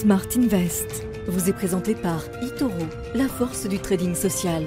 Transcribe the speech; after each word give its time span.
Smart 0.00 0.28
Invest 0.36 1.06
vous 1.26 1.48
est 1.48 1.54
présenté 1.54 1.94
par 1.94 2.22
eToro, 2.42 2.86
la 3.14 3.28
force 3.28 3.66
du 3.66 3.78
trading 3.78 4.14
social. 4.14 4.62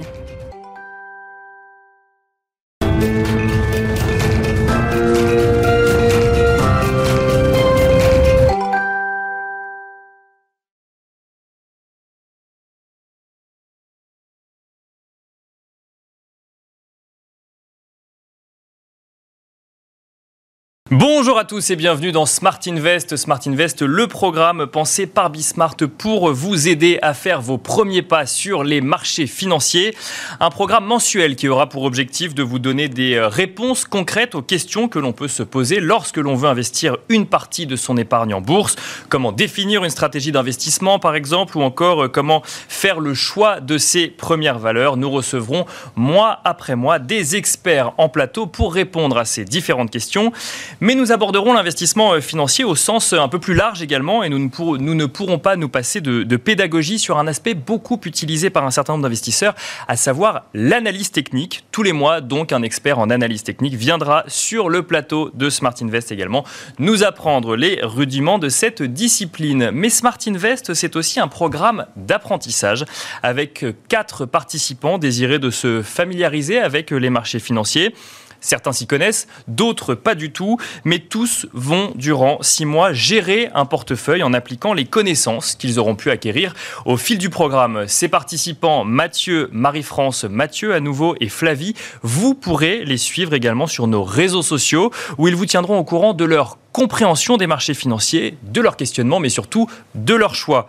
Bonjour 20.91 21.37
à 21.37 21.45
tous 21.45 21.69
et 21.69 21.75
bienvenue 21.75 22.11
dans 22.11 22.25
Smart 22.25 22.57
Invest. 22.65 23.15
Smart 23.15 23.39
Invest, 23.45 23.83
le 23.83 24.07
programme 24.07 24.65
pensé 24.65 25.05
par 25.05 25.29
Bismart 25.29 25.75
pour 25.99 26.33
vous 26.33 26.67
aider 26.67 26.97
à 27.03 27.13
faire 27.13 27.41
vos 27.41 27.59
premiers 27.59 28.01
pas 28.01 28.25
sur 28.25 28.63
les 28.63 28.81
marchés 28.81 29.27
financiers. 29.27 29.95
Un 30.39 30.49
programme 30.49 30.85
mensuel 30.85 31.35
qui 31.35 31.47
aura 31.47 31.69
pour 31.69 31.83
objectif 31.83 32.33
de 32.33 32.41
vous 32.41 32.57
donner 32.57 32.87
des 32.87 33.19
réponses 33.19 33.85
concrètes 33.85 34.33
aux 34.33 34.41
questions 34.41 34.87
que 34.87 34.97
l'on 34.97 35.13
peut 35.13 35.27
se 35.27 35.43
poser 35.43 35.79
lorsque 35.79 36.17
l'on 36.17 36.33
veut 36.33 36.49
investir 36.49 36.97
une 37.07 37.27
partie 37.27 37.67
de 37.67 37.75
son 37.75 37.95
épargne 37.95 38.33
en 38.33 38.41
bourse. 38.41 38.75
Comment 39.09 39.31
définir 39.31 39.83
une 39.83 39.91
stratégie 39.91 40.31
d'investissement 40.31 40.97
par 40.97 41.13
exemple 41.13 41.55
ou 41.59 41.61
encore 41.61 42.11
comment 42.11 42.41
faire 42.43 42.99
le 42.99 43.13
choix 43.13 43.59
de 43.59 43.77
ses 43.77 44.07
premières 44.07 44.57
valeurs. 44.57 44.97
Nous 44.97 45.11
recevrons 45.11 45.67
mois 45.95 46.39
après 46.45 46.75
mois 46.75 46.97
des 46.97 47.35
experts 47.35 47.91
en 47.99 48.09
plateau 48.09 48.47
pour 48.47 48.73
répondre 48.73 49.19
à 49.19 49.25
ces 49.25 49.45
différentes 49.45 49.91
questions. 49.91 50.33
Mais 50.81 50.95
nous 50.95 51.11
aborderons 51.11 51.51
l'investissement 51.51 52.13
euh, 52.13 52.21
financier 52.21 52.63
au 52.63 52.73
sens 52.73 53.11
euh, 53.11 53.19
un 53.19 53.27
peu 53.27 53.37
plus 53.37 53.53
large 53.53 53.81
également 53.81 54.23
et 54.23 54.29
nous 54.29 54.39
ne, 54.39 55.05
pourrons, 55.05 55.37
pas 55.37 55.57
nous 55.57 55.67
passer 55.67 55.99
de, 55.99 56.23
de, 56.23 56.37
pédagogie 56.37 56.99
sur 56.99 57.17
un 57.17 57.27
aspect 57.27 57.53
beaucoup 57.53 57.99
utilisé 58.05 58.49
par 58.49 58.65
un 58.65 58.71
certain 58.71 58.93
nombre 58.93 59.03
d'investisseurs, 59.03 59.55
à 59.89 59.97
savoir 59.97 60.45
l'analyse 60.53 61.11
technique. 61.11 61.65
Tous 61.73 61.83
les 61.83 61.91
mois, 61.91 62.21
donc, 62.21 62.53
un 62.53 62.61
expert 62.61 62.97
en 62.97 63.09
analyse 63.09 63.43
technique 63.43 63.73
viendra 63.73 64.23
sur 64.27 64.69
le 64.69 64.83
plateau 64.83 65.31
de 65.33 65.49
Smart 65.49 65.75
Invest 65.81 66.13
également 66.13 66.45
nous 66.77 67.03
apprendre 67.03 67.57
les 67.57 67.79
rudiments 67.83 68.39
de 68.39 68.47
cette 68.47 68.81
discipline. 68.81 69.71
Mais 69.73 69.89
Smart 69.89 70.17
Invest, 70.27 70.73
c'est 70.75 70.95
aussi 70.95 71.19
un 71.19 71.27
programme 71.27 71.87
d'apprentissage 71.97 72.85
avec 73.21 73.65
quatre 73.89 74.25
participants 74.25 74.97
désirés 74.97 75.39
de 75.39 75.49
se 75.49 75.81
familiariser 75.81 76.57
avec 76.59 76.91
les 76.91 77.09
marchés 77.09 77.39
financiers. 77.39 77.93
Certains 78.41 78.71
s'y 78.71 78.87
connaissent, 78.87 79.27
d'autres 79.47 79.95
pas 79.95 80.15
du 80.15 80.31
tout, 80.31 80.57
mais 80.85 80.99
tous 80.99 81.47
vont 81.53 81.91
durant 81.95 82.37
six 82.41 82.65
mois 82.65 82.93
gérer 82.93 83.49
un 83.53 83.65
portefeuille 83.65 84.23
en 84.23 84.33
appliquant 84.33 84.73
les 84.73 84.85
connaissances 84.85 85.55
qu'ils 85.55 85.79
auront 85.79 85.95
pu 85.95 86.09
acquérir 86.09 86.53
au 86.85 86.97
fil 86.97 87.17
du 87.17 87.29
programme. 87.29 87.85
Ces 87.87 88.07
participants, 88.07 88.83
Mathieu, 88.85 89.49
Marie-France, 89.51 90.23
Mathieu 90.23 90.73
à 90.73 90.79
nouveau 90.79 91.15
et 91.19 91.29
Flavie, 91.29 91.73
vous 92.01 92.33
pourrez 92.33 92.85
les 92.85 92.97
suivre 92.97 93.33
également 93.33 93.67
sur 93.67 93.87
nos 93.87 94.03
réseaux 94.03 94.41
sociaux 94.41 94.91
où 95.17 95.27
ils 95.27 95.35
vous 95.35 95.45
tiendront 95.45 95.77
au 95.77 95.83
courant 95.83 96.13
de 96.13 96.25
leur 96.25 96.57
compréhension 96.71 97.37
des 97.37 97.47
marchés 97.47 97.73
financiers, 97.73 98.37
de 98.43 98.61
leurs 98.61 98.77
questionnements, 98.77 99.19
mais 99.19 99.29
surtout 99.29 99.67
de 99.95 100.13
leurs 100.13 100.35
choix. 100.35 100.67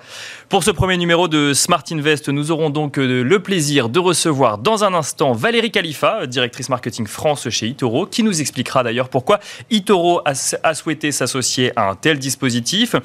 Pour 0.51 0.65
ce 0.65 0.73
premier 0.73 0.97
numéro 0.97 1.29
de 1.29 1.55
Smart 1.55 1.85
Invest, 1.93 2.29
nous 2.29 2.51
aurons 2.51 2.71
donc 2.71 2.99
euh, 2.99 3.23
le 3.23 3.39
plaisir 3.41 3.89
de 3.89 4.01
recevoir 4.01 4.59
dans 4.59 4.83
un 4.83 4.95
instant 4.95 5.31
Valérie 5.31 5.71
Khalifa, 5.71 6.27
directrice 6.27 6.69
marketing 6.69 7.07
France 7.07 7.49
chez 7.51 7.69
Itoro, 7.69 8.05
qui 8.05 8.25
nous 8.25 8.41
expliquera 8.41 8.83
d'ailleurs 8.83 9.11
pourquoi 9.11 9.39
Itoro 9.71 10.23
a, 10.25 10.75
souhaité 10.75 11.13
s'associer 11.13 11.71
à 11.77 11.89
un 11.89 11.95
tel 11.95 12.19
dispositif. 12.19 12.97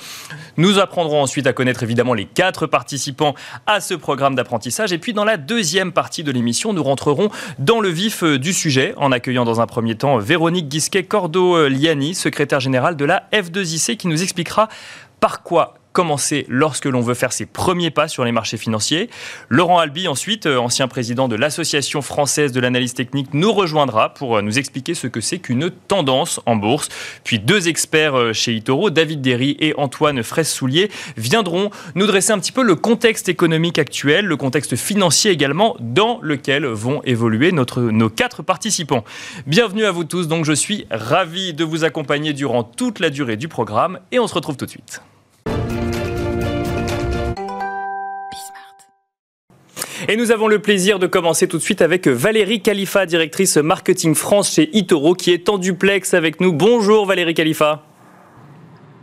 Nous 0.57 0.79
apprendrons 0.79 1.21
ensuite 1.21 1.45
à 1.45 1.53
connaître 1.53 1.83
évidemment 1.83 2.15
les 2.15 2.25
quatre 2.25 2.65
participants 2.65 3.35
à 3.67 3.79
ce 3.79 3.93
programme 3.93 4.33
d'apprentissage. 4.33 4.91
Et 4.91 4.97
puis 4.97 5.13
dans 5.13 5.23
la 5.23 5.37
deuxième 5.37 5.91
partie 5.91 6.23
de 6.23 6.31
l'émission, 6.31 6.73
nous 6.73 6.81
rentrerons 6.81 7.29
dans 7.59 7.79
le 7.79 7.89
vif 7.89 8.23
euh, 8.23 8.39
du 8.39 8.53
sujet 8.53 8.95
en 8.97 9.11
accueillant 9.11 9.45
dans 9.45 9.61
un 9.61 9.67
premier 9.67 9.93
temps 9.93 10.17
Véronique 10.17 10.67
Guisquet-Cordo-Liani, 10.67 12.15
secrétaire 12.15 12.59
générale 12.59 12.95
de 12.95 13.05
la 13.05 13.29
F2IC, 13.31 13.97
qui 13.97 14.07
nous 14.07 14.23
expliquera 14.23 14.67
par 15.19 15.43
quoi 15.43 15.75
commencer 15.95 16.45
lorsque 16.49 16.85
l'on 16.85 16.99
veut 16.99 17.13
faire 17.13 17.31
ses 17.31 17.45
premiers 17.45 17.89
pas 17.89 18.09
sur 18.09 18.25
les 18.25 18.33
marchés 18.33 18.57
financiers. 18.57 19.09
Laurent 19.47 19.79
Albi, 19.79 20.09
ensuite, 20.09 20.45
euh, 20.45 20.57
ancien 20.57 20.89
président 20.89 21.29
de 21.29 21.37
l'Association 21.37 22.01
française 22.01 22.51
de 22.51 22.59
l'analyse 22.59 22.93
technique, 22.93 23.33
nous 23.33 23.53
rejoindra 23.53 24.13
pour 24.13 24.35
euh, 24.35 24.41
nous 24.41 24.59
expliquer 24.59 24.93
ce 24.93 25.07
que 25.07 25.21
c'est 25.21 25.39
qu'une 25.39 25.71
tendance 25.71 26.41
en 26.45 26.57
bourse. 26.57 26.89
Puis 27.23 27.39
deux 27.39 27.69
experts 27.69 28.15
euh, 28.15 28.33
chez 28.33 28.53
Itoro, 28.53 28.89
David 28.89 29.21
Derry 29.21 29.55
et 29.61 29.73
Antoine 29.77 30.21
Fraisse-Soulier, 30.21 30.91
viendront 31.15 31.71
nous 31.95 32.07
dresser 32.07 32.33
un 32.33 32.39
petit 32.39 32.51
peu 32.51 32.63
le 32.63 32.75
contexte 32.75 33.29
économique 33.29 33.79
actuel, 33.79 34.25
le 34.25 34.35
contexte 34.35 34.75
financier 34.75 35.31
également, 35.31 35.77
dans 35.79 36.19
lequel 36.21 36.65
vont 36.65 37.01
évoluer 37.05 37.53
notre, 37.53 37.81
nos 37.81 38.09
quatre 38.09 38.43
participants. 38.43 39.05
Bienvenue 39.47 39.85
à 39.85 39.91
vous 39.91 40.03
tous, 40.03 40.27
donc 40.27 40.43
je 40.43 40.51
suis 40.51 40.87
ravi 40.91 41.53
de 41.53 41.63
vous 41.63 41.85
accompagner 41.85 42.33
durant 42.33 42.65
toute 42.65 42.99
la 42.99 43.09
durée 43.09 43.37
du 43.37 43.47
programme 43.47 43.99
et 44.11 44.19
on 44.19 44.27
se 44.27 44.33
retrouve 44.33 44.57
tout 44.57 44.65
de 44.65 44.71
suite. 44.71 45.01
Et 50.07 50.17
nous 50.17 50.31
avons 50.31 50.47
le 50.47 50.59
plaisir 50.59 50.99
de 50.99 51.07
commencer 51.07 51.47
tout 51.47 51.57
de 51.57 51.63
suite 51.63 51.81
avec 51.81 52.07
Valérie 52.07 52.61
Khalifa, 52.61 53.07
directrice 53.07 53.57
marketing 53.57 54.13
France 54.13 54.53
chez 54.53 54.69
Itoro, 54.77 55.15
qui 55.15 55.31
est 55.31 55.49
en 55.49 55.57
duplex 55.57 56.13
avec 56.13 56.39
nous. 56.41 56.53
Bonjour 56.53 57.07
Valérie 57.07 57.33
Khalifa. 57.33 57.81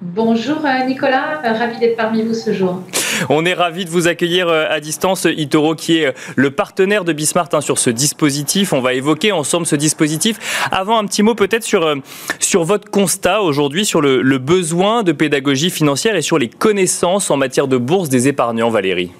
Bonjour 0.00 0.58
euh, 0.64 0.86
Nicolas, 0.86 1.40
euh, 1.44 1.52
ravi 1.52 1.80
d'être 1.80 1.96
parmi 1.96 2.22
vous 2.22 2.34
ce 2.34 2.52
jour. 2.52 2.82
On 3.28 3.44
est 3.44 3.54
ravi 3.54 3.84
de 3.84 3.90
vous 3.90 4.06
accueillir 4.06 4.46
euh, 4.46 4.66
à 4.70 4.78
distance, 4.78 5.26
Itoro, 5.36 5.74
qui 5.74 5.98
est 5.98 6.14
le 6.36 6.50
partenaire 6.52 7.04
de 7.04 7.12
Bismart 7.12 7.48
hein, 7.52 7.60
sur 7.60 7.80
ce 7.80 7.90
dispositif. 7.90 8.72
On 8.72 8.80
va 8.80 8.94
évoquer 8.94 9.32
ensemble 9.32 9.66
ce 9.66 9.74
dispositif. 9.74 10.68
Avant, 10.70 10.98
un 10.98 11.06
petit 11.06 11.24
mot 11.24 11.34
peut-être 11.34 11.64
sur, 11.64 11.96
sur 12.38 12.62
votre 12.62 12.90
constat 12.90 13.42
aujourd'hui, 13.42 13.84
sur 13.84 14.00
le, 14.00 14.22
le 14.22 14.38
besoin 14.38 15.02
de 15.02 15.10
pédagogie 15.10 15.70
financière 15.70 16.14
et 16.14 16.22
sur 16.22 16.38
les 16.38 16.48
connaissances 16.48 17.28
en 17.30 17.36
matière 17.36 17.66
de 17.66 17.76
bourse 17.76 18.08
des 18.08 18.28
épargnants, 18.28 18.70
Valérie 18.70 19.10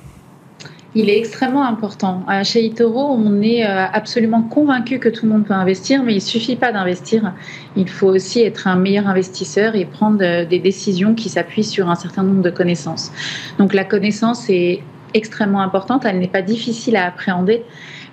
il 0.94 1.08
est 1.08 1.18
extrêmement 1.18 1.66
important. 1.66 2.24
Chez 2.44 2.64
Itoro, 2.64 3.00
on 3.12 3.40
est 3.40 3.64
euh, 3.64 3.86
absolument 3.92 4.42
convaincu 4.42 4.98
que 4.98 5.08
tout 5.08 5.24
le 5.24 5.32
monde 5.32 5.46
peut 5.46 5.54
investir, 5.54 6.02
mais 6.02 6.12
il 6.12 6.16
ne 6.16 6.20
suffit 6.20 6.56
pas 6.56 6.70
d'investir. 6.70 7.32
Il 7.76 7.88
faut 7.88 8.08
aussi 8.08 8.42
être 8.42 8.66
un 8.66 8.76
meilleur 8.76 9.08
investisseur 9.08 9.74
et 9.74 9.86
prendre 9.86 10.22
euh, 10.22 10.44
des 10.44 10.58
décisions 10.58 11.14
qui 11.14 11.30
s'appuient 11.30 11.64
sur 11.64 11.88
un 11.88 11.94
certain 11.94 12.22
nombre 12.22 12.42
de 12.42 12.50
connaissances. 12.50 13.10
Donc 13.58 13.72
la 13.72 13.84
connaissance 13.84 14.50
est 14.50 14.82
extrêmement 15.14 15.62
importante. 15.62 16.04
Elle 16.04 16.18
n'est 16.18 16.28
pas 16.28 16.42
difficile 16.42 16.96
à 16.96 17.06
appréhender, 17.06 17.62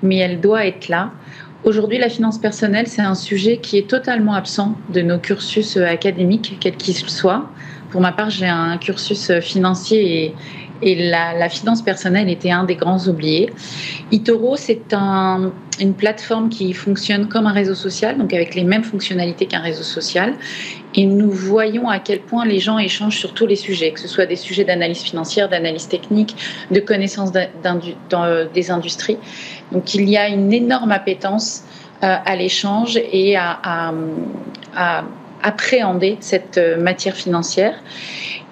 mais 0.02 0.18
elle 0.18 0.40
doit 0.40 0.66
être 0.66 0.88
là. 0.88 1.12
Aujourd'hui, 1.66 1.98
la 1.98 2.08
finance 2.08 2.38
personnelle, 2.38 2.88
c'est 2.88 3.02
un 3.02 3.16
sujet 3.16 3.58
qui 3.58 3.78
est 3.78 3.90
totalement 3.90 4.34
absent 4.34 4.76
de 4.94 5.02
nos 5.02 5.20
cursus 5.20 5.76
euh, 5.76 5.86
académiques, 5.86 6.56
quels 6.62 6.78
qu'ils 6.78 6.96
soient. 6.96 7.50
Pour 7.90 8.00
ma 8.00 8.14
part, 8.14 8.30
j'ai 8.30 8.48
un 8.48 8.78
cursus 8.78 9.32
financier 9.42 10.24
et, 10.24 10.36
et 10.82 11.10
la, 11.10 11.50
finance 11.50 11.82
personnelle 11.82 12.30
était 12.30 12.52
un 12.52 12.64
des 12.64 12.76
grands 12.76 13.08
oubliés. 13.08 13.52
Itoro, 14.12 14.56
c'est 14.56 14.94
un, 14.94 15.52
une 15.80 15.94
plateforme 15.94 16.50
qui 16.50 16.74
fonctionne 16.74 17.28
comme 17.28 17.48
un 17.48 17.52
réseau 17.52 17.76
social, 17.76 18.18
donc 18.18 18.34
avec 18.34 18.56
les 18.56 18.64
mêmes 18.64 18.84
fonctionnalités 18.84 19.46
qu'un 19.46 19.62
réseau 19.62 19.84
social. 19.84 20.34
Et 20.96 21.06
nous 21.06 21.32
voyons 21.32 21.90
à 21.90 22.00
quel 22.00 22.22
point 22.22 22.46
les 22.46 22.60
gens 22.60 22.78
échangent 22.78 23.18
sur 23.18 23.34
tous 23.34 23.46
les 23.46 23.56
sujets, 23.56 23.92
que 23.92 24.00
ce 24.00 24.08
soit 24.08 24.26
des 24.26 24.36
sujets 24.36 24.64
d'analyse 24.64 25.02
financière, 25.02 25.50
d'analyse 25.50 25.88
technique, 25.88 26.36
de 26.72 26.80
connaissance 26.80 27.32
des 27.32 28.72
industries. 28.72 29.18
Donc 29.72 29.94
il 29.94 30.10
y 30.10 30.18
a 30.18 30.28
une 30.28 30.52
énorme 30.54 30.92
appétence 30.92 31.64
euh, 32.04 32.16
à 32.26 32.36
l'échange 32.36 32.98
et 33.12 33.36
à, 33.36 33.60
à 34.76 35.04
appréhender 35.44 36.18
cette 36.20 36.58
euh, 36.58 36.78
matière 36.82 37.16
financière. 37.16 37.76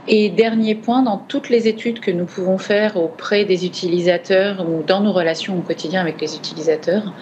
Et 0.10 0.30
dernier 0.30 0.76
point, 0.76 1.04
dans 1.04 1.18
toutes 1.18 1.50
les 1.50 1.68
études 1.68 2.00
que 2.00 2.12
nous 2.12 2.26
pouvons 2.26 2.58
faire 2.58 2.96
auprès 2.96 3.44
des 3.44 3.66
utilisateurs 3.66 4.66
ou 4.68 4.82
dans 4.84 5.02
nos 5.02 5.12
relations 5.12 5.58
au 5.58 5.62
quotidien 5.62 6.00
avec 6.02 6.22
les 6.22 6.36
utilisateurs, 6.36 7.14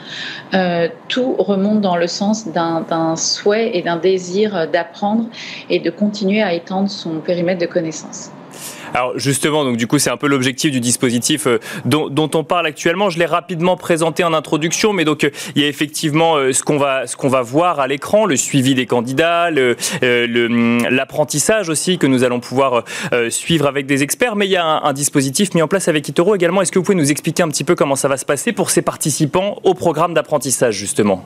euh, 0.54 0.88
tout 1.08 1.34
remonte 1.34 1.82
dans 1.82 1.98
le 1.98 2.08
sens 2.08 2.48
d'un 2.48 3.16
souhait 3.16 3.72
et 3.76 3.82
d'un 3.82 3.98
désir 3.98 4.70
d'apprendre 4.70 5.26
et 5.70 5.80
de 5.80 5.90
continuer 5.90 6.44
à 6.44 6.54
étendre 6.54 6.90
son 6.90 7.20
périmètre 7.20 7.62
de 7.62 7.66
connaissances. 7.66 8.32
Alors 8.96 9.20
justement, 9.20 9.66
donc 9.66 9.76
du 9.76 9.88
coup, 9.88 10.00
c'est 10.00 10.10
un 10.10 10.16
peu 10.16 10.28
l'objectif 10.28 10.72
du 10.72 10.80
dispositif 10.80 11.48
euh, 11.48 11.60
dont, 11.84 12.32
on 12.34 12.46
parle 12.46 12.66
actuellement. 12.66 13.10
Je 13.10 13.20
l'ai 13.20 13.26
rapidement 13.26 13.76
présenté 13.76 14.24
en 14.24 14.34
introduction, 14.34 14.94
mais 14.94 15.04
donc 15.04 15.26
euh, 15.26 15.32
il 15.54 15.62
y 15.62 15.66
a 15.66 15.68
effectivement 15.68 16.38
euh, 16.38 16.54
ce 16.54 16.64
qu'on 16.64 16.78
va 17.28 17.42
voir 17.42 17.82
à 17.82 17.88
l'écran, 17.88 18.26
le 18.26 18.38
suivi 18.38 18.74
des 18.74 18.86
candidats, 18.86 19.50
hum, 19.50 20.88
l'apprentissage 20.90 21.68
aussi 21.68 21.98
que 21.98 22.08
nous 22.08 22.24
allons 22.24 22.40
pouvoir 22.40 22.86
suivre 23.30 23.68
avec 23.68 23.86
des 23.86 24.02
experts. 24.02 24.38
Mais 24.38 24.46
il 24.48 24.52
y 24.52 24.56
a 24.56 24.66
un, 24.66 24.94
dispositif 24.94 25.54
mis 25.56 25.62
en 25.62 25.68
place 25.68 25.90
avec 25.90 26.08
Itoro 26.08 26.34
également. 26.34 26.62
Est-ce 26.62 26.72
que 26.72 26.80
vous 26.80 26.86
pouvez 26.86 26.98
nous 26.98 27.12
expliquer 27.12 27.44
un 27.44 27.50
petit 27.50 27.66
peu 27.66 27.76
comment 27.76 27.98
ça 27.98 28.08
va 28.08 28.16
se 28.16 28.26
passer 28.26 28.54
pour 28.54 28.70
ces 28.70 28.82
participants 28.82 29.58
au 29.64 29.74
programme 29.74 30.14
d'apprentissage 30.14 30.76
justement? 30.76 31.26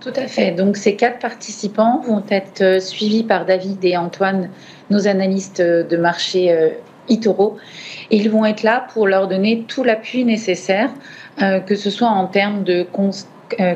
Tout 0.00 0.12
à 0.16 0.26
fait. 0.26 0.52
Donc 0.52 0.76
ces 0.76 0.96
quatre 0.96 1.18
participants 1.18 2.02
vont 2.06 2.24
être 2.28 2.82
suivis 2.82 3.22
par 3.22 3.46
David 3.46 3.82
et 3.84 3.96
Antoine, 3.96 4.50
nos 4.90 5.08
analystes 5.08 5.62
de 5.62 5.96
marché 5.96 6.72
Itoro. 7.10 7.58
Et 8.10 8.16
ils 8.16 8.30
vont 8.30 8.46
être 8.46 8.62
là 8.62 8.86
pour 8.92 9.06
leur 9.06 9.28
donner 9.28 9.64
tout 9.68 9.84
l'appui 9.84 10.24
nécessaire, 10.24 10.90
que 11.38 11.76
ce 11.76 11.90
soit 11.90 12.08
en 12.08 12.26
termes 12.26 12.64
de 12.64 12.86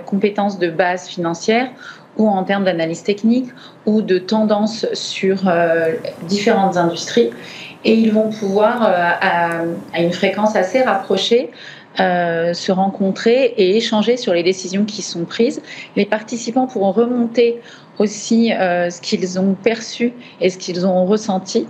compétences 0.07 0.59
de 0.59 0.71
base 0.71 1.07
financière 1.09 1.69
ou 2.17 2.29
en 2.29 2.43
termes 2.45 2.65
d'analyse 2.65 3.03
technique 3.03 3.49
ou 3.87 4.03
de 4.03 4.19
tendances 4.19 4.87
sur 4.93 5.51
différentes 6.23 6.77
industries. 6.77 7.31
Et 7.85 7.95
ils 7.95 8.13
vont 8.13 8.31
pouvoir, 8.31 8.83
à, 8.83 10.01
une 10.01 10.13
fréquence 10.13 10.57
assez 10.57 10.83
rapprochée, 10.83 11.51
euh, 12.01 12.55
se 12.55 12.73
rencontrer 12.73 13.55
et 13.57 13.77
échanger 13.77 14.17
sur 14.17 14.35
les 14.35 14.43
décisions 14.43 14.85
qui 14.85 15.01
sont 15.01 15.25
prises. 15.25 15.63
Les 15.95 16.05
participants 16.05 16.67
pourront 16.67 16.91
remonter 16.91 17.61
aussi 17.99 18.52
euh, 18.52 18.91
ce 18.91 19.00
qu'ils 19.00 19.38
ont 19.38 19.55
perçu 19.55 20.12
et 20.41 20.50
ce 20.50 20.58
qu'ils 20.58 20.87
ont 20.87 21.05
ressenti. 21.05 21.67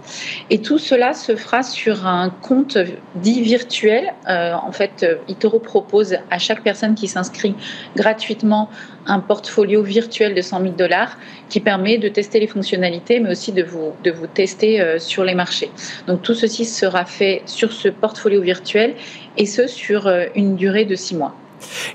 Et 0.50 0.58
tout 0.58 0.78
cela 0.78 1.12
se 1.14 1.36
fera 1.36 1.62
sur 1.62 2.06
un 2.06 2.30
compte 2.30 2.78
dit 3.16 3.42
virtuel. 3.42 4.14
Euh, 4.28 4.52
en 4.54 4.72
fait, 4.72 5.06
Itoro 5.28 5.58
propose 5.58 6.16
à 6.30 6.38
chaque 6.38 6.62
personne 6.62 6.94
qui 6.94 7.08
s'inscrit 7.08 7.54
gratuitement 7.96 8.68
un 9.06 9.20
portfolio 9.20 9.82
virtuel 9.82 10.34
de 10.34 10.40
100 10.40 10.60
000 10.62 10.74
dollars 10.74 11.18
qui 11.48 11.60
permet 11.60 11.98
de 11.98 12.08
tester 12.08 12.40
les 12.40 12.46
fonctionnalités, 12.46 13.20
mais 13.20 13.30
aussi 13.30 13.52
de 13.52 13.62
vous, 13.62 13.92
de 14.02 14.10
vous 14.10 14.26
tester 14.26 14.80
euh, 14.80 14.98
sur 14.98 15.24
les 15.24 15.34
marchés. 15.34 15.70
Donc 16.06 16.22
tout 16.22 16.34
ceci 16.34 16.64
sera 16.64 17.04
fait 17.04 17.42
sur 17.46 17.72
ce 17.72 17.88
portfolio 17.88 18.40
virtuel 18.40 18.94
et 19.36 19.46
ce 19.46 19.66
sur 19.66 20.06
euh, 20.06 20.26
une 20.34 20.56
durée 20.56 20.84
de 20.84 20.94
six 20.94 21.14
mois. 21.14 21.34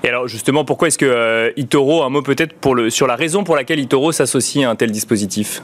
Et 0.02 0.08
alors 0.08 0.28
justement, 0.28 0.64
pourquoi 0.64 0.88
est-ce 0.88 0.98
que 0.98 1.06
euh, 1.06 1.50
Itoro, 1.56 2.02
un 2.02 2.08
mot 2.08 2.22
peut-être 2.22 2.54
sur 2.88 3.06
la 3.06 3.16
raison 3.16 3.44
pour 3.44 3.56
laquelle 3.56 3.80
Itoro 3.80 4.12
s'associe 4.12 4.66
à 4.66 4.70
un 4.70 4.76
tel 4.76 4.90
dispositif? 4.90 5.62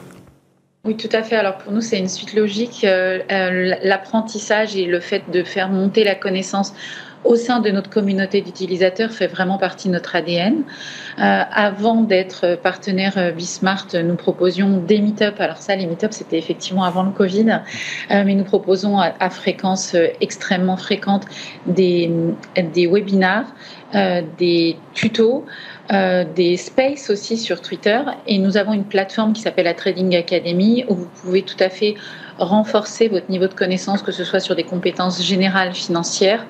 Oui, 0.85 0.97
tout 0.97 1.09
à 1.13 1.23
fait. 1.23 1.37
Alors 1.37 1.59
pour 1.59 1.73
nous, 1.73 1.81
c'est 1.81 1.99
une 1.99 2.09
suite 2.09 2.35
logique. 2.35 2.87
L'apprentissage 2.87 4.77
et 4.77 4.85
le 4.85 5.01
fait 5.01 5.23
de 5.33 5.43
faire 5.43 5.69
monter 5.69 6.05
la 6.05 6.15
connaissance 6.15 6.73
au 7.27 7.37
sein 7.37 7.61
de 7.61 7.71
notre 7.71 7.91
communauté 7.91 8.41
d'utilisateurs 8.41 9.11
fait 9.11 9.27
vraiment 9.27 9.59
partie 9.59 9.89
de 9.89 9.95
notre 9.95 10.17
ADN. 10.17 10.63
Euh, 11.19 11.43
avant 11.53 12.03
d'être 12.03 12.59
partenaire 12.63 13.15
euh, 13.17 13.33
Bismart, 13.33 13.89
nous 13.95 14.15
proposions 14.15 14.79
des 14.79 15.01
meet-up. 15.01 15.35
Alors 15.39 15.59
ça, 15.59 15.75
les 15.77 15.87
meet-up, 15.87 16.13
c'était 16.13 16.39
effectivement 16.39 16.85
avant 16.85 17.03
le 17.03 17.11
Covid, 17.11 17.61
euh, 18.11 18.23
mais 18.25 18.35
nous 18.35 18.45
proposons 18.45 18.99
à, 18.99 19.31
fréquence 19.31 19.97
extrêmement 20.21 20.77
fréquente 20.77 21.25
des, 21.67 22.11
des 22.75 22.87
webinars, 22.87 23.47
des 24.39 24.77
tutos. 24.95 25.45
des 25.91 26.57
spaces 26.57 27.11
aussi 27.11 27.37
sur 27.37 27.61
Twitter 27.61 28.01
et 28.27 28.39
nous 28.39 28.57
avons 28.57 28.73
une 28.73 28.85
plateforme 28.85 29.33
qui 29.33 29.43
s'appelle 29.43 29.67
la 29.67 29.75
Trading 29.75 30.17
Academy 30.17 30.85
où 30.89 30.95
vous 30.95 31.09
pouvez 31.23 31.43
tout 31.43 31.57
à 31.61 31.69
fait 31.69 31.95
renforcer 32.39 33.09
votre 33.09 33.31
niveau 33.31 33.47
de 33.47 33.55
connaissance, 33.55 34.03
que 34.03 34.13
ce 34.13 34.25
soit 34.25 34.41
sur 34.41 34.55
des 34.55 34.65
compétences 34.65 35.23
générales 35.23 35.73
financières 35.75 36.45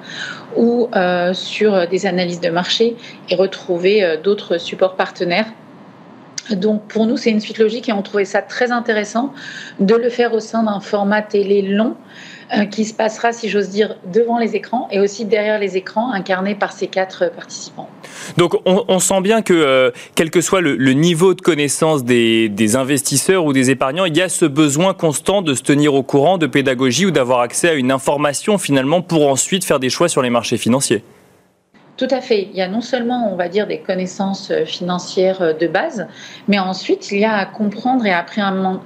ou 0.56 0.88
euh, 0.94 1.32
sur 1.32 1.88
des 1.88 2.06
analyses 2.06 2.40
de 2.40 2.50
marché 2.50 2.96
et 3.28 3.34
retrouver 3.34 4.02
euh, 4.02 4.16
d'autres 4.16 4.58
supports 4.58 4.96
partenaires. 4.96 5.46
Donc 6.50 6.86
pour 6.86 7.06
nous, 7.06 7.16
c'est 7.16 7.30
une 7.30 7.40
suite 7.40 7.58
logique 7.58 7.88
et 7.88 7.92
on 7.92 8.02
trouvait 8.02 8.24
ça 8.24 8.42
très 8.42 8.70
intéressant 8.70 9.32
de 9.80 9.94
le 9.94 10.08
faire 10.08 10.32
au 10.32 10.40
sein 10.40 10.62
d'un 10.62 10.80
format 10.80 11.22
télé 11.22 11.62
long 11.62 11.96
qui 12.70 12.84
se 12.84 12.94
passera, 12.94 13.32
si 13.32 13.48
j'ose 13.48 13.68
dire, 13.68 13.96
devant 14.12 14.38
les 14.38 14.56
écrans 14.56 14.88
et 14.90 15.00
aussi 15.00 15.24
derrière 15.24 15.58
les 15.58 15.76
écrans, 15.76 16.12
incarné 16.12 16.54
par 16.54 16.72
ces 16.72 16.86
quatre 16.86 17.30
participants. 17.34 17.88
Donc 18.36 18.56
on, 18.64 18.98
sent 18.98 19.20
bien 19.20 19.42
que, 19.42 19.52
euh, 19.52 19.90
quel 20.14 20.30
que 20.30 20.40
soit 20.40 20.60
le, 20.60 20.92
niveau 20.92 21.34
de 21.34 21.40
connaissance 21.40 22.04
des, 22.04 22.76
investisseurs 22.76 23.44
ou 23.44 23.52
des 23.52 23.70
épargnants, 23.70 24.04
il 24.04 24.16
y 24.16 24.22
a 24.22 24.28
ce 24.28 24.44
besoin 24.44 24.94
constant 24.94 25.42
de 25.42 25.54
se 25.54 25.62
tenir 25.62 25.94
au 25.94 26.02
courant, 26.02 26.38
de 26.38 26.46
pédagogie 26.46 27.06
ou 27.06 27.10
d'avoir 27.10 27.40
accès 27.40 27.68
à 27.68 27.74
une 27.74 27.90
information 27.90 28.58
finalement 28.58 29.02
pour 29.02 29.28
ensuite 29.28 29.64
faire 29.64 29.80
des 29.80 29.90
choix 29.90 30.08
sur 30.08 30.22
les 30.22 30.30
marchés 30.30 30.56
financiers. 30.56 31.02
Tout 31.96 32.08
à 32.10 32.20
fait. 32.20 32.48
Il 32.52 32.56
y 32.56 32.60
a 32.60 32.68
non 32.68 32.82
seulement, 32.82 33.32
on 33.32 33.36
va 33.36 33.48
dire, 33.48 33.66
des 33.66 33.78
connaissances 33.78 34.50
euh, 34.50 34.66
financières 34.66 35.40
euh, 35.40 35.52
de 35.54 35.66
base, 35.66 36.06
mais 36.46 36.58
ensuite, 36.58 37.10
il 37.10 37.20
y 37.20 37.24
a 37.24 37.34
à 37.34 37.46
comprendre 37.46 38.04
et 38.04 38.12
à 38.12 38.24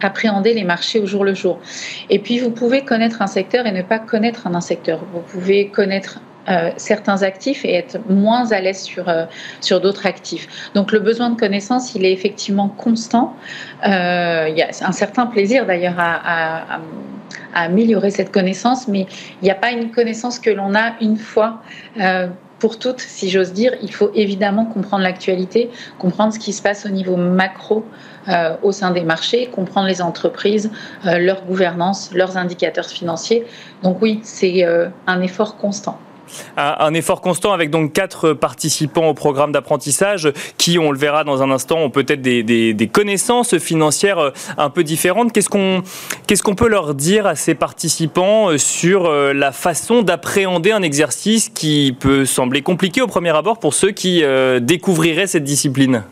appréhender 0.01 0.55
les 0.55 0.63
marchés 0.63 1.01
au 1.01 1.07
jour 1.07 1.25
le 1.25 1.35
jour. 1.35 1.59
Et 2.09 2.21
puis, 2.21 2.39
vous 2.39 2.51
pouvez 2.51 2.85
connaître 2.85 3.21
un 3.21 3.27
secteur 3.27 3.67
et 3.67 3.73
ne 3.73 3.83
pas 3.83 3.99
connaître 3.99 4.47
un 4.47 4.61
secteur. 4.61 5.01
Vous 5.13 5.21
pouvez 5.21 5.69
connaître 5.69 6.21
euh, 6.49 6.71
certains 6.77 7.23
actifs 7.23 7.65
et 7.65 7.75
être 7.75 7.99
moins 8.09 8.53
à 8.53 8.61
l'aise 8.61 8.81
sur, 8.83 9.13
sur 9.61 9.81
d'autres 9.81 10.07
actifs. 10.07 10.71
Donc 10.75 10.93
le 10.93 11.01
besoin 11.01 11.31
de 11.31 11.39
connaissance, 11.39 11.95
il 11.95 12.05
est 12.05 12.13
effectivement 12.13 12.69
constant. 12.69 13.35
il 13.85 14.55
y 14.57 14.63
a 14.63 14.69
un 14.81 14.93
certain 14.93 15.27
plaisir 15.27 15.67
d'ailleurs 15.67 15.99
à, 15.99 16.77
à, 16.77 16.81
améliorer 17.55 18.11
cette 18.11 18.33
connaissance, 18.33 18.89
mais 18.89 19.07
il 19.43 19.45
n'y 19.45 19.51
a 19.51 19.55
pas 19.55 19.73
une 19.73 19.91
connaissance 19.91 20.39
que 20.39 20.51
l'on 20.51 20.75
a 20.75 20.95
une 21.01 21.17
fois 21.17 21.63
pour 22.61 22.79
toutes, 22.79 23.01
si 23.01 23.31
j'ose 23.31 23.53
dire, 23.53 23.73
il 23.83 23.93
faut 23.93 24.11
évidemment 24.15 24.67
comprendre 24.67 25.03
l'actualité, 25.03 25.71
comprendre 25.99 26.33
ce 26.33 26.39
qui 26.39 26.53
se 26.53 26.63
passe 26.63 26.87
au 26.87 26.91
niveau 26.91 27.17
macro 27.17 27.85
euh, 28.29 28.55
au 28.63 28.71
sein 28.71 28.91
des 28.91 29.03
marchés, 29.03 29.47
comprendre 29.47 29.89
les 29.89 30.03
entreprises, 30.03 30.71
euh, 31.07 31.19
leur 31.19 31.45
gouvernance, 31.45 32.11
leurs 32.15 32.37
indicateurs 32.37 32.87
financiers. 32.87 33.47
Donc 33.83 34.01
oui, 34.03 34.21
c'est 34.23 34.65
euh, 34.65 34.89
un 35.07 35.23
effort 35.23 35.57
constant. 35.57 35.99
Un, 36.57 36.95
effort 36.95 37.21
constant 37.21 37.53
avec 37.53 37.71
donc 37.71 37.93
quatre 37.93 38.33
participants 38.33 39.09
au 39.09 39.15
programme 39.15 39.53
d'apprentissage 39.53 40.33
qui, 40.59 40.79
on 40.79 40.91
le 40.91 40.99
verra 40.99 41.25
dans 41.25 41.43
un 41.43 41.51
instant, 41.51 41.79
ont 41.79 41.91
peut-être 41.91 42.23
des, 42.23 42.91
connaissances 42.93 43.59
financières 43.59 44.19
euh, 44.19 44.31
un 44.59 44.71
peu 44.71 44.83
différentes. 44.85 45.33
Qu'est-ce 45.33 45.49
qu'on 46.43 46.55
peut 46.55 46.69
leur 46.69 46.95
dire 46.95 47.27
à 47.27 47.35
ces 47.35 47.55
participants 47.55 48.51
euh, 48.51 48.59
sur 48.59 49.07
euh, 49.07 49.33
la 49.33 49.53
façon 49.53 50.03
d'appréhender 50.03 50.73
un 50.73 50.83
exercice 50.83 51.49
qui 51.49 51.97
peut 51.99 52.25
sembler 52.25 52.63
compliqué 52.63 53.01
au 53.01 53.07
premier 53.07 53.31
abord 53.31 53.59
pour 53.59 53.75
ceux 53.75 53.91
qui 53.91 54.23
découvriraient 54.61 55.27
cette 55.27 55.45
discipline? 55.45 56.03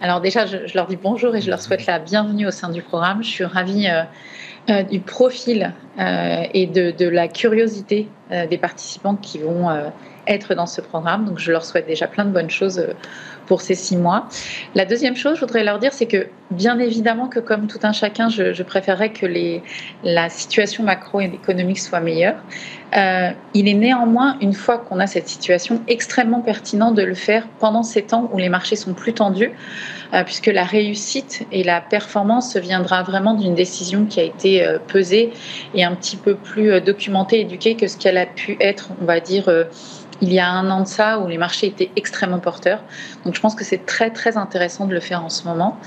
Alors 0.00 0.20
déjà, 0.20 0.46
je, 0.46 0.74
leur 0.74 0.86
dis 0.86 0.96
bonjour 0.96 1.34
et 1.36 1.40
je 1.40 1.50
leur 1.50 1.60
souhaite 1.60 1.86
la 1.86 1.98
bienvenue 1.98 2.46
au 2.46 2.50
sein 2.50 2.70
du 2.70 2.82
programme. 2.82 3.22
Je 3.22 3.28
suis 3.28 3.44
ravie 3.44 3.86
du 4.68 5.00
profil 5.00 5.72
euh, 5.98 6.44
et 6.54 6.66
de, 6.66 7.08
la 7.08 7.28
curiosité 7.28 8.08
euh, 8.30 8.46
des 8.46 8.58
participants 8.58 9.16
qui 9.16 9.38
vont 9.38 9.68
être 10.26 10.54
dans 10.54 10.66
ce 10.66 10.80
programme. 10.80 11.24
Donc, 11.24 11.38
je 11.38 11.50
leur 11.50 11.64
souhaite 11.64 11.86
déjà 11.86 12.06
plein 12.06 12.24
de 12.24 12.30
bonnes 12.30 12.50
choses 12.50 12.86
pour 13.50 13.62
ces 13.62 13.74
six 13.74 13.96
mois. 13.96 14.28
La 14.76 14.84
deuxième 14.84 15.16
chose, 15.16 15.34
je 15.34 15.40
voudrais 15.40 15.64
leur 15.64 15.80
dire, 15.80 15.92
c'est 15.92 16.06
que 16.06 16.28
bien 16.52 16.78
évidemment 16.78 17.26
que 17.26 17.40
comme 17.40 17.66
tout 17.66 17.80
un 17.82 17.90
chacun, 17.92 18.28
je, 18.28 18.62
préférerais 18.62 19.10
que 19.10 19.26
la 20.04 20.28
situation 20.28 20.84
macro 20.84 21.20
et 21.20 21.24
économique 21.24 21.80
soit 21.80 21.98
meilleure. 21.98 22.36
il 23.54 23.68
est 23.68 23.74
néanmoins, 23.74 24.36
une 24.40 24.52
fois 24.52 24.78
qu'on 24.78 25.00
a 25.00 25.08
cette 25.08 25.28
situation, 25.28 25.82
extrêmement 25.88 26.42
pertinent 26.42 26.92
de 26.92 27.02
le 27.02 27.14
faire 27.14 27.48
pendant 27.58 27.82
ces 27.82 28.02
temps 28.02 28.30
où 28.32 28.38
les 28.38 28.48
marchés 28.48 28.76
sont 28.76 28.94
plus 28.94 29.14
tendus, 29.14 29.50
euh, 30.12 30.24
puisque 30.24 30.46
la 30.46 30.64
réussite 30.64 31.46
et 31.52 31.62
la 31.62 31.80
performance 31.80 32.56
viendra 32.56 33.04
vraiment 33.04 33.34
d'une 33.34 33.54
décision 33.54 34.06
qui 34.06 34.18
a 34.18 34.24
été 34.24 34.64
euh, 34.64 34.78
pesée 34.78 35.32
et 35.74 35.84
un 35.84 35.94
petit 35.94 36.16
peu 36.16 36.34
plus 36.34 36.72
euh, 36.72 36.80
documentée, 36.80 37.40
éduquée 37.40 37.76
que 37.76 37.86
ce 37.86 37.96
qu'elle 37.96 38.18
a 38.18 38.26
pu 38.26 38.56
être, 38.60 38.90
on 39.00 39.04
va 39.04 39.20
dire, 39.20 39.48
il 40.20 40.32
y 40.32 40.38
a 40.38 40.48
un 40.48 40.70
an 40.70 40.80
de 40.80 40.86
ça 40.86 41.18
où 41.18 41.28
les 41.28 41.38
marchés 41.38 41.66
étaient 41.66 41.90
extrêmement 41.96 42.38
porteurs. 42.38 42.82
Donc 43.24 43.34
je 43.34 43.40
pense 43.40 43.54
que 43.54 43.64
c'est 43.64 43.86
très 43.86 44.10
très 44.10 44.36
intéressant 44.36 44.86
de 44.86 44.94
le 44.94 45.00
faire 45.00 45.24
en 45.24 45.28
ce 45.28 45.44
moment. 45.46 45.78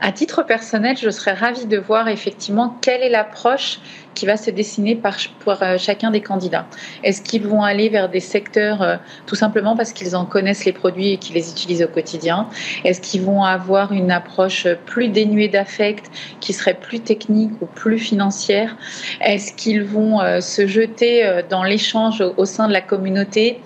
À 0.00 0.12
titre 0.12 0.44
personnel, 0.44 0.96
je 0.96 1.10
serais 1.10 1.32
ravie 1.32 1.66
de 1.66 1.76
voir 1.76 2.06
effectivement 2.06 2.76
quelle 2.80 3.02
est 3.02 3.08
l'approche 3.08 3.80
qui 4.14 4.26
va 4.26 4.36
se 4.36 4.50
dessiner 4.50 5.00
pour 5.40 5.60
euh, 5.62 5.76
chacun 5.76 6.12
des 6.12 6.20
candidats. 6.20 6.66
Est-ce 7.02 7.20
qu'ils 7.20 7.46
vont 7.46 7.62
aller 7.64 7.88
vers 7.88 8.08
des 8.08 8.20
secteurs 8.20 8.80
euh, 8.82 8.96
tout 9.26 9.34
simplement 9.34 9.76
parce 9.76 9.92
qu'ils 9.92 10.14
en 10.14 10.24
connaissent 10.24 10.64
les 10.64 10.72
produits 10.72 11.12
et 11.12 11.16
qu'ils 11.16 11.34
les 11.34 11.50
utilisent 11.50 11.82
au 11.82 11.88
quotidien? 11.88 12.48
Est-ce 12.84 13.00
qu'ils 13.00 13.22
vont 13.22 13.42
avoir 13.42 13.92
une 13.92 14.12
approche 14.12 14.68
plus 14.86 15.08
dénuée 15.08 15.48
d'affect, 15.48 16.10
qui 16.38 16.52
serait 16.52 16.74
plus 16.74 17.00
technique 17.00 17.52
ou 17.60 17.66
plus 17.66 17.98
financière? 17.98 18.76
Est-ce 19.20 19.52
qu'ils 19.52 19.82
vont 19.82 20.20
euh, 20.20 20.40
se 20.40 20.68
jeter 20.68 21.42
dans 21.50 21.64
l'échange 21.64 22.22
au 22.36 22.44
sein 22.44 22.68
de 22.68 22.72
la 22.72 22.80
communauté 22.80 23.60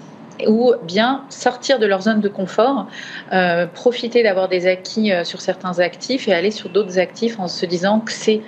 ou 0.49 0.75
bien 0.83 1.25
sortir 1.29 1.79
de 1.79 1.87
leur 1.87 2.03
zone 2.03 2.21
de 2.21 2.29
confort, 2.29 2.87
euh, 3.33 3.67
profiter 3.67 4.23
d'avoir 4.23 4.49
des 4.49 4.67
acquis 4.67 5.13
euh, 5.13 5.25
sur 5.25 5.41
certains 5.41 5.79
actifs 5.79 6.29
et 6.29 6.33
aller 6.33 6.51
sur 6.51 6.69
d'autres 6.69 6.99
actifs 6.99 7.39
en 7.39 7.49
se 7.49 7.67
disant 7.67 8.01
que 8.01 8.13
c'est 8.13 8.43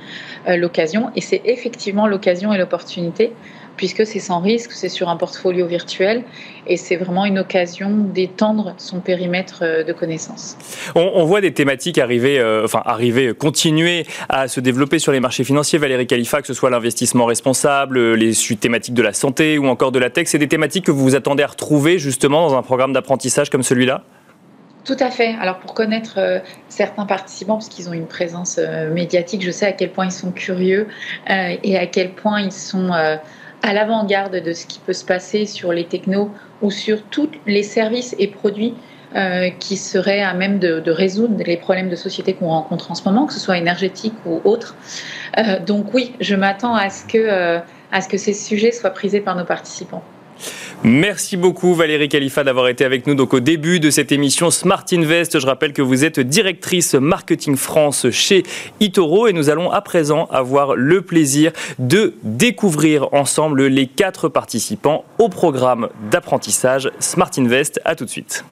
euh, 0.49 0.57
l'occasion. 0.57 1.11
Et 1.17 1.21
c'est 1.21 1.43
effectivement 1.45 2.07
l'occasion 2.07 2.53
et 2.53 2.59
l'opportunité 2.59 3.33
puisque 3.77 4.07
c'est 4.07 4.21
sans 4.21 4.41
risque, 4.41 4.73
c'est 4.73 4.89
sur 4.89 5.09
un 5.09 5.17
portfolio 5.17 5.67
virtuel 5.67 6.25
et 6.67 6.77
c'est 6.77 6.97
vraiment 6.97 7.25
une 7.25 7.39
occasion 7.39 7.91
d'étendre 7.91 8.75
son 8.79 9.01
périmètre 9.01 9.61
euh, 9.63 9.85
de 9.85 9.93
connaissances. 9.93 10.57
On, 10.95 11.25
voit 11.25 11.41
des 11.41 11.53
thématiques 11.53 11.99
arriver, 11.99 12.39
euh, 12.39 12.65
enfin 12.65 12.83
arriver, 12.85 13.35
continuer 13.35 14.07
à 14.29 14.49
se 14.49 14.61
développer 14.61 14.99
sur 14.99 15.13
les 15.13 15.21
marchés 15.21 15.45
financiers. 15.45 15.79
Valérie 15.79 16.07
Khalifa, 16.07 16.41
que 16.41 16.47
ce 16.47 16.55
soit 16.55 16.71
l'investissement 16.71 17.27
responsable, 17.27 18.15
les 18.15 18.33
thématiques 18.61 18.95
de 18.95 19.03
la 19.03 19.13
santé 19.13 19.59
ou 19.59 19.67
encore 19.67 19.93
de 19.93 19.99
la 19.99 20.11
tech, 20.11 20.27
c'est 20.29 20.39
des 20.39 20.49
thématiques 20.49 20.87
que 20.87 20.91
vous 20.91 21.03
vous 21.03 21.15
attendez 21.15 21.43
à 21.43 21.49
retrouver 21.49 21.99
justement 21.99 22.49
dans 22.49 22.57
un 22.57 22.63
programme 22.63 22.93
d'apprentissage 22.93 23.51
comme 23.51 23.63
celui-là? 23.63 24.03
Tout 24.85 24.97
à 25.01 25.11
fait. 25.11 25.35
Alors 25.41 25.59
pour 25.59 25.73
connaître 25.73 26.19
euh, 26.19 26.41
certains 26.69 27.07
participants, 27.07 27.55
parce 27.55 27.69
qu'ils 27.69 27.89
ont 27.89 27.95
une 27.95 28.07
présence 28.07 28.59
euh, 28.59 28.93
médiatique, 28.93 29.43
je 29.43 29.51
sais 29.51 29.67
à 29.67 29.73
quel 29.73 29.91
point 29.91 30.07
ils 30.07 30.13
sont 30.13 30.31
curieux 30.31 30.89
euh, 31.31 31.57
et 31.63 31.79
à 31.79 31.87
quel 31.87 32.11
point 32.11 32.41
ils 32.41 32.53
sont 32.53 32.91
à 33.65 33.73
l'avant-garde 33.73 34.43
de 34.43 34.53
ce 34.53 34.67
qui 34.67 34.79
peut 34.79 34.93
se 34.93 35.05
passer 35.05 35.47
sur 35.47 35.73
les 35.73 35.85
technos 35.85 36.31
ou 36.61 36.71
sur 36.71 37.03
tous 37.05 37.31
les 37.47 37.63
services 37.63 38.15
et 38.19 38.29
produits 38.29 38.75
qui 39.61 39.77
seraient 39.77 40.23
à 40.23 40.35
même 40.35 40.59
de, 40.59 40.91
résoudre 40.91 41.41
les 41.45 41.57
problèmes 41.57 41.89
de 41.89 41.95
société 41.95 42.35
qu'on 42.35 42.49
rencontre 42.49 42.91
en 42.91 42.97
ce 42.97 43.05
moment, 43.05 43.27
que 43.27 43.33
ce 43.33 43.39
soit 43.39 43.57
énergétique 43.57 44.15
ou 44.27 44.41
autre. 44.43 44.75
donc 45.65 45.95
oui, 45.95 46.17
je 46.19 46.35
m'attends 46.35 46.77
que 47.09 47.61
à 47.93 48.01
ce 48.01 48.09
que 48.09 48.19
ces 48.19 48.35
sujets 48.35 48.73
soient 48.73 48.91
prisés 48.91 49.21
par 49.21 49.37
nos 49.37 49.45
participants. 49.45 50.03
Merci 50.83 51.37
beaucoup 51.37 51.75
Valérie 51.75 52.09
Khalifa 52.09 52.45
d'avoir 52.45 52.69
été 52.69 52.85
avec 52.85 53.07
nous 53.07 53.15
donc 53.15 53.33
au 53.33 53.41
début 53.41 53.81
de 53.81 53.91
cette 53.91 54.13
émission 54.13 54.51
Smart 54.51 54.85
Invest. 54.93 55.39
Je 55.39 55.47
rappelle 55.47 55.73
que 55.73 55.83
vous 55.83 56.05
êtes 56.05 56.21
directrice 56.21 56.95
marketing 56.95 57.57
France 57.57 58.11
chez 58.11 58.43
Itoro 58.81 59.27
et 59.27 59.33
nous 59.33 59.51
allons 59.51 59.71
à 59.71 59.81
présent 59.81 60.27
avoir 60.27 60.75
le 60.75 61.03
plaisir 61.03 61.53
de 61.79 62.15
découvrir 62.23 63.13
ensemble 63.15 63.67
les 63.67 63.87
quatre 63.87 64.29
participants 64.29 65.05
au 65.19 65.29
programme 65.29 65.89
d'apprentissage 66.11 66.91
Smart 66.99 67.31
Invest. 67.39 67.81
À 67.85 67.95
tout 67.95 68.05
de 68.05 68.11
suite. 68.11 68.45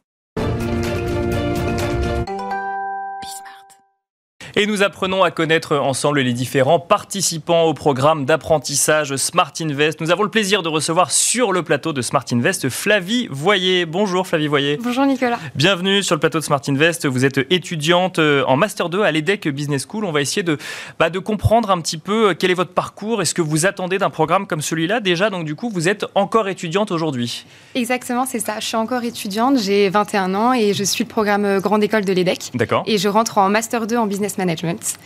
Et 4.54 4.66
nous 4.66 4.82
apprenons 4.82 5.22
à 5.22 5.30
connaître 5.30 5.78
ensemble 5.78 6.20
les 6.20 6.34
différents 6.34 6.78
participants 6.78 7.62
au 7.62 7.72
programme 7.72 8.26
d'apprentissage 8.26 9.16
Smart 9.16 9.50
Invest. 9.58 9.98
Nous 10.02 10.10
avons 10.10 10.24
le 10.24 10.28
plaisir 10.28 10.62
de 10.62 10.68
recevoir 10.68 11.10
sur 11.10 11.52
le 11.52 11.62
plateau 11.62 11.94
de 11.94 12.02
Smart 12.02 12.24
Invest 12.30 12.68
Flavie 12.68 13.28
Voyer. 13.30 13.86
Bonjour 13.86 14.26
Flavie 14.26 14.48
Voyer. 14.48 14.78
Bonjour 14.82 15.06
Nicolas. 15.06 15.38
Bienvenue 15.54 16.02
sur 16.02 16.14
le 16.16 16.20
plateau 16.20 16.38
de 16.38 16.44
Smart 16.44 16.60
Invest. 16.68 17.06
Vous 17.06 17.24
êtes 17.24 17.38
étudiante 17.50 18.18
euh, 18.18 18.44
en 18.46 18.58
Master 18.58 18.90
2 18.90 19.00
à 19.00 19.10
l'EDEC 19.10 19.48
Business 19.48 19.86
School. 19.90 20.04
On 20.04 20.12
va 20.12 20.20
essayer 20.20 20.42
de, 20.42 20.58
bah, 20.98 21.08
de 21.08 21.18
comprendre 21.18 21.70
un 21.70 21.80
petit 21.80 21.96
peu 21.96 22.28
euh, 22.28 22.34
quel 22.38 22.50
est 22.50 22.54
votre 22.54 22.74
parcours 22.74 23.22
et 23.22 23.24
ce 23.24 23.32
que 23.32 23.40
vous 23.40 23.64
attendez 23.64 23.96
d'un 23.96 24.10
programme 24.10 24.46
comme 24.46 24.60
celui-là. 24.60 25.00
Déjà, 25.00 25.30
donc 25.30 25.46
du 25.46 25.54
coup, 25.54 25.70
vous 25.70 25.88
êtes 25.88 26.04
encore 26.14 26.50
étudiante 26.50 26.90
aujourd'hui. 26.90 27.46
Exactement, 27.74 28.26
c'est 28.26 28.40
ça. 28.40 28.60
Je 28.60 28.66
suis 28.66 28.76
encore 28.76 29.02
étudiante, 29.02 29.58
j'ai 29.58 29.88
21 29.88 30.34
ans 30.34 30.52
et 30.52 30.74
je 30.74 30.84
suis 30.84 31.04
le 31.04 31.08
programme 31.08 31.46
euh, 31.46 31.60
Grande 31.60 31.82
École 31.82 32.04
de 32.04 32.12
l'EDEC. 32.12 32.50
D'accord. 32.52 32.82
Et 32.84 32.98
je 32.98 33.08
rentre 33.08 33.38
en 33.38 33.48
Master 33.48 33.86
2 33.86 33.96
en 33.96 34.06
Business 34.06 34.36
Management. 34.44 34.98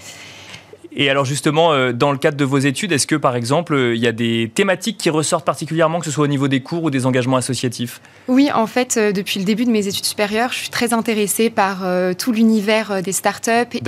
Et 0.99 1.11
alors 1.11 1.27
justement, 1.27 1.73
euh, 1.73 1.93
dans 1.93 2.11
le 2.11 2.17
cadre 2.17 2.39
de 2.39 2.45
vos 2.45 2.57
études, 2.57 2.91
est-ce 2.91 3.07
que 3.07 3.15
par 3.15 3.37
exemple, 3.37 3.75
euh, 3.75 3.95
il 3.95 4.01
y 4.01 4.07
a 4.07 4.13
des 4.13 4.51
thématiques 4.53 4.97
qui 4.97 5.11
ressortent 5.11 5.45
particulièrement, 5.45 5.99
que 5.99 6.07
ce 6.07 6.11
soit 6.11 6.25
au 6.25 6.29
niveau 6.29 6.49
des 6.49 6.63
cours 6.63 6.85
ou 6.85 6.91
des 6.91 7.05
engagements 7.05 7.37
associatifs? 7.37 8.01
Oui, 8.29 8.49
en 8.53 8.67
fait, 8.67 8.97
euh, 8.97 9.13
depuis 9.13 9.39
le 9.39 9.45
début 9.45 9.67
de 9.67 9.71
mes 9.71 9.87
études 9.87 10.07
supérieures, 10.07 10.53
je 10.53 10.59
suis 10.59 10.71
très 10.71 10.95
intéressée 10.95 11.51
par 11.51 11.85
tout 12.17 12.33
l'univers 12.33 13.03
des 13.03 13.13
startups 13.13 13.51
et 13.75 13.81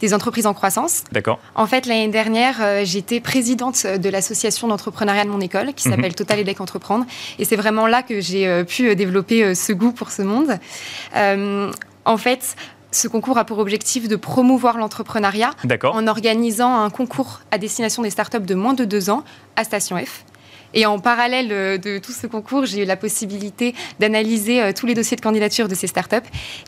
des 0.00 0.14
entreprises 0.14 0.46
en 0.46 0.54
croissance. 0.54 1.04
D'accord. 1.12 1.38
En 1.54 1.66
fait, 1.66 1.86
l'année 1.86 2.08
dernière, 2.08 2.84
j'étais 2.84 3.20
présidente 3.20 3.86
de 3.86 4.08
l'association 4.08 4.66
d'entrepreneuriat 4.66 5.24
de 5.24 5.30
mon 5.30 5.40
école 5.40 5.72
qui 5.74 5.88
mhm. 5.88 5.94
s'appelle 5.94 6.14
Total 6.14 6.40
EDEC 6.40 6.60
Entreprendre. 6.60 7.06
Et 7.38 7.44
c'est 7.44 7.56
vraiment 7.56 7.86
là 7.86 8.02
que 8.02 8.20
j'ai 8.20 8.64
pu 8.64 8.96
développer 8.96 9.54
ce 9.54 9.72
goût 9.72 9.92
pour 9.92 10.10
ce 10.10 10.22
monde. 10.22 10.58
en 11.14 12.16
fait, 12.16 12.56
ce 12.92 13.08
concours 13.08 13.38
a 13.38 13.44
pour 13.44 13.58
objectif 13.58 14.06
de 14.06 14.16
promouvoir 14.16 14.78
l'entrepreneuriat 14.78 15.50
en 15.84 16.06
organisant 16.06 16.82
un 16.82 16.90
concours 16.90 17.40
à 17.50 17.58
destination 17.58 18.02
des 18.02 18.10
startups 18.10 18.40
de 18.40 18.54
moins 18.54 18.74
de 18.74 18.84
deux 18.84 19.10
ans 19.10 19.24
à 19.56 19.64
Station 19.64 19.96
F. 19.96 20.24
Et 20.74 20.86
en 20.86 20.98
parallèle 20.98 21.48
euh, 21.50 21.78
de 21.78 21.98
tout 21.98 22.12
ce 22.12 22.26
concours, 22.26 22.64
j'ai 22.64 22.82
eu 22.82 22.84
la 22.84 22.96
possibilité 22.96 23.74
d'analyser 24.00 24.62
euh, 24.62 24.72
tous 24.72 24.86
les 24.86 24.94
dossiers 24.94 25.16
de 25.16 25.20
candidature 25.20 25.68
de 25.68 25.74
ces 25.74 25.86
startups. 25.86 26.16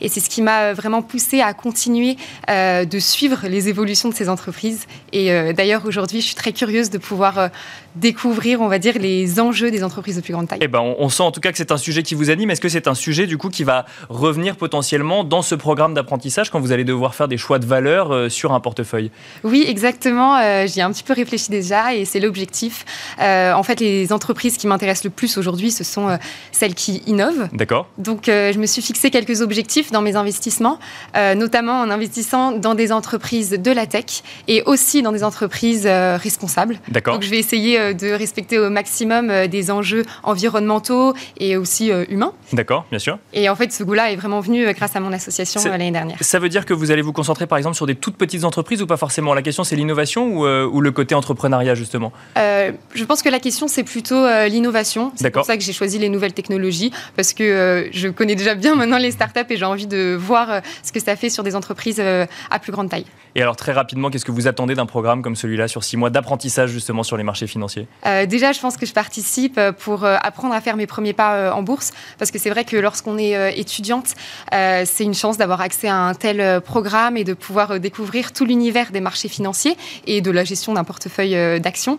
Et 0.01 0.09
c'est 0.09 0.19
ce 0.19 0.29
qui 0.29 0.41
m'a 0.41 0.73
vraiment 0.73 1.01
poussé 1.01 1.41
à 1.41 1.53
continuer 1.53 2.17
euh, 2.49 2.85
de 2.85 2.99
suivre 2.99 3.47
les 3.47 3.69
évolutions 3.69 4.09
de 4.09 4.13
ces 4.13 4.29
entreprises. 4.29 4.85
Et 5.11 5.53
d'ailleurs, 5.53 5.85
aujourd'hui, 5.85 6.21
je 6.21 6.27
suis 6.27 6.35
très 6.35 6.51
curieuse 6.51 6.89
de 6.89 6.97
pouvoir 6.97 7.49
découvrir, 7.95 8.61
on 8.61 8.67
va 8.67 8.79
dire, 8.79 8.97
les 8.99 9.39
enjeux 9.39 9.71
des 9.71 9.83
entreprises 9.83 10.17
de 10.17 10.21
plus 10.21 10.33
grande 10.33 10.47
taille. 10.47 10.59
Eh 10.61 10.67
ben, 10.67 10.79
on, 10.79 11.09
sent 11.09 11.23
en 11.23 11.31
tout 11.31 11.39
cas 11.39 11.51
que 11.51 11.57
c'est 11.57 11.71
un 11.71 11.77
sujet 11.77 12.03
qui 12.03 12.15
vous 12.15 12.29
anime. 12.29 12.51
Est-ce 12.51 12.61
que 12.61 12.69
c'est 12.69 12.87
un 12.87 12.93
sujet 12.93 13.25
du 13.25 13.37
coup 13.37 13.49
qui 13.49 13.63
va 13.63 13.85
revenir 14.09 14.55
potentiellement 14.57 15.23
dans 15.23 15.41
ce 15.41 15.55
programme 15.55 15.93
d'apprentissage 15.93 16.49
quand 16.49 16.59
vous 16.59 16.71
allez 16.71 16.83
devoir 16.83 17.15
faire 17.15 17.27
des 17.27 17.37
choix 17.37 17.59
de 17.59 17.65
valeur 17.65 18.13
euh, 18.13 18.29
sur 18.29 18.53
un 18.53 18.59
portefeuille? 18.59 19.11
Oui, 19.43 19.65
exactement. 19.67 20.37
Euh, 20.37 20.67
j'y 20.67 20.79
ai 20.79 20.83
un 20.83 20.91
petit 20.91 21.03
peu 21.03 21.13
réfléchi 21.13 21.49
déjà 21.49 21.95
et 21.95 22.05
c'est 22.05 22.19
l'objectif. 22.19 22.85
Euh, 23.21 23.53
en 23.53 23.63
fait, 23.63 23.79
les 23.79 24.11
entreprises 24.11 24.57
qui 24.57 24.67
m'intéressent 24.67 25.05
le 25.05 25.11
plus 25.11 25.37
aujourd'hui, 25.37 25.71
ce 25.71 25.83
sont 25.83 26.17
celles 26.51 26.75
qui 26.75 27.01
innovent. 27.07 27.47
D'accord. 27.53 27.87
Donc, 27.97 28.23
je 28.27 28.57
me 28.57 28.65
suis 28.65 28.81
fixé 28.81 29.09
quelques 29.09 29.41
objectifs 29.41 29.91
dans 29.91 30.01
mes 30.01 30.15
investissements, 30.15 30.79
notamment 31.15 31.81
en 31.81 31.89
investissant 31.89 32.51
dans 32.51 32.75
des 32.75 32.91
entreprises 32.91 33.51
de 33.51 33.71
la 33.71 33.85
tech 33.85 34.23
et 34.47 34.63
aussi 34.63 35.01
dans 35.01 35.11
des 35.11 35.23
entreprises 35.23 35.87
responsables. 35.87 36.79
D'accord. 36.89 37.15
Donc, 37.15 37.23
je 37.23 37.29
vais 37.29 37.39
essayer 37.39 37.84
euh, 37.85 37.93
de 37.93 38.11
respecter 38.11 38.59
au 38.59 38.69
maximum 38.69 39.29
euh, 39.29 39.47
des 39.47 39.71
enjeux 39.71 40.03
environnementaux 40.23 41.13
et 41.37 41.57
aussi 41.57 41.91
euh, 41.91 42.05
humains. 42.09 42.33
D'accord, 42.53 42.85
bien 42.89 42.99
sûr. 42.99 43.17
Et 43.33 43.49
en 43.49 43.55
fait, 43.55 43.71
ce 43.71 43.83
goût-là 43.83 44.11
est 44.11 44.15
vraiment 44.15 44.39
venu 44.39 44.71
grâce 44.73 44.95
à 44.95 44.99
mon 44.99 45.13
association 45.13 45.61
l'année 45.65 45.91
dernière. 45.91 46.17
Ça 46.21 46.39
veut 46.39 46.49
dire 46.49 46.65
que 46.65 46.73
vous 46.73 46.91
allez 46.91 47.01
vous 47.01 47.13
concentrer 47.13 47.47
par 47.47 47.57
exemple 47.57 47.75
sur 47.75 47.85
des 47.85 47.95
toutes 47.95 48.17
petites 48.17 48.43
entreprises 48.43 48.81
ou 48.81 48.87
pas 48.87 48.97
forcément? 48.97 49.33
La 49.33 49.41
question 49.41 49.63
c'est 49.63 49.75
l'innovation 49.75 50.27
ou, 50.27 50.47
ou, 50.47 50.81
le 50.81 50.91
côté 50.91 51.15
entrepreneuriat 51.15 51.75
justement? 51.75 52.11
Je 52.35 53.03
pense 53.03 53.21
que 53.21 53.29
la 53.29 53.39
question 53.39 53.67
c'est 53.67 53.83
plutôt 53.83 54.25
l'innovation. 54.47 55.11
C'est 55.15 55.31
pour 55.31 55.45
ça 55.45 55.57
que 55.57 55.63
j'ai 55.63 55.73
choisi 55.73 55.99
les 55.99 56.09
nouvelles 56.09 56.33
technologies 56.33 56.91
parce 57.15 57.33
que 57.33 57.89
je 57.91 58.07
connais 58.07 58.35
déjà 58.35 58.55
bien 58.55 58.75
maintenant 58.75 58.97
les 58.97 59.11
startups 59.11 59.39
et 59.49 59.57
j'ai 59.57 59.65
envie 59.65 59.87
de 59.87 60.15
voir 60.19 60.61
ce 60.83 60.91
que 60.91 60.99
ça 60.99 61.15
fait 61.15 61.29
sur 61.29 61.43
des 61.43 61.55
entreprises 61.55 61.99
à 61.99 62.59
plus 62.59 62.71
grande 62.71 62.89
taille. 62.89 63.05
Et 63.35 63.41
alors 63.41 63.57
très 63.57 63.73
rapidement, 63.73 64.09
qu'est-ce 64.09 64.25
que 64.25 64.31
vous 64.31 64.47
attendez 64.47 64.75
d'un 64.75 64.85
programme 64.85 65.21
comme 65.21 65.35
celui-là 65.35 65.67
sur 65.67 65.83
six 65.83 65.97
mois 65.97 66.09
d'apprentissage 66.09 66.69
justement 66.69 67.03
sur 67.03 67.17
les 67.17 67.23
marchés 67.23 67.47
financiers? 67.47 67.74
Euh, 68.05 68.25
Déjà, 68.25 68.51
je 68.51 68.59
pense 68.59 68.77
que 68.77 68.85
je 68.85 68.93
participe 68.93 69.57
euh, 69.57 69.71
pour 69.71 70.03
euh, 70.03 70.17
apprendre 70.21 70.53
à 70.53 70.61
faire 70.61 70.75
mes 70.75 70.87
premiers 70.87 71.13
pas 71.13 71.53
en 71.53 71.63
bourse, 71.63 71.91
parce 72.17 72.31
que 72.31 72.39
c'est 72.39 72.49
vrai 72.49 72.65
que 72.65 72.77
lorsqu'on 72.77 73.17
est 73.17 73.59
étudiante, 73.59 74.13
c'est 74.51 75.03
une 75.03 75.13
chance 75.13 75.37
d'avoir 75.37 75.61
accès 75.61 75.87
à 75.87 75.95
un 75.95 76.13
tel 76.13 76.61
programme 76.61 77.17
et 77.17 77.23
de 77.23 77.33
pouvoir 77.33 77.79
découvrir 77.79 78.31
tout 78.31 78.45
l'univers 78.45 78.91
des 78.91 79.01
marchés 79.01 79.29
financiers 79.29 79.77
et 80.07 80.21
de 80.21 80.31
la 80.31 80.43
gestion 80.43 80.73
d'un 80.73 80.83
portefeuille 80.83 81.59
d'actions. 81.59 81.97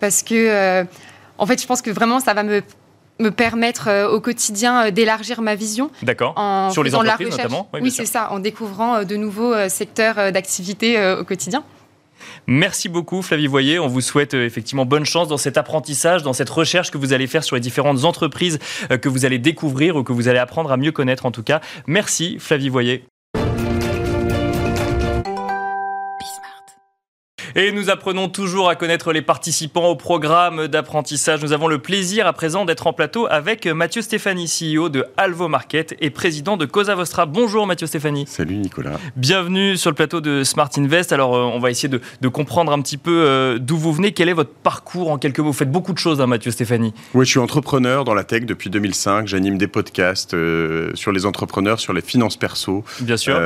Parce 0.00 0.22
que, 0.22 0.84
en 1.38 1.46
fait, 1.46 1.60
je 1.60 1.66
pense 1.66 1.82
que 1.82 1.90
vraiment, 1.90 2.20
ça 2.20 2.34
va 2.34 2.42
me 2.42 2.62
me 3.20 3.30
permettre 3.30 3.88
euh, 3.88 4.08
au 4.08 4.20
quotidien 4.20 4.86
euh, 4.86 4.90
d'élargir 4.90 5.40
ma 5.40 5.54
vision. 5.54 5.90
D'accord. 6.02 6.34
Sur 6.72 6.82
les 6.82 6.94
entreprises 6.94 7.30
notamment. 7.30 7.68
Oui, 7.74 7.90
c'est 7.90 8.06
ça, 8.06 8.30
en 8.32 8.38
découvrant 8.38 8.96
euh, 8.96 9.04
de 9.04 9.16
nouveaux 9.16 9.54
secteurs 9.68 10.32
d'activité 10.32 11.14
au 11.18 11.24
quotidien. 11.24 11.64
Merci 12.46 12.88
beaucoup 12.88 13.22
Flavie 13.22 13.46
Voyer. 13.46 13.78
On 13.78 13.88
vous 13.88 14.00
souhaite 14.00 14.34
effectivement 14.34 14.84
bonne 14.84 15.06
chance 15.06 15.28
dans 15.28 15.36
cet 15.36 15.56
apprentissage, 15.56 16.22
dans 16.22 16.32
cette 16.32 16.50
recherche 16.50 16.90
que 16.90 16.98
vous 16.98 17.12
allez 17.12 17.26
faire 17.26 17.44
sur 17.44 17.56
les 17.56 17.60
différentes 17.60 18.04
entreprises 18.04 18.58
que 19.00 19.08
vous 19.08 19.24
allez 19.24 19.38
découvrir 19.38 19.96
ou 19.96 20.02
que 20.02 20.12
vous 20.12 20.28
allez 20.28 20.38
apprendre 20.38 20.70
à 20.72 20.76
mieux 20.76 20.92
connaître 20.92 21.26
en 21.26 21.30
tout 21.30 21.42
cas. 21.42 21.60
Merci 21.86 22.36
Flavie 22.38 22.68
Voyer. 22.68 23.04
Et 27.56 27.70
nous 27.70 27.88
apprenons 27.88 28.28
toujours 28.28 28.68
à 28.68 28.74
connaître 28.74 29.12
les 29.12 29.22
participants 29.22 29.86
au 29.86 29.94
programme 29.94 30.66
d'apprentissage. 30.66 31.40
Nous 31.40 31.52
avons 31.52 31.68
le 31.68 31.78
plaisir 31.78 32.26
à 32.26 32.32
présent 32.32 32.64
d'être 32.64 32.88
en 32.88 32.92
plateau 32.92 33.28
avec 33.30 33.68
Mathieu 33.68 34.02
Stéphanie, 34.02 34.48
CEO 34.48 34.88
de 34.88 35.04
Alvo 35.16 35.46
Market 35.46 35.94
et 36.00 36.10
président 36.10 36.56
de 36.56 36.66
Cosa 36.66 36.96
Vostra. 36.96 37.26
Bonjour 37.26 37.68
Mathieu 37.68 37.86
Stéphanie. 37.86 38.24
Salut 38.26 38.56
Nicolas. 38.56 38.98
Bienvenue 39.14 39.76
sur 39.76 39.88
le 39.88 39.94
plateau 39.94 40.20
de 40.20 40.42
Smart 40.42 40.68
Invest. 40.76 41.12
Alors 41.12 41.36
euh, 41.36 41.42
on 41.42 41.60
va 41.60 41.70
essayer 41.70 41.88
de, 41.88 42.28
comprendre 42.28 42.72
un 42.72 42.82
petit 42.82 42.96
peu 42.96 43.22
euh, 43.24 43.58
d'où 43.60 43.76
vous 43.76 43.92
venez. 43.92 44.10
Quel 44.10 44.28
est 44.28 44.32
votre 44.32 44.50
parcours 44.50 45.12
en 45.12 45.18
quelques 45.18 45.38
mots? 45.38 45.46
Vous 45.46 45.52
faites 45.52 45.70
beaucoup 45.70 45.92
de 45.92 45.98
choses, 45.98 46.20
hein, 46.20 46.26
Mathieu 46.26 46.50
Stéphanie. 46.50 46.92
Oui, 47.14 47.24
je 47.24 47.30
suis 47.30 47.38
entrepreneur 47.38 48.02
dans 48.02 48.14
la 48.14 48.24
tech 48.24 48.46
depuis 48.46 48.68
2005. 48.68 49.28
J'anime 49.28 49.58
des 49.58 49.68
podcasts 49.68 50.34
euh, 50.34 50.90
sur 50.94 51.12
les 51.12 51.24
entrepreneurs, 51.24 51.78
sur 51.78 51.92
les 51.92 52.02
finances 52.02 52.36
perso. 52.36 52.82
Bien 52.98 53.16
sûr. 53.16 53.38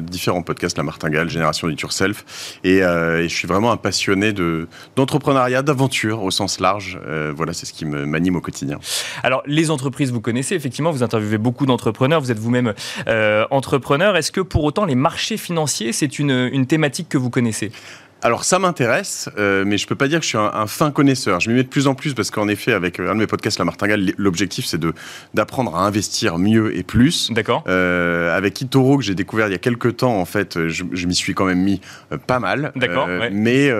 différents 0.00 0.42
podcasts, 0.42 0.76
La 0.76 0.84
Martingale, 0.84 1.28
Génération 1.28 1.66
du 1.66 1.74
Yourself. 1.74 2.24
Et, 2.62 2.76
et 2.76 3.28
je 3.28 3.34
suis 3.34 3.47
vraiment 3.48 3.72
un 3.72 3.76
passionné 3.76 4.32
de, 4.32 4.68
d'entrepreneuriat, 4.94 5.62
d'aventure 5.62 6.22
au 6.22 6.30
sens 6.30 6.60
large. 6.60 7.00
Euh, 7.06 7.32
voilà, 7.34 7.52
c'est 7.52 7.66
ce 7.66 7.72
qui 7.72 7.84
m'anime 7.84 8.36
au 8.36 8.40
quotidien. 8.40 8.78
Alors, 9.22 9.42
les 9.46 9.70
entreprises, 9.70 10.12
vous 10.12 10.20
connaissez, 10.20 10.54
effectivement, 10.54 10.92
vous 10.92 11.02
interviewez 11.02 11.38
beaucoup 11.38 11.66
d'entrepreneurs, 11.66 12.20
vous 12.20 12.30
êtes 12.30 12.38
vous-même 12.38 12.74
euh, 13.08 13.44
entrepreneur. 13.50 14.16
Est-ce 14.16 14.30
que 14.30 14.40
pour 14.40 14.62
autant, 14.64 14.84
les 14.84 14.94
marchés 14.94 15.36
financiers, 15.36 15.92
c'est 15.92 16.18
une, 16.18 16.48
une 16.52 16.66
thématique 16.66 17.08
que 17.08 17.18
vous 17.18 17.30
connaissez? 17.30 17.72
Alors 18.22 18.42
ça 18.42 18.58
m'intéresse, 18.58 19.28
euh, 19.38 19.64
mais 19.64 19.78
je 19.78 19.86
peux 19.86 19.94
pas 19.94 20.08
dire 20.08 20.18
que 20.18 20.24
je 20.24 20.30
suis 20.30 20.38
un, 20.38 20.66
fin 20.66 20.90
connaisseur. 20.90 21.38
Je 21.38 21.50
m'y 21.50 21.56
mets 21.56 21.62
de 21.62 21.68
plus 21.68 21.86
en 21.86 21.94
plus 21.94 22.14
parce 22.14 22.30
qu'en 22.30 22.48
effet, 22.48 22.72
avec 22.72 22.98
un 22.98 23.14
de 23.14 23.20
mes 23.20 23.26
podcasts, 23.28 23.58
La 23.58 23.64
Martingale, 23.64 24.12
l'objectif 24.16 24.66
c'est 24.66 24.78
de 24.78 24.92
d'apprendre 25.34 25.76
à 25.76 25.84
investir 25.84 26.38
mieux 26.38 26.76
et 26.76 26.82
plus. 26.82 27.30
D'accord. 27.30 27.62
Euh, 27.68 28.36
avec 28.36 28.60
Itoro 28.60 28.98
que 28.98 29.04
j'ai 29.04 29.14
découvert 29.14 29.46
il 29.46 29.52
y 29.52 29.54
a 29.54 29.58
quelques 29.58 29.98
temps, 29.98 30.18
en 30.18 30.24
fait, 30.24 30.66
je, 30.66 31.06
m'y 31.06 31.14
suis 31.14 31.34
quand 31.34 31.44
même 31.44 31.60
mis 31.60 31.80
euh, 32.12 32.18
pas 32.18 32.40
mal. 32.40 32.72
D'accord. 32.74 33.08
Mais 33.30 33.70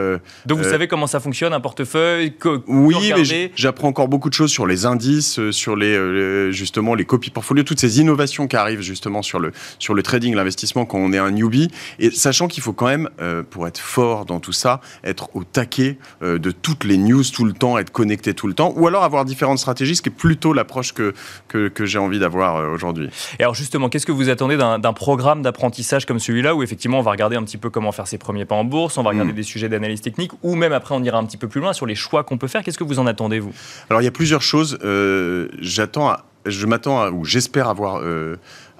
donc 0.47 0.59
vous 0.59 0.65
savez 0.65 0.87
comment 0.87 1.07
ça 1.07 1.21
fonctionne 1.21 1.53
un 1.53 1.61
portefeuille 1.61 2.35
Oui, 2.69 3.13
mais 3.17 3.51
j'apprends 3.57 3.89
encore 3.89 4.09
beaucoup 4.09 4.29
de 4.29 4.35
choses 4.35 4.51
sur 4.51 4.67
les 4.67 4.87
indices, 4.87 5.51
sur 5.51 5.75
les 5.75 6.53
justement 6.53 6.95
les 6.95 7.05
copies 7.05 7.31
portfolio, 7.31 7.65
toutes 7.65 7.81
ces 7.81 8.01
innovations 8.01 8.47
qui 8.47 8.57
arrivent 8.57 8.83
justement 8.83 9.23
sur 9.23 9.41
le 9.41 9.51
sur 9.81 9.95
le 9.95 10.03
trading, 10.03 10.35
l'investissement 10.35 10.85
quand 10.85 10.99
on 10.99 11.13
est 11.13 11.19
un 11.19 11.33
newbie, 11.33 11.71
et 11.99 12.11
sachant 12.13 12.47
qu'il 12.47 12.63
faut 12.63 12.73
quand 12.73 12.87
même 12.87 13.09
pour 13.51 13.67
être 13.67 13.79
fort 13.79 14.27
dans 14.29 14.41
tout 14.41 14.53
ça, 14.53 14.81
être 15.03 15.35
au 15.35 15.45
taquet 15.45 15.99
euh, 16.23 16.39
de 16.39 16.51
toutes 16.51 16.85
les 16.85 16.97
news 16.97 17.25
tout 17.25 17.45
le 17.45 17.53
temps, 17.53 17.79
être 17.79 17.91
connecté 17.91 18.35
tout 18.35 18.47
le 18.47 18.55
temps, 18.55 18.73
ou 18.77 18.87
alors 18.87 19.03
avoir 19.03 19.25
différentes 19.25 19.59
stratégies, 19.59 19.97
ce 19.97 20.03
qui 20.03 20.09
est 20.09 20.13
plutôt 20.13 20.53
l'approche 20.53 20.93
que, 20.93 21.15
que, 21.49 21.87
j'ai 21.87 21.99
envie 21.99 22.19
d'avoir 22.19 22.57
euh, 22.57 22.73
aujourd'hui. 22.73 23.11
Et 23.39 23.43
alors 23.43 23.55
justement, 23.55 23.89
qu'est-ce 23.89 24.07
que 24.07 24.13
vous 24.13 24.29
attendez 24.29 24.57
d'un 24.57 24.93
programme 24.93 25.43
d'apprentissage 25.43 26.07
comme 26.07 26.19
celui-là, 26.19 26.55
où 26.55 26.63
effectivement 26.63 26.99
on 26.99 27.03
va 27.03 27.11
regarder 27.11 27.37
un 27.37 27.43
petit 27.43 27.57
peu 27.57 27.71
comment 27.71 27.93
faire 27.93 28.07
ses 28.07 28.19
premiers 28.19 28.45
pas 28.45 28.55
en 28.55 28.65
bourse, 28.65 28.99
on 28.99 29.03
va 29.03 29.11
regarder 29.11 29.33
hmm. 29.33 29.37
des 29.37 29.43
sujets 29.43 29.69
d'analyse 29.69 30.01
technique, 30.01 30.33
ou 30.43 30.55
même 30.55 30.73
après 30.73 30.95
on 30.95 31.03
ira 31.03 31.19
un 31.19 31.25
petit 31.25 31.37
peu 31.37 31.49
plus 31.49 31.61
loin 31.61 31.73
sur 31.73 31.87
les 31.87 31.95
choix 31.95 32.25
qu'on 32.25 32.39
peut 32.39 32.49
faire. 32.49 32.63
Qu'est-ce 32.63 32.79
que 32.79 32.85
vous 32.85 32.99
en 32.99 33.07
attendez, 33.07 33.41
vous? 33.41 33.53
Alors 33.91 34.03
il 34.03 34.05
y 34.05 34.09
a 34.09 34.13
plusieurs 34.13 34.43
choses. 34.43 34.79
Euh, 34.85 35.49
j'attends, 35.61 36.17
je 36.47 36.67
m'attends 36.67 37.09
ou 37.11 37.25
j'espère 37.25 37.69
avoir 37.69 38.03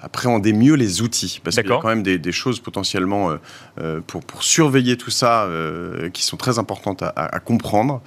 appréhender 0.01 0.53
mieux 0.53 0.75
les 0.75 1.01
outils. 1.01 1.41
Parce 1.43 1.55
qu'il 1.55 1.69
y 1.69 1.73
a 1.73 1.79
quand 1.81 1.87
même 1.87 2.03
des, 2.03 2.31
choses 2.31 2.59
potentiellement 2.59 3.31
euh, 3.31 3.37
euh, 3.79 4.01
pour, 4.05 4.23
pour, 4.23 4.43
surveiller 4.43 4.97
tout 4.97 5.09
ça 5.09 5.43
euh, 5.43 6.09
qui 6.09 6.23
sont 6.23 6.37
très 6.37 6.59
importantes 6.59 7.01
à, 7.03 7.09
à 7.15 7.39
comprendre. 7.39 8.01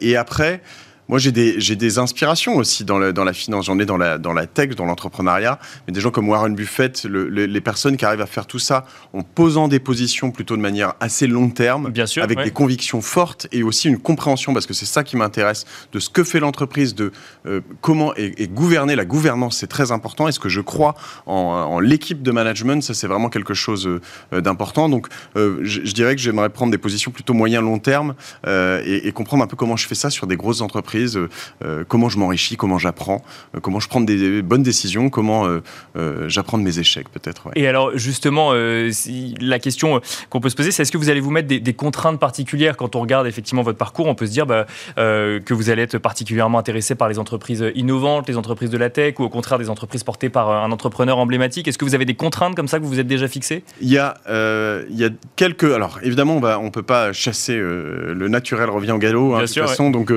et 0.00 0.16
après, 0.16 0.60
moi, 1.08 1.18
j'ai 1.18 1.32
des, 1.32 1.58
j'ai 1.58 1.74
des 1.74 1.98
inspirations 1.98 2.56
aussi 2.56 2.84
dans, 2.84 2.98
le, 2.98 3.14
dans 3.14 3.24
la 3.24 3.32
finance. 3.32 3.66
J'en 3.66 3.78
ai 3.78 3.86
dans 3.86 3.96
la, 3.96 4.18
dans 4.18 4.34
la 4.34 4.46
tech, 4.46 4.74
dans 4.76 4.84
l'entrepreneuriat. 4.84 5.58
Mais 5.86 5.92
des 5.94 6.00
gens 6.00 6.10
comme 6.10 6.28
Warren 6.28 6.54
Buffett, 6.54 7.04
les 7.04 7.60
personnes 7.62 7.96
qui 7.96 8.04
arrivent 8.04 8.20
à 8.20 8.26
faire 8.26 8.46
tout 8.46 8.58
ça 8.58 8.84
en 9.14 9.22
posant 9.22 9.68
des 9.68 9.80
positions 9.80 10.30
plutôt 10.30 10.54
de 10.56 10.60
manière 10.60 10.94
assez 11.00 11.26
long 11.26 11.48
terme, 11.48 11.90
Bien 11.90 12.04
sûr, 12.04 12.22
avec 12.22 12.42
des 12.42 12.50
convictions 12.50 13.00
fortes 13.00 13.46
et 13.52 13.62
aussi 13.62 13.88
une 13.88 13.98
compréhension, 13.98 14.52
parce 14.52 14.66
que 14.66 14.74
c'est 14.74 14.86
ça 14.86 15.02
qui 15.02 15.16
m'intéresse, 15.16 15.64
de 15.92 15.98
ce 15.98 16.10
que 16.10 16.22
fait 16.24 16.40
l'entreprise, 16.40 16.94
de 16.94 17.10
euh, 17.46 17.62
comment 17.80 18.12
et, 18.16 18.46
gouverner. 18.46 18.94
La 18.94 19.06
gouvernance, 19.06 19.56
c'est 19.56 19.66
très 19.66 19.92
important. 19.92 20.28
Et 20.28 20.32
ce 20.32 20.40
que 20.40 20.50
je 20.50 20.60
crois 20.60 20.94
en, 21.24 21.32
en 21.32 21.80
l'équipe 21.80 22.22
de 22.22 22.30
management, 22.32 22.82
ça, 22.82 22.92
c'est 22.92 23.06
vraiment 23.06 23.30
quelque 23.30 23.54
chose 23.54 23.88
euh, 24.34 24.40
d'important. 24.42 24.90
Donc, 24.90 25.08
euh, 25.36 25.60
je, 25.62 25.80
je, 25.84 25.92
dirais 25.94 26.14
que 26.16 26.20
j'aimerais 26.20 26.50
prendre 26.50 26.70
des 26.70 26.78
positions 26.78 27.10
plutôt 27.10 27.32
moyen-long 27.32 27.78
terme 27.78 28.14
et, 28.46 29.08
et 29.08 29.12
comprendre 29.12 29.42
un 29.44 29.46
peu 29.46 29.56
comment 29.56 29.76
je 29.76 29.86
fais 29.86 29.94
ça 29.94 30.10
sur 30.10 30.26
des 30.26 30.36
grosses 30.36 30.60
entreprises 30.60 30.97
euh, 30.98 31.28
euh, 31.64 31.84
comment 31.86 32.08
je 32.08 32.18
m'enrichis, 32.18 32.56
comment 32.56 32.78
j'apprends, 32.78 33.22
euh, 33.54 33.60
comment 33.60 33.80
je 33.80 33.88
prends 33.88 34.00
des, 34.00 34.42
bonnes 34.42 34.62
décisions, 34.62 35.10
comment 35.10 35.46
j'apprends 36.26 36.58
de 36.58 36.62
mes 36.62 36.78
échecs 36.78 37.08
peut-être. 37.08 37.48
Et 37.54 37.66
alors 37.66 37.96
justement, 37.96 38.52
la 38.52 39.58
question 39.58 40.00
qu'on 40.30 40.40
peut 40.40 40.48
se 40.48 40.56
poser, 40.56 40.70
c'est 40.70 40.82
est-ce 40.82 40.92
que 40.92 40.98
vous 40.98 41.10
allez 41.10 41.20
vous 41.20 41.30
mettre 41.30 41.48
des, 41.48 41.74
contraintes 41.74 42.18
particulières 42.18 42.76
quand 42.76 42.96
on 42.96 43.00
regarde 43.00 43.26
effectivement 43.26 43.62
votre 43.62 43.78
parcours? 43.78 44.06
On 44.06 44.14
peut 44.14 44.26
se 44.26 44.32
dire 44.32 44.46
bah, 44.46 44.66
que 44.96 45.54
vous 45.54 45.70
allez 45.70 45.82
être 45.82 45.98
particulièrement 45.98 46.58
intéressé 46.58 46.94
par 46.94 47.08
les 47.08 47.18
entreprises 47.18 47.64
innovantes, 47.74 48.28
les 48.28 48.36
entreprises 48.36 48.70
de 48.70 48.78
la 48.78 48.90
tech, 48.90 49.14
ou 49.18 49.24
au 49.24 49.28
contraire 49.28 49.58
des 49.58 49.70
entreprises 49.70 50.04
portées 50.04 50.28
par 50.28 50.50
un 50.50 50.70
entrepreneur 50.70 51.18
emblématique. 51.18 51.68
Est-ce 51.68 51.78
que 51.78 51.84
vous 51.84 51.94
avez 51.94 52.04
des 52.04 52.14
contraintes 52.14 52.54
comme 52.54 52.68
ça 52.68 52.78
que 52.78 52.84
vous 52.84 52.90
vous 52.90 53.00
êtes 53.00 53.06
déjà 53.06 53.28
fixées? 53.28 53.62
Il 53.80 53.88
y, 53.88 53.98
a, 53.98 54.14
il 54.28 54.96
y 54.96 55.04
a 55.04 55.10
quelques... 55.36 55.72
Alors 55.72 55.98
évidemment, 56.02 56.36
on 56.36 56.64
ne 56.64 56.70
peut 56.70 56.82
pas 56.82 57.12
chasser 57.12 57.56
le 57.58 58.28
naturel 58.28 58.70
revient 58.70 58.92
au 58.92 58.98
galop, 58.98 59.34
hein, 59.34 59.42
de 59.42 59.46
toute 59.46 59.58
façon, 59.58 59.90
donc 59.90 60.12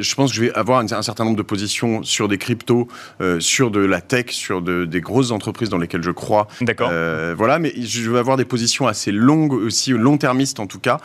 je 0.00 0.14
pense 0.14 0.30
que 0.30 0.36
je 0.36 0.42
vais 0.42 0.52
avoir 0.54 0.80
un, 0.80 1.02
certain 1.02 1.24
nombre 1.24 1.36
de 1.36 1.42
positions 1.42 2.02
sur 2.02 2.28
des 2.28 2.38
cryptos, 2.38 2.88
euh, 3.20 3.40
sur 3.40 3.70
de 3.70 3.80
la 3.80 4.00
tech, 4.00 4.30
sur 4.30 4.62
des 4.62 5.00
grosses 5.00 5.30
entreprises 5.30 5.68
dans 5.68 5.78
lesquelles 5.78 6.02
je 6.02 6.10
crois. 6.10 6.48
D'accord. 6.60 6.90
Euh, 6.92 7.34
voilà, 7.36 7.58
mais 7.58 7.72
je 7.76 8.10
vais 8.10 8.18
avoir 8.18 8.36
des 8.36 8.44
positions 8.44 8.86
assez 8.86 9.12
longues 9.12 9.52
aussi, 9.52 9.90
long-termistes 9.90 10.60
en 10.60 10.66
tout 10.66 10.80
cas. 10.80 10.98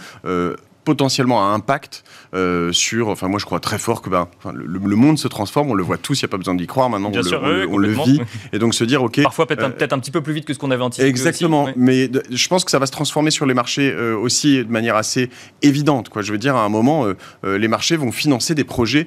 Euh, 0.84 0.94
potentiellement 0.94 1.50
un 1.50 1.54
impact 1.54 2.04
euh, 2.34 2.72
sur. 2.72 3.10
Enfin, 3.10 3.28
moi, 3.28 3.40
je 3.40 3.46
crois 3.46 3.60
très 3.60 3.78
fort 3.78 4.02
que 4.02 4.10
ben, 4.10 4.28
le, 4.54 4.96
monde 4.96 5.18
se 5.18 5.28
transforme. 5.28 5.72
On 5.72 5.74
le 5.74 5.84
voit 5.84 5.98
tous. 5.98 6.22
Il 6.22 6.26
n'y 6.26 6.28
a 6.28 6.30
pas 6.30 6.38
besoin 6.38 6.56
d'y 6.56 6.68
croire. 6.68 6.90
Maintenant, 6.90 7.12
on, 7.12 7.78
le, 7.78 7.88
vit. 7.88 8.22
Et 8.54 8.60
donc 8.60 8.74
se 8.74 8.84
dire, 8.84 9.04
ok. 9.04 9.22
Parfois 9.24 9.48
peut-être 9.48 9.94
un, 9.94 10.00
petit 10.00 10.12
peu 10.12 10.22
plus 10.22 10.34
vite 10.34 10.46
que 10.46 10.54
ce 10.54 10.60
qu'on 10.60 10.72
avait 10.72 10.84
anticipé. 10.84 11.08
Exactement. 11.08 11.70
Mais 11.76 12.10
je 12.30 12.48
pense 12.48 12.66
que 12.66 12.72
ça 12.72 12.80
va 12.80 12.86
se 12.86 12.92
transformer 12.92 13.32
sur 13.32 13.46
les 13.46 13.54
marchés 13.54 13.92
euh, 13.92 14.16
aussi 14.16 14.58
de 14.58 14.72
manière 14.72 14.96
assez 14.96 15.30
évidente. 15.62 16.10
Quoi. 16.10 16.22
Je 16.22 16.32
veux 16.32 16.38
dire, 16.38 16.56
à 16.56 16.64
un 16.64 16.70
moment, 16.70 17.06
euh, 17.06 17.58
les 17.58 17.68
marchés 17.68 17.96
vont 17.96 18.12
financer 18.12 18.56
des 18.56 18.64
projets 18.64 19.06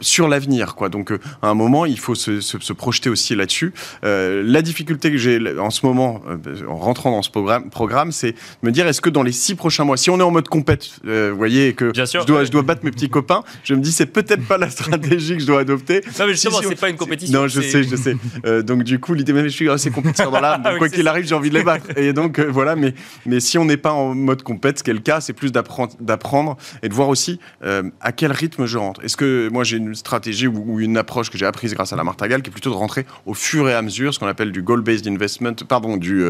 sur 0.00 0.28
l'avenir. 0.28 0.74
Quoi. 0.74 0.88
Donc, 0.88 1.12
à 1.42 1.48
un 1.48 1.54
moment, 1.54 1.86
il 1.86 1.98
faut 1.98 2.14
se, 2.14 2.40
se, 2.40 2.72
projeter 2.72 3.08
aussi 3.08 3.34
là-dessus. 3.36 3.72
la 4.02 4.62
difficulté 4.62 5.10
que 5.10 5.16
j'ai 5.16 5.58
en 5.58 5.70
ce 5.70 5.86
moment, 5.86 6.22
en 6.68 6.76
rentrant 6.76 7.10
dans 7.10 7.22
ce 7.22 7.30
programme, 7.30 7.70
programme 7.70 8.12
c'est 8.12 8.34
me 8.62 8.70
dire, 8.70 8.86
est-ce 8.86 9.00
que 9.00 9.10
dans 9.10 9.22
les 9.22 9.32
six 9.32 9.54
prochains 9.54 9.84
mois, 9.84 9.96
si 9.96 10.10
on 10.10 10.18
est 10.18 10.22
en 10.22 10.30
mode 10.30 10.48
compète 10.48 11.00
euh, 11.06 11.30
vous 11.30 11.36
voyez 11.36 11.74
que 11.74 11.92
je 11.94 12.24
dois, 12.24 12.44
je 12.44 12.50
dois 12.50 12.62
battre 12.62 12.84
mes 12.84 12.90
petits 12.90 13.08
copains. 13.08 13.42
Je 13.62 13.74
me 13.74 13.80
dis, 13.80 13.92
c'est 13.92 14.06
peut-être 14.06 14.46
pas 14.46 14.58
la 14.58 14.70
stratégie 14.70 15.34
que 15.34 15.40
je 15.40 15.46
dois 15.46 15.60
adopter. 15.60 16.00
Non, 16.18 16.26
mais 16.26 16.32
justement, 16.32 16.60
c'est 16.62 16.80
pas 16.80 16.88
une 16.88 16.96
compétition. 16.96 17.40
Non, 17.40 17.48
je 17.48 17.60
sais, 17.60 17.82
je 17.82 17.96
sais. 17.96 18.16
Euh, 18.46 18.62
donc, 18.62 18.82
du 18.84 18.98
coup, 18.98 19.14
l'idée, 19.14 19.32
même, 19.32 19.44
je 19.44 19.52
suis 19.52 19.68
assez 19.68 19.90
compétiteur 19.90 20.30
dans 20.30 20.40
l'âme. 20.40 20.62
quoi 20.78 20.88
qu'il 20.88 21.06
arrive, 21.08 21.26
j'ai 21.26 21.34
envie 21.34 21.50
de 21.50 21.58
les 21.58 21.64
battre. 21.64 21.86
Et 21.96 22.12
donc, 22.12 22.38
euh, 22.38 22.46
voilà. 22.48 22.76
Mais, 22.76 22.94
mais 23.26 23.40
si 23.40 23.58
on 23.58 23.64
n'est 23.64 23.76
pas 23.76 23.92
en 23.92 24.14
mode 24.14 24.42
compète, 24.42 24.78
ce 24.78 24.84
qui 24.84 24.90
est 24.90 24.94
le 24.94 25.00
cas, 25.00 25.20
c'est 25.20 25.32
plus 25.32 25.52
d'apprendre 25.52 26.56
et 26.82 26.88
de 26.88 26.94
voir 26.94 27.08
aussi 27.08 27.38
à 27.62 28.12
quel 28.12 28.32
rythme 28.32 28.66
je 28.66 28.78
rentre. 28.78 29.04
Est-ce 29.04 29.16
que 29.16 29.48
moi, 29.50 29.64
j'ai 29.64 29.76
une 29.76 29.94
stratégie 29.94 30.46
ou, 30.46 30.80
une 30.80 30.96
approche 30.96 31.30
que 31.30 31.38
j'ai 31.38 31.46
apprise 31.46 31.74
grâce 31.74 31.92
à 31.92 31.96
la 31.96 32.04
Martagal 32.04 32.42
qui 32.42 32.50
est 32.50 32.52
plutôt 32.52 32.70
de 32.70 32.74
rentrer 32.74 33.06
au 33.26 33.34
fur 33.34 33.68
et 33.68 33.74
à 33.74 33.82
mesure, 33.82 34.12
ce 34.12 34.18
qu'on 34.18 34.26
appelle 34.26 34.52
du 34.52 34.62
goal-based 34.62 35.06
investment, 35.06 35.54
pardon, 35.68 35.96
du, 35.96 36.24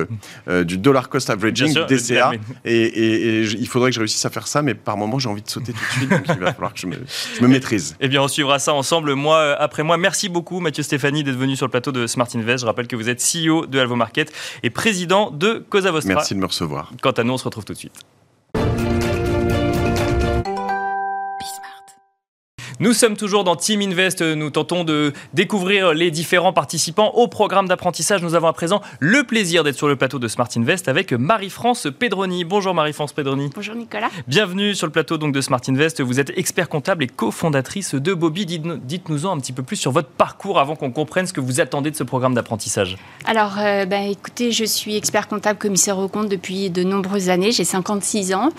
du 0.64 0.78
dollar 0.78 1.08
cost 1.08 1.30
averaging, 1.30 1.72
du 1.72 1.94
DCA. 1.94 2.32
Et, 2.64 2.74
et, 2.74 3.40
et, 3.40 3.42
il 3.42 3.68
faudrait 3.68 3.90
que 3.90 3.94
je 3.94 4.00
réussisse 4.00 4.24
à 4.24 4.30
faire 4.30 4.46
ça, 4.46 4.62
mais 4.64 4.74
par 4.74 4.96
moment, 4.96 5.18
j'ai 5.18 5.28
envie 5.28 5.42
de 5.42 5.48
sauter 5.48 5.72
tout 5.72 5.78
de 5.78 5.92
suite, 5.92 6.10
donc 6.10 6.24
il 6.28 6.40
va 6.40 6.52
falloir 6.52 6.74
que 6.74 6.80
je 6.80 6.86
me, 6.86 6.96
je 7.36 7.42
me 7.42 7.48
maîtrise. 7.48 7.96
Eh 8.00 8.08
bien, 8.08 8.22
on 8.22 8.28
suivra 8.28 8.58
ça 8.58 8.74
ensemble, 8.74 9.14
mois 9.14 9.38
euh, 9.38 9.56
après 9.58 9.82
mois. 9.82 9.96
Merci 9.96 10.28
beaucoup, 10.28 10.60
Mathieu 10.60 10.82
Stéphanie, 10.82 11.22
d'être 11.22 11.36
venu 11.36 11.56
sur 11.56 11.66
le 11.66 11.70
plateau 11.70 11.92
de 11.92 12.06
Smart 12.06 12.28
Invest. 12.34 12.62
Je 12.62 12.66
rappelle 12.66 12.88
que 12.88 12.96
vous 12.96 13.08
êtes 13.08 13.22
CEO 13.22 13.66
de 13.66 13.78
Alvo 13.78 13.96
Market 13.96 14.32
et 14.62 14.70
président 14.70 15.30
de 15.30 15.64
Cosa 15.68 15.90
Vostra. 15.90 16.14
Merci 16.14 16.34
de 16.34 16.40
me 16.40 16.46
recevoir. 16.46 16.90
Quant 17.02 17.12
à 17.12 17.22
nous, 17.22 17.34
on 17.34 17.38
se 17.38 17.44
retrouve 17.44 17.64
tout 17.64 17.74
de 17.74 17.78
suite. 17.78 18.04
Nous 22.84 22.92
sommes 22.92 23.16
toujours 23.16 23.44
dans 23.44 23.56
Team 23.56 23.80
Invest. 23.80 24.20
Nous 24.20 24.50
tentons 24.50 24.84
de 24.84 25.14
découvrir 25.32 25.94
les 25.94 26.10
différents 26.10 26.52
participants 26.52 27.12
au 27.14 27.28
programme 27.28 27.66
d'apprentissage. 27.66 28.20
Nous 28.20 28.34
avons 28.34 28.48
à 28.48 28.52
présent 28.52 28.82
le 29.00 29.24
plaisir 29.24 29.64
d'être 29.64 29.78
sur 29.78 29.88
le 29.88 29.96
plateau 29.96 30.18
de 30.18 30.28
Smart 30.28 30.50
Invest 30.54 30.86
avec 30.86 31.14
Marie-France 31.14 31.88
Pedroni. 31.98 32.44
Bonjour 32.44 32.74
Marie-France 32.74 33.14
Pedroni. 33.14 33.48
Bonjour 33.54 33.74
Nicolas. 33.74 34.10
Bienvenue 34.28 34.74
sur 34.74 34.86
le 34.86 34.92
plateau 34.92 35.16
donc 35.16 35.32
de 35.32 35.40
Smart 35.40 35.62
Invest. 35.66 36.02
Vous 36.02 36.20
êtes 36.20 36.36
expert 36.36 36.68
comptable 36.68 37.04
et 37.04 37.06
cofondatrice 37.06 37.94
de 37.94 38.12
Bobby. 38.12 38.44
Dites-nous-en 38.44 39.34
un 39.34 39.40
petit 39.40 39.54
peu 39.54 39.62
plus 39.62 39.76
sur 39.76 39.90
votre 39.90 40.10
parcours 40.10 40.58
avant 40.58 40.76
qu'on 40.76 40.90
comprenne 40.90 41.26
ce 41.26 41.32
que 41.32 41.40
vous 41.40 41.62
attendez 41.62 41.90
de 41.90 41.96
ce 41.96 42.04
programme 42.04 42.34
d'apprentissage. 42.34 42.98
Alors, 43.24 43.54
euh, 43.60 43.86
bah, 43.86 44.02
écoutez, 44.02 44.52
je 44.52 44.66
suis 44.66 44.94
expert 44.94 45.28
comptable 45.28 45.58
commissaire 45.58 45.96
au 45.96 46.08
compte 46.08 46.28
depuis 46.28 46.68
de 46.68 46.82
nombreuses 46.82 47.30
années. 47.30 47.50
J'ai 47.50 47.64
56 47.64 48.34
ans. 48.34 48.50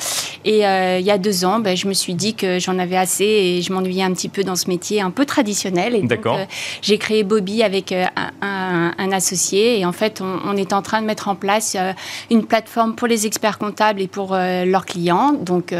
Et 0.46 0.66
euh, 0.66 0.98
il 1.00 1.06
y 1.06 1.12
a 1.12 1.20
deux 1.20 1.46
ans, 1.46 1.60
bah, 1.60 1.76
je 1.76 1.88
me 1.88 1.94
suis 1.94 2.16
dit 2.16 2.34
que 2.34 2.58
j'en 2.58 2.80
avais 2.80 2.98
assez 2.98 3.24
et 3.24 3.62
je 3.62 3.72
m'ennuyais 3.72 4.04
un 4.04 4.14
petit 4.15 4.30
peu 4.30 4.43
dans 4.43 4.56
ce 4.56 4.67
métier 4.67 5.01
un 5.01 5.12
peu 5.12 5.25
traditionnel. 5.25 5.95
Et 5.95 6.01
donc, 6.01 6.25
euh, 6.25 6.45
j'ai 6.82 6.97
créé 6.97 7.23
Bobby 7.23 7.62
avec 7.63 7.91
euh, 7.91 8.06
un, 8.41 9.12
associé. 9.12 9.80
Et 9.80 9.86
en 9.86 9.91
fait, 9.91 10.21
on, 10.21 10.58
est 10.58 10.73
en 10.73 10.82
train 10.82 11.01
de 11.01 11.06
mettre 11.06 11.28
en 11.28 11.36
place 11.36 11.75
euh, 11.78 11.93
une 12.32 12.45
plateforme 12.45 12.95
pour 12.95 13.08
les 13.08 13.28
experts 13.28 13.60
comptables 13.60 14.01
et 14.01 14.08
pour 14.08 14.36
leurs 14.36 14.86
clients. 14.86 15.34
Donc, 15.34 15.73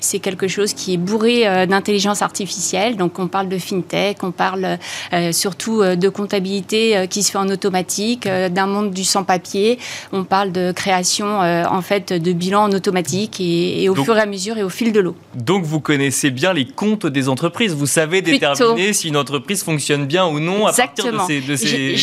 c'est 0.00 0.18
quelque 0.20 0.48
chose 0.48 0.72
qui 0.74 0.94
est 0.94 0.96
bourré 0.96 1.66
d'intelligence 1.66 2.22
artificielle. 2.22 2.96
Donc, 2.96 3.18
on 3.18 3.26
parle 3.26 3.48
de 3.48 3.58
fintech, 3.58 4.22
on 4.22 4.30
parle 4.30 4.78
surtout 5.32 5.82
de 5.82 6.08
comptabilité 6.08 7.06
qui 7.10 7.22
se 7.22 7.32
fait 7.32 7.38
en 7.38 7.48
automatique, 7.48 8.28
d'un 8.28 8.66
monde 8.66 8.92
du 8.92 9.04
sans-papier. 9.04 9.78
On 10.12 10.24
parle 10.24 10.52
de 10.52 10.72
création, 10.72 11.40
en 11.40 11.82
fait, 11.82 12.12
de 12.12 12.32
bilan 12.32 12.64
en 12.64 12.72
automatique 12.72 13.40
et, 13.40 13.88
au 13.88 13.94
fur 13.94 14.16
et 14.16 14.20
à 14.20 14.26
mesure 14.26 14.56
et 14.58 14.62
au 14.62 14.68
fil 14.70 14.92
de 14.92 15.00
l'eau. 15.00 15.16
Donc, 15.34 15.64
vous 15.64 15.80
connaissez 15.80 16.30
bien 16.30 16.52
les 16.52 16.66
comptes 16.66 17.06
des 17.06 17.28
entreprises 17.28 17.67
entreprise. 17.68 17.78
Vous 17.78 17.86
savez 17.86 18.22
déterminer 18.22 18.92
si 18.92 19.08
une 19.08 19.16
entreprise 19.16 19.62
fonctionne 19.62 20.06
bien 20.06 20.26
ou 20.26 20.40
non 20.40 20.66
à 20.66 20.72
partir 20.72 21.12
de 21.12 21.18
ces, 21.26 21.40
de 21.40 21.56
ces 21.56 21.96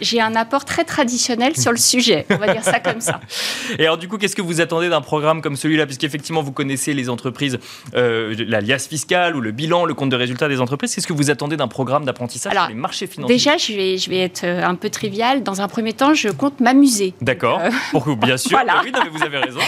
J'ai 0.00 0.20
un 0.20 0.34
apport 0.36 0.64
très 0.64 0.84
traditionnel 0.84 1.56
sur 1.56 1.72
le 1.72 1.78
sujet. 1.78 2.26
On 2.30 2.36
va 2.36 2.52
dire 2.52 2.64
ça 2.64 2.80
comme 2.80 3.00
ça. 3.00 3.20
Et 3.78 3.84
alors, 3.84 3.98
du 3.98 4.08
coup, 4.08 4.18
qu'est-ce 4.18 4.36
que 4.36 4.42
vous 4.42 4.60
attendez 4.60 4.88
d'un 4.88 5.00
programme 5.00 5.42
comme 5.42 5.56
celui-là? 5.56 5.86
Puisqu'effectivement, 5.86 6.42
vous 6.42 6.52
connaissez 6.52 6.94
les 6.94 7.08
entreprises, 7.08 7.58
euh, 7.94 8.34
l'alias 8.46 8.86
fiscal 8.88 9.36
ou 9.36 9.40
le 9.40 9.52
bilan, 9.52 9.84
le 9.84 9.94
compte 9.94 10.10
de 10.10 10.16
résultat 10.16 10.48
des 10.48 10.60
entreprises. 10.60 10.94
Qu'est-ce 10.94 11.06
que 11.06 11.12
vous 11.12 11.30
attendez 11.30 11.56
d'un 11.56 11.68
programme 11.68 12.04
d'apprentissage 12.04 12.52
sur 12.52 12.68
les 12.68 12.74
marchés 12.74 13.06
financiers? 13.06 13.34
Déjà, 13.34 13.56
je 13.56 13.72
vais, 13.72 13.98
je 13.98 14.10
vais 14.10 14.18
être 14.18 14.44
euh, 14.44 14.64
un 14.64 14.74
peu 14.74 14.90
trivial. 14.90 15.42
Dans 15.42 15.60
un 15.60 15.68
premier 15.68 15.92
temps, 15.92 16.14
je 16.14 16.28
compte 16.28 16.60
m'amuser. 16.60 17.14
D'accord. 17.20 17.60
Euh... 17.60 17.70
Pour 17.90 18.16
bien 18.16 18.36
sûr. 18.36 18.50
voilà. 18.64 18.82
Oui, 18.84 18.92
non, 18.92 19.00
mais 19.04 19.10
vous 19.10 19.22
avez 19.22 19.38
raison. 19.38 19.60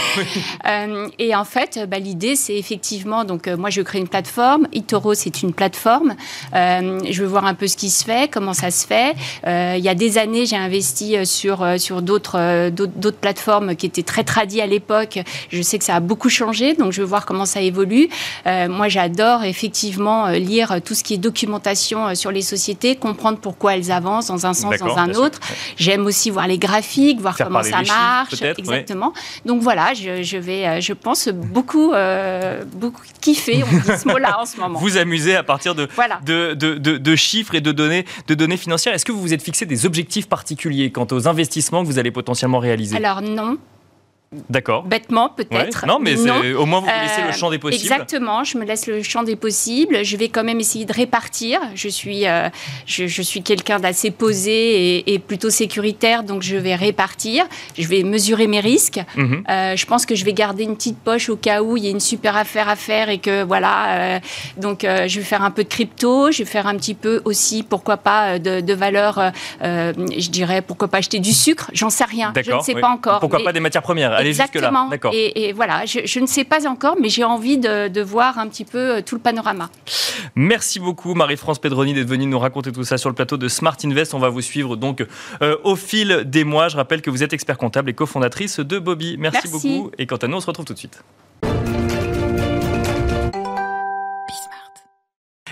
euh, 0.66 1.08
et 1.18 1.34
en 1.34 1.44
fait, 1.44 1.86
bah, 1.88 1.98
l'idée, 1.98 2.36
c'est 2.36 2.56
effectivement, 2.56 3.24
donc 3.24 3.48
euh, 3.48 3.56
moi, 3.56 3.70
je 3.70 3.82
crée 3.82 3.98
une 3.98 4.08
plateforme. 4.08 4.66
Itoro, 4.72 5.14
c'est 5.14 5.30
une 5.40 5.52
plateforme. 5.52 6.14
Euh, 6.54 7.00
je 7.08 7.22
veux 7.22 7.28
voir 7.28 7.46
un 7.46 7.54
peu 7.54 7.66
ce 7.66 7.76
qui 7.76 7.88
se 7.88 8.04
fait, 8.04 8.30
comment 8.30 8.52
ça 8.52 8.70
se 8.70 8.86
fait. 8.86 9.14
il 9.46 9.84
y 9.84 9.88
a 9.88 9.94
des 9.94 10.18
années, 10.18 10.44
j'ai 10.46 10.56
investi 10.56 11.24
sur, 11.24 11.66
sur 11.78 12.02
d'autres, 12.02 12.70
d'autres 12.70 13.16
plateformes 13.16 13.76
qui 13.76 13.86
étaient 13.86 14.02
très 14.02 14.24
tradies 14.24 14.60
à 14.60 14.66
l'époque. 14.66 15.20
Je 15.50 15.62
sais 15.62 15.78
que 15.78 15.84
ça 15.84 15.96
a 15.96 16.00
beaucoup 16.00 16.28
changé, 16.28 16.74
donc 16.74 16.92
je 16.92 17.00
veux 17.00 17.06
voir 17.06 17.24
comment 17.26 17.46
ça 17.46 17.60
évolue. 17.60 18.08
moi, 18.46 18.88
j'adore 18.88 19.44
effectivement 19.44 20.28
lire 20.28 20.80
tout 20.84 20.94
ce 20.94 21.04
qui 21.04 21.14
est 21.14 21.18
documentation 21.18 22.14
sur 22.14 22.30
les 22.30 22.42
sociétés, 22.42 22.96
comprendre 22.96 23.38
pourquoi 23.38 23.76
elles 23.76 23.90
avancent 23.90 24.26
dans 24.26 24.46
un 24.46 24.54
sens, 24.54 24.78
dans 24.78 24.96
un 24.96 25.14
autre. 25.14 25.40
J'aime 25.76 26.06
aussi 26.06 26.30
voir 26.30 26.46
les 26.46 26.58
graphiques, 26.58 27.20
voir 27.20 27.36
comment 27.36 27.62
ça 27.62 27.82
marche. 27.82 28.42
Exactement. 28.42 29.12
Donc 29.44 29.62
voilà, 29.62 29.94
je, 29.94 30.22
je, 30.22 30.36
vais, 30.36 30.80
je 30.80 30.92
pense, 30.92 31.28
beaucoup, 31.28 31.92
euh, 31.92 32.64
beaucoup 32.74 33.02
kiffer, 33.20 33.62
on 33.62 33.76
dit 33.76 33.98
ce 33.98 34.08
mot-là 34.08 34.40
en 34.40 34.46
ce 34.46 34.56
moment. 34.58 34.78
Vous 34.78 34.96
amusez 34.96 35.21
à 35.30 35.42
partir 35.42 35.74
de, 35.74 35.88
voilà. 35.94 36.20
de, 36.24 36.54
de, 36.54 36.74
de, 36.74 36.98
de, 36.98 37.16
chiffres 37.16 37.54
et 37.54 37.60
de 37.60 37.72
données, 37.72 38.04
de 38.26 38.34
données 38.34 38.56
financières. 38.56 38.94
Est-ce 38.94 39.04
que 39.04 39.12
vous 39.12 39.20
vous 39.20 39.32
êtes 39.32 39.42
fixé 39.42 39.66
des 39.66 39.86
objectifs 39.86 40.28
particuliers 40.28 40.90
quant 40.90 41.06
aux 41.10 41.28
investissements 41.28 41.82
que 41.82 41.86
vous 41.86 41.98
allez 41.98 42.10
potentiellement 42.10 42.58
réaliser? 42.58 42.96
Alors 42.96 43.22
non, 43.22 43.58
D'accord. 44.48 44.84
Bêtement, 44.84 45.28
peut-être. 45.28 45.86
Non, 45.86 45.98
mais 45.98 46.14
au 46.54 46.66
moins 46.66 46.80
vous 46.80 46.86
vous 46.86 47.02
laissez 47.02 47.22
le 47.22 47.32
champ 47.32 47.50
des 47.50 47.58
possibles. 47.58 47.82
Exactement, 47.82 48.44
je 48.44 48.58
me 48.58 48.64
laisse 48.64 48.86
le 48.86 49.02
champ 49.02 49.22
des 49.22 49.36
possibles. 49.36 50.04
Je 50.04 50.16
vais 50.16 50.28
quand 50.28 50.44
même 50.44 50.60
essayer 50.60 50.84
de 50.84 50.92
répartir. 50.92 51.60
Je 51.74 51.88
suis, 51.88 52.26
euh, 52.26 52.48
je, 52.86 53.06
je, 53.06 53.22
suis 53.22 53.42
quelqu'un 53.42 53.78
d'assez 53.78 54.10
posé 54.10 54.98
et, 54.98 55.14
et, 55.14 55.18
plutôt 55.18 55.50
sécuritaire, 55.50 56.22
donc 56.24 56.42
je 56.42 56.56
vais 56.56 56.74
répartir. 56.74 57.44
Je 57.78 57.86
vais 57.86 58.02
mesurer 58.02 58.46
mes 58.46 58.60
risques. 58.60 59.00
Mm 59.16 59.24
-hmm. 59.24 59.50
euh, 59.50 59.76
je 59.76 59.86
pense 59.86 60.06
que 60.06 60.14
je 60.14 60.24
vais 60.24 60.32
garder 60.32 60.64
une 60.64 60.76
petite 60.76 60.98
poche 60.98 61.28
au 61.28 61.36
cas 61.36 61.62
où 61.62 61.76
il 61.76 61.84
y 61.84 61.88
a 61.88 61.90
une 61.90 62.00
super 62.00 62.36
affaire 62.36 62.68
à 62.68 62.76
faire 62.76 63.08
et 63.08 63.18
que 63.18 63.44
voilà. 63.44 63.74
Euh, 63.88 64.20
donc 64.56 64.84
euh, 64.84 65.08
je 65.08 65.18
vais 65.18 65.26
faire 65.32 65.42
un 65.42 65.50
peu 65.50 65.64
de 65.64 65.68
crypto. 65.76 66.30
Je 66.32 66.38
vais 66.42 66.50
faire 66.56 66.66
un 66.66 66.76
petit 66.76 66.94
peu 66.94 67.20
aussi, 67.24 67.62
pourquoi 67.62 67.96
pas, 68.08 68.38
de, 68.38 68.54
de 68.60 68.74
valeur. 68.74 69.12
Euh, 69.18 69.92
je 70.24 70.30
dirais, 70.30 70.60
pourquoi 70.68 70.88
pas 70.88 70.98
acheter 70.98 71.20
du 71.20 71.32
sucre. 71.32 71.66
J'en 71.72 71.90
sais 71.90 72.04
rien. 72.16 72.32
Je 72.36 72.52
ne 72.52 72.60
sais 72.60 72.74
oui. 72.74 72.80
pas 72.80 72.92
encore. 72.98 73.20
Pourquoi 73.20 73.40
mais... 73.40 73.44
pas 73.44 73.52
des 73.52 73.60
matières 73.60 73.82
premières 73.82 74.12
Exactement. 74.26 74.90
Et, 75.12 75.48
et, 75.48 75.52
voilà, 75.52 75.84
je, 75.86 76.00
je, 76.04 76.20
ne 76.20 76.26
sais 76.26 76.44
pas 76.44 76.66
encore, 76.66 76.96
mais 77.00 77.08
j'ai 77.08 77.24
envie 77.24 77.58
de, 77.58 77.88
de, 77.88 78.02
voir 78.02 78.38
un 78.38 78.48
petit 78.48 78.64
peu 78.64 79.02
tout 79.04 79.14
le 79.14 79.20
panorama. 79.20 79.70
Merci 80.34 80.80
beaucoup, 80.80 81.14
Marie-France 81.14 81.58
Pedroni, 81.58 81.94
d'être 81.94 82.08
venue 82.08 82.26
nous 82.26 82.38
raconter 82.38 82.72
tout 82.72 82.84
ça 82.84 82.98
sur 82.98 83.08
le 83.08 83.14
plateau 83.14 83.36
de 83.36 83.48
Smart 83.48 83.76
Invest. 83.84 84.14
On 84.14 84.18
va 84.18 84.28
vous 84.28 84.40
suivre 84.40 84.76
donc 84.76 85.04
euh, 85.42 85.56
au 85.64 85.76
fil 85.76 86.22
des 86.26 86.44
mois. 86.44 86.68
Je 86.68 86.76
rappelle 86.76 87.02
que 87.02 87.10
vous 87.10 87.22
êtes 87.22 87.32
expert 87.32 87.58
comptable 87.58 87.90
et 87.90 87.94
cofondatrice 87.94 88.60
de 88.60 88.78
Bobby. 88.78 89.16
Merci, 89.18 89.40
Merci 89.44 89.68
beaucoup. 89.68 89.90
Et 89.98 90.06
quant 90.06 90.16
à 90.16 90.28
nous, 90.28 90.36
on 90.36 90.40
se 90.40 90.46
retrouve 90.46 90.66
tout 90.66 90.74
de 90.74 90.78
suite. 90.78 91.02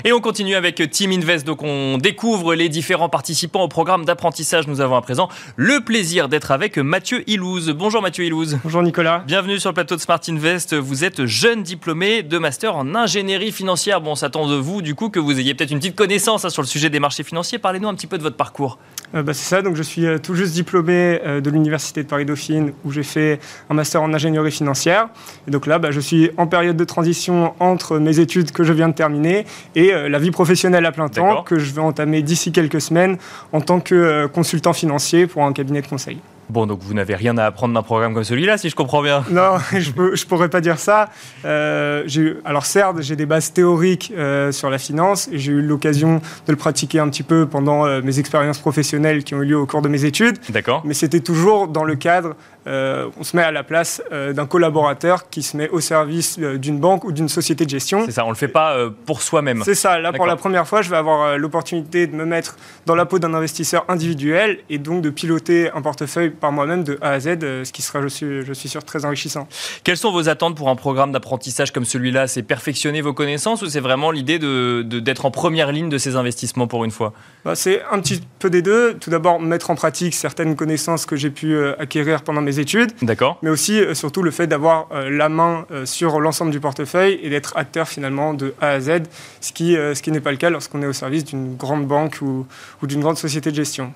Et 0.03 0.15
on 0.15 0.21
continue 0.21 0.55
avec 0.55 0.83
Team 0.91 1.13
Invest. 1.13 1.47
Donc, 1.47 1.63
on 1.63 1.99
découvre 1.99 2.55
les 2.55 2.71
différents 2.71 3.11
participants 3.11 3.65
au 3.65 3.69
programme 3.69 4.07
d'apprentissage. 4.07 4.67
Nous 4.67 4.81
avons 4.81 4.97
à 4.97 5.03
présent 5.03 5.29
le 5.57 5.85
plaisir 5.85 6.31
d'être 6.31 6.53
avec 6.53 6.79
Mathieu 6.79 7.23
Ilouz. 7.29 7.71
Bonjour 7.73 8.01
Mathieu 8.01 8.25
Ilouz. 8.25 8.59
Bonjour 8.65 8.83
Nicolas. 8.83 9.23
Bienvenue 9.27 9.59
sur 9.59 9.69
le 9.69 9.75
plateau 9.75 9.97
de 9.97 10.01
Smart 10.01 10.21
Invest. 10.27 10.75
Vous 10.75 11.05
êtes 11.05 11.27
jeune 11.27 11.63
diplômé 11.63 12.23
de 12.23 12.39
master 12.39 12.77
en 12.77 12.95
ingénierie 12.95 13.53
financière. 13.53 14.01
Bon, 14.01 14.13
on 14.13 14.15
s'attend 14.15 14.49
de 14.49 14.55
vous, 14.55 14.81
du 14.81 14.95
coup, 14.95 15.11
que 15.11 15.21
vous 15.21 15.39
ayez 15.39 15.55
peut-être 15.55 15.71
une 15.71 15.81
petite 15.81 15.97
connaissance 15.97 16.47
hein, 16.47 16.51
sur 16.51 16.63
le 16.63 16.69
sujet 16.69 16.89
des 16.89 16.99
marchés 16.99 17.23
financiers. 17.23 17.59
Parlez-nous 17.59 17.89
un 17.89 17.95
petit 17.95 18.07
peu 18.07 18.17
de 18.17 18.23
votre 18.23 18.37
parcours. 18.37 18.79
Euh, 19.15 19.23
bah, 19.23 19.35
c'est 19.35 19.49
ça. 19.49 19.61
Donc, 19.61 19.77
je 19.77 19.83
suis 19.83 20.07
euh, 20.07 20.17
tout 20.17 20.35
juste 20.35 20.55
diplômé 20.55 21.21
euh, 21.27 21.43
de 21.43 21.51
l'Université 21.51 22.03
de 22.03 22.09
Paris-Dauphine 22.09 22.73
où 22.87 22.91
j'ai 22.91 23.03
fait 23.03 23.39
un 23.69 23.75
master 23.75 24.03
en 24.03 24.15
ingénierie 24.15 24.51
financière. 24.51 25.09
Et 25.47 25.51
donc 25.51 25.67
là, 25.67 25.79
bah, 25.79 25.91
je 25.91 26.01
suis 26.01 26.31
en 26.39 26.47
période 26.47 26.77
de 26.79 26.85
transition 26.85 27.53
entre 27.61 27.99
mes 27.99 28.19
études 28.19 28.51
que 28.51 28.65
je 28.65 28.73
viens 28.73 28.89
de 28.89 28.95
terminer 28.95 29.45
et 29.75 29.89
la 29.92 30.18
vie 30.18 30.31
professionnelle 30.31 30.87
à 30.87 30.92
plein 30.92 31.09
temps 31.09 31.42
que 31.42 31.59
je 31.59 31.72
vais 31.72 31.81
entamer 31.81 32.22
d'ici 32.22 32.53
quelques 32.53 32.81
semaines 32.81 33.18
en 33.53 33.61
tant 33.61 33.81
que 33.81 34.26
consultant 34.26 34.72
financier 34.72 35.26
pour 35.26 35.44
un 35.44 35.53
cabinet 35.53 35.83
de 35.83 35.87
conseil. 35.87 36.18
Bon, 36.50 36.66
donc 36.66 36.81
vous 36.83 36.94
n'avez 36.94 37.14
rien 37.14 37.38
à 37.38 37.44
apprendre 37.44 37.74
d'un 37.74 37.83
programme 37.83 38.12
comme 38.12 38.24
celui-là, 38.24 38.59
si 38.59 38.68
je 38.68 38.74
comprends 38.74 39.03
bien. 39.03 39.24
Non, 39.31 39.59
je 39.72 39.90
ne 39.90 40.26
pourrais 40.26 40.48
pas 40.48 40.61
dire 40.61 40.81
ça. 40.81 41.09
Euh, 41.44 42.05
alors 42.44 42.66
certes, 42.66 43.03
j'ai 43.03 43.14
des 43.14 43.26
bases 43.26 43.53
théoriques 43.53 44.12
euh, 44.16 44.50
sur 44.50 44.68
la 44.68 44.79
finance 44.79 45.29
et 45.31 45.38
j'ai 45.38 45.53
eu 45.53 45.62
l'occasion 45.62 46.16
de 46.16 46.53
le 46.53 46.57
pratiquer 46.57 46.98
un 46.98 47.09
petit 47.09 47.22
peu 47.22 47.46
pendant 47.46 47.87
euh, 47.87 48.00
mes 48.03 48.18
expériences 48.18 48.59
professionnelles 48.59 49.22
qui 49.22 49.37
ont 49.37 49.42
eu 49.42 49.46
lieu 49.46 49.59
au 49.59 49.66
cours 49.66 49.81
de 49.81 49.88
mes 49.88 50.05
études. 50.05 50.38
D'accord. 50.48 50.83
Mais 50.85 50.94
c'était 50.94 51.20
toujours 51.20 51.68
dans 51.68 51.85
le 51.85 51.94
cadre, 51.94 52.35
euh, 52.66 53.09
on 53.18 53.25
se 53.25 53.37
met 53.37 53.42
à 53.42 53.51
la 53.51 53.62
place 53.62 54.03
d'un 54.11 54.46
collaborateur 54.46 55.29
qui 55.31 55.42
se 55.42 55.57
met 55.57 55.68
au 55.68 55.81
service 55.81 56.38
d'une 56.38 56.79
banque 56.79 57.05
ou 57.05 57.12
d'une 57.12 57.29
société 57.29 57.64
de 57.64 57.70
gestion. 57.70 58.05
C'est 58.07 58.12
ça, 58.12 58.25
on 58.25 58.29
ne 58.29 58.33
le 58.33 58.38
fait 58.38 58.49
pas 58.49 58.77
pour 59.07 59.23
soi-même. 59.23 59.62
C'est 59.64 59.75
ça, 59.75 59.99
là 59.99 60.12
pour 60.12 60.27
la 60.27 60.37
première 60.37 60.66
fois, 60.66 60.83
je 60.83 60.90
vais 60.90 60.96
avoir 60.96 61.38
l'opportunité 61.38 62.07
de 62.07 62.14
me 62.14 62.25
mettre 62.25 62.57
dans 62.87 62.94
la 62.94 63.07
peau 63.07 63.18
d'un 63.18 63.35
investisseur 63.35 63.85
individuel 63.88 64.59
et 64.68 64.79
donc 64.79 65.03
de 65.03 65.11
piloter 65.11 65.70
un 65.73 65.83
portefeuille 65.83 66.31
par 66.31 66.53
moi-même 66.53 66.85
de 66.85 66.99
A 67.01 67.11
à 67.11 67.20
Z, 67.20 67.38
ce 67.40 67.73
qui 67.73 67.83
sera, 67.83 68.03
je 68.03 68.09
suis, 68.09 68.44
je 68.44 68.53
suis 68.53 68.68
sûr, 68.68 68.85
très 68.85 69.05
enrichissant. 69.05 69.49
Quelles 69.85 69.96
sont 69.96 70.12
vos 70.12 70.29
attentes 70.29 70.57
pour 70.57 70.68
un 70.68 70.77
programme 70.77 71.12
d'apprentissage 71.12 71.73
comme 71.73 71.85
celui-là? 71.85 72.27
C'est 72.27 72.42
perfectionner 72.42 73.01
vos 73.01 73.12
connaissances 73.12 73.62
ou 73.62 73.68
c'est 73.68 73.81
vraiment 73.81 74.11
l'idée 74.11 74.38
d'être 74.38 74.88
de, 74.88 75.01
de, 75.01 75.20
en 75.23 75.31
première 75.31 75.73
ligne 75.73 75.88
de 75.88 75.99
ces 75.99 76.16
investissements 76.16 76.66
pour 76.66 76.85
une 76.85 76.90
fois? 76.90 77.12
Bah, 77.44 77.55
C'est 77.55 77.83
un 77.90 78.01
petit 78.01 78.20
peu 78.38 78.51
des 78.51 78.62
deux. 78.62 78.94
Tout 78.94 79.11
d'abord, 79.11 79.40
mettre 79.40 79.70
en 79.70 79.75
pratique 79.75 80.14
certaines 80.14 80.57
connaissances 80.57 81.07
que 81.07 81.16
j'ai 81.16 81.31
pu 81.31 81.55
euh, 81.55 81.75
acquérir 81.79 82.23
pendant 82.23 82.40
mes 82.40 82.50
études. 82.59 82.91
D'accord. 83.03 83.39
Mais 83.43 83.51
aussi, 83.51 83.79
euh, 83.79 83.95
surtout, 83.95 84.23
le 84.23 84.31
fait 84.31 84.47
d'avoir 84.47 84.89
euh, 84.93 85.11
la 85.11 85.29
main 85.29 85.67
euh, 85.71 85.87
sur 85.87 86.19
l'ensemble 86.19 86.51
du 86.51 86.59
portefeuille 86.59 87.21
et 87.23 87.31
d'être 87.31 87.57
acteur 87.57 87.89
finalement 87.89 88.35
de 88.35 88.55
A 88.61 88.71
à 88.71 88.81
Z, 88.81 89.03
ce 89.41 89.53
qui, 89.53 89.75
ce 89.75 90.01
qui 90.03 90.11
n'est 90.11 90.21
pas 90.21 90.33
le 90.33 90.37
cas 90.37 90.51
lorsqu'on 90.51 90.83
est 90.83 90.87
au 90.87 90.93
service 90.93 91.25
d'une 91.25 91.57
grande 91.57 91.87
banque 91.87 92.19
ou, 92.23 92.47
ou 92.83 92.87
d'une 92.87 93.01
grande 93.01 93.19
société 93.19 93.51
de 93.51 93.57
gestion. 93.57 93.93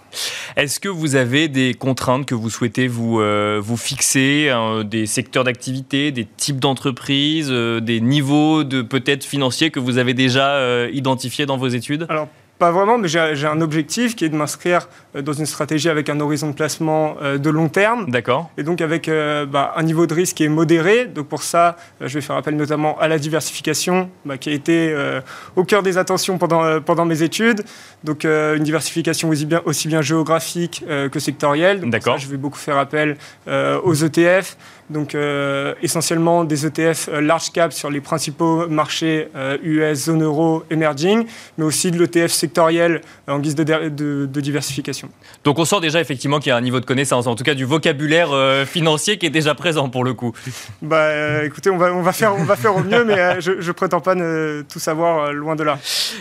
Est-ce 0.57 0.79
que 0.79 0.89
vous 0.89 1.17
avez 1.17 1.49
des 1.49 1.75
contraintes 1.75 2.27
que 2.27 2.35
vous 2.35 2.51
souhaitez 2.51 2.87
vous, 2.87 3.21
euh, 3.21 3.61
vous 3.63 3.77
fixer, 3.77 4.51
hein, 4.51 4.85
des 4.85 5.07
secteurs 5.07 5.45
d'activité, 5.45 6.13
des 6.13 6.25
types 6.25 6.61
d'entreprises, 6.61 7.49
euh, 7.51 7.81
des 7.81 8.01
niveaux 8.01 8.65
de 8.65 8.83
peut-être 8.83 9.25
financiers 9.25 9.71
que 9.71 9.81
vous 9.81 9.99
avez 9.99 10.15
déjà 10.15 10.55
euh, 10.55 10.91
identifiés 10.93 11.47
dans 11.47 11.57
vos 11.57 11.69
études? 11.69 12.07
Alors, 12.09 12.29
pas 12.59 12.71
vraiment, 12.71 12.99
mais 12.99 13.09
j'ai 13.09 13.47
un 13.47 13.61
objectif 13.61 14.15
qui 14.15 14.25
est 14.25 14.29
de 14.29 14.37
m'inscrire 14.37 14.89
dans 15.23 15.33
une 15.33 15.47
stratégie 15.47 15.89
avec 15.89 16.09
un 16.09 16.21
horizon 16.21 16.49
de 16.49 16.55
placement 16.55 17.17
de 17.23 17.51
long 17.51 17.69
terme. 17.69 18.11
D'accord. 18.11 18.51
Et 18.57 18.63
donc 18.63 18.81
avec 18.81 19.09
euh, 19.09 19.47
bah, 19.47 19.73
un 19.77 19.83
niveau 19.83 20.07
de 20.07 20.15
risque 20.15 20.37
qui 20.37 20.45
est 20.45 20.49
modéré. 20.49 21.07
Donc 21.07 21.29
pour 21.29 21.43
ça, 21.43 21.77
euh, 22.01 22.09
je 22.09 22.15
vais 22.15 22.21
faire 22.21 22.37
appel 22.37 22.57
notamment 22.57 22.99
à 22.99 23.09
la 23.09 23.19
diversification, 23.19 24.11
bah, 24.25 24.39
qui 24.39 24.51
a 24.51 24.53
été 24.53 24.91
euh, 24.91 25.21
au 25.57 25.65
cœur 25.65 25.83
des 25.83 25.99
attentions 25.99 26.39
pendant, 26.39 26.81
pendant 26.81 27.05
mes 27.05 27.23
études. 27.23 27.65
Donc 28.03 28.25
une 28.25 28.63
diversification 28.63 29.31
aussi 29.31 29.47
bien, 29.47 29.63
aussi 29.65 29.89
bien 29.89 30.03
géographique 30.03 30.85
que 31.11 31.19
sectorielle. 31.19 31.89
D'accord. 31.89 32.19
Je 32.19 32.29
vais 32.29 32.37
beaucoup 32.37 32.59
faire 32.59 32.77
appel 32.77 33.17
aux 33.47 33.95
ETF. 33.95 34.57
Donc 34.91 35.15
euh, 35.15 35.75
essentiellement 35.83 36.45
des 36.45 36.67
ETF 36.67 37.09
euh, 37.09 37.21
large 37.21 37.51
cap 37.53 37.73
sur 37.73 37.91
les 37.91 38.01
principaux 38.01 38.69
marchés 38.69 39.29
euh, 39.35 39.57
US, 39.63 40.05
zone 40.05 40.23
euro, 40.23 40.63
emerging, 40.71 41.27
mais 41.57 41.65
aussi 41.65 41.91
de 41.91 41.99
l'ETF 41.99 42.31
sectoriel 42.31 43.01
en 43.27 43.39
guise 43.39 43.55
de, 43.55 43.65
de, 43.65 44.27
de, 44.27 44.41
diversification. 44.41 45.04
Donc 45.45 45.59
on 45.59 45.65
sent 45.65 45.81
déjà 45.81 46.01
effectivement 46.01 46.39
qu'il 46.39 46.51
y 46.51 46.53
a 46.53 46.57
un 46.57 46.61
niveau 46.61 46.81
de 46.81 46.87
connaissance, 46.87 47.27
en 47.27 47.35
tout 47.35 47.45
cas 47.45 47.55
du 47.55 47.65
vocabulaire 47.65 48.33
euh, 48.33 48.65
financier 48.65 49.19
qui 49.19 49.27
est 49.27 49.31
déjà 49.31 49.55
présent 49.55 49.89
pour 49.89 50.05
le 50.05 50.15
coup. 50.15 50.33
Bah 50.83 51.45
écoutez, 51.45 51.71
on 51.71 51.79
va, 51.79 51.93
on 51.95 52.03
va, 52.03 52.13
faire, 52.13 52.35
on 52.37 52.45
va 52.45 52.57
faire 52.57 52.77
au 52.77 52.83
mieux, 52.83 53.05
mais 53.05 53.41
je, 53.41 53.61
je 53.61 53.73
prétends 53.73 54.01
pas 54.01 54.15
ne 54.15 54.63
tout 54.71 54.79
savoir 54.79 55.33
loin 55.33 55.57
de 55.57 55.63
là. 55.63 55.79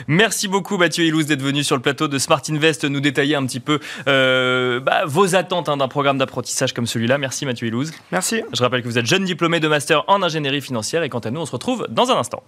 Merci 0.08 0.48
beaucoup 0.48 0.78
Mathieu 0.78 1.04
Ilouz 1.04 1.26
d'être 1.26 1.42
venu 1.42 1.64
sur 1.64 1.76
le 1.76 1.82
plateau 1.82 2.08
de 2.08 2.18
Smart 2.18 2.42
Invest 2.50 2.86
nous 2.86 3.02
détailler 3.02 3.36
un 3.36 3.46
petit 3.46 3.60
peu 3.60 3.80
bah, 4.06 5.04
vos 5.06 5.36
attentes 5.36 5.70
hein, 5.70 5.78
d'un 5.78 5.88
programme 5.88 6.18
d'apprentissage 6.18 6.74
comme 6.74 6.88
celui-là. 6.88 7.18
Merci 7.18 7.46
Mathieu 7.46 7.68
Ilouz. 7.68 7.92
Merci. 8.12 8.42
Je 8.54 8.62
rappelle 8.62 8.82
que 8.82 8.88
vous 8.88 8.98
êtes 8.98 9.06
jeune 9.06 9.26
diplômé 9.26 9.60
de 9.60 9.68
master 9.68 10.04
en 10.08 10.22
ingénierie 10.24 10.62
financière 10.62 11.04
et 11.04 11.10
quant 11.10 11.20
à 11.20 11.32
nous, 11.32 11.42
on 11.42 11.46
se 11.46 11.52
retrouve 11.52 11.88
dans 11.90 12.12
un 12.12 12.18
instant. 12.18 12.44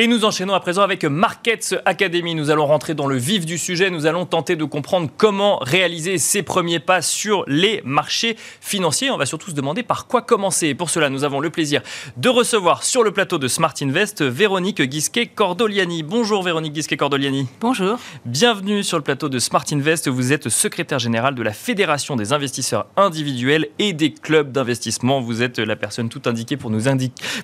Et 0.00 0.06
nous 0.06 0.24
enchaînons 0.24 0.54
à 0.54 0.60
présent 0.60 0.82
avec 0.82 1.04
Markets 1.04 1.74
Academy. 1.84 2.36
Nous 2.36 2.50
allons 2.50 2.66
rentrer 2.66 2.94
dans 2.94 3.08
le 3.08 3.16
vif 3.16 3.44
du 3.44 3.58
sujet. 3.58 3.90
Nous 3.90 4.06
allons 4.06 4.26
tenter 4.26 4.54
de 4.54 4.62
comprendre 4.62 5.10
comment 5.16 5.58
réaliser 5.58 6.18
ses 6.18 6.44
premiers 6.44 6.78
pas 6.78 7.02
sur 7.02 7.42
les 7.48 7.82
marchés 7.84 8.36
financiers. 8.60 9.10
On 9.10 9.16
va 9.16 9.26
surtout 9.26 9.50
se 9.50 9.56
demander 9.56 9.82
par 9.82 10.06
quoi 10.06 10.22
commencer. 10.22 10.68
Et 10.68 10.76
pour 10.76 10.88
cela, 10.88 11.10
nous 11.10 11.24
avons 11.24 11.40
le 11.40 11.50
plaisir 11.50 11.82
de 12.16 12.28
recevoir 12.28 12.84
sur 12.84 13.02
le 13.02 13.10
plateau 13.10 13.38
de 13.38 13.48
Smart 13.48 13.74
Invest 13.82 14.22
Véronique 14.22 14.80
Guisquet-Cordoliani. 14.80 16.04
Bonjour 16.04 16.44
Véronique 16.44 16.74
Guisquet-Cordoliani. 16.74 17.48
Bonjour. 17.60 17.98
Bienvenue 18.24 18.84
sur 18.84 18.98
le 18.98 19.02
plateau 19.02 19.28
de 19.28 19.40
Smart 19.40 19.64
Invest. 19.72 20.06
Vous 20.06 20.32
êtes 20.32 20.48
secrétaire 20.48 21.00
général 21.00 21.34
de 21.34 21.42
la 21.42 21.52
Fédération 21.52 22.14
des 22.14 22.32
investisseurs 22.32 22.86
individuels 22.96 23.66
et 23.80 23.94
des 23.94 24.12
clubs 24.12 24.52
d'investissement. 24.52 25.20
Vous 25.20 25.42
êtes 25.42 25.58
la 25.58 25.74
personne 25.74 26.08
tout 26.08 26.22
indiquée 26.26 26.56
pour 26.56 26.70
nous, 26.70 26.84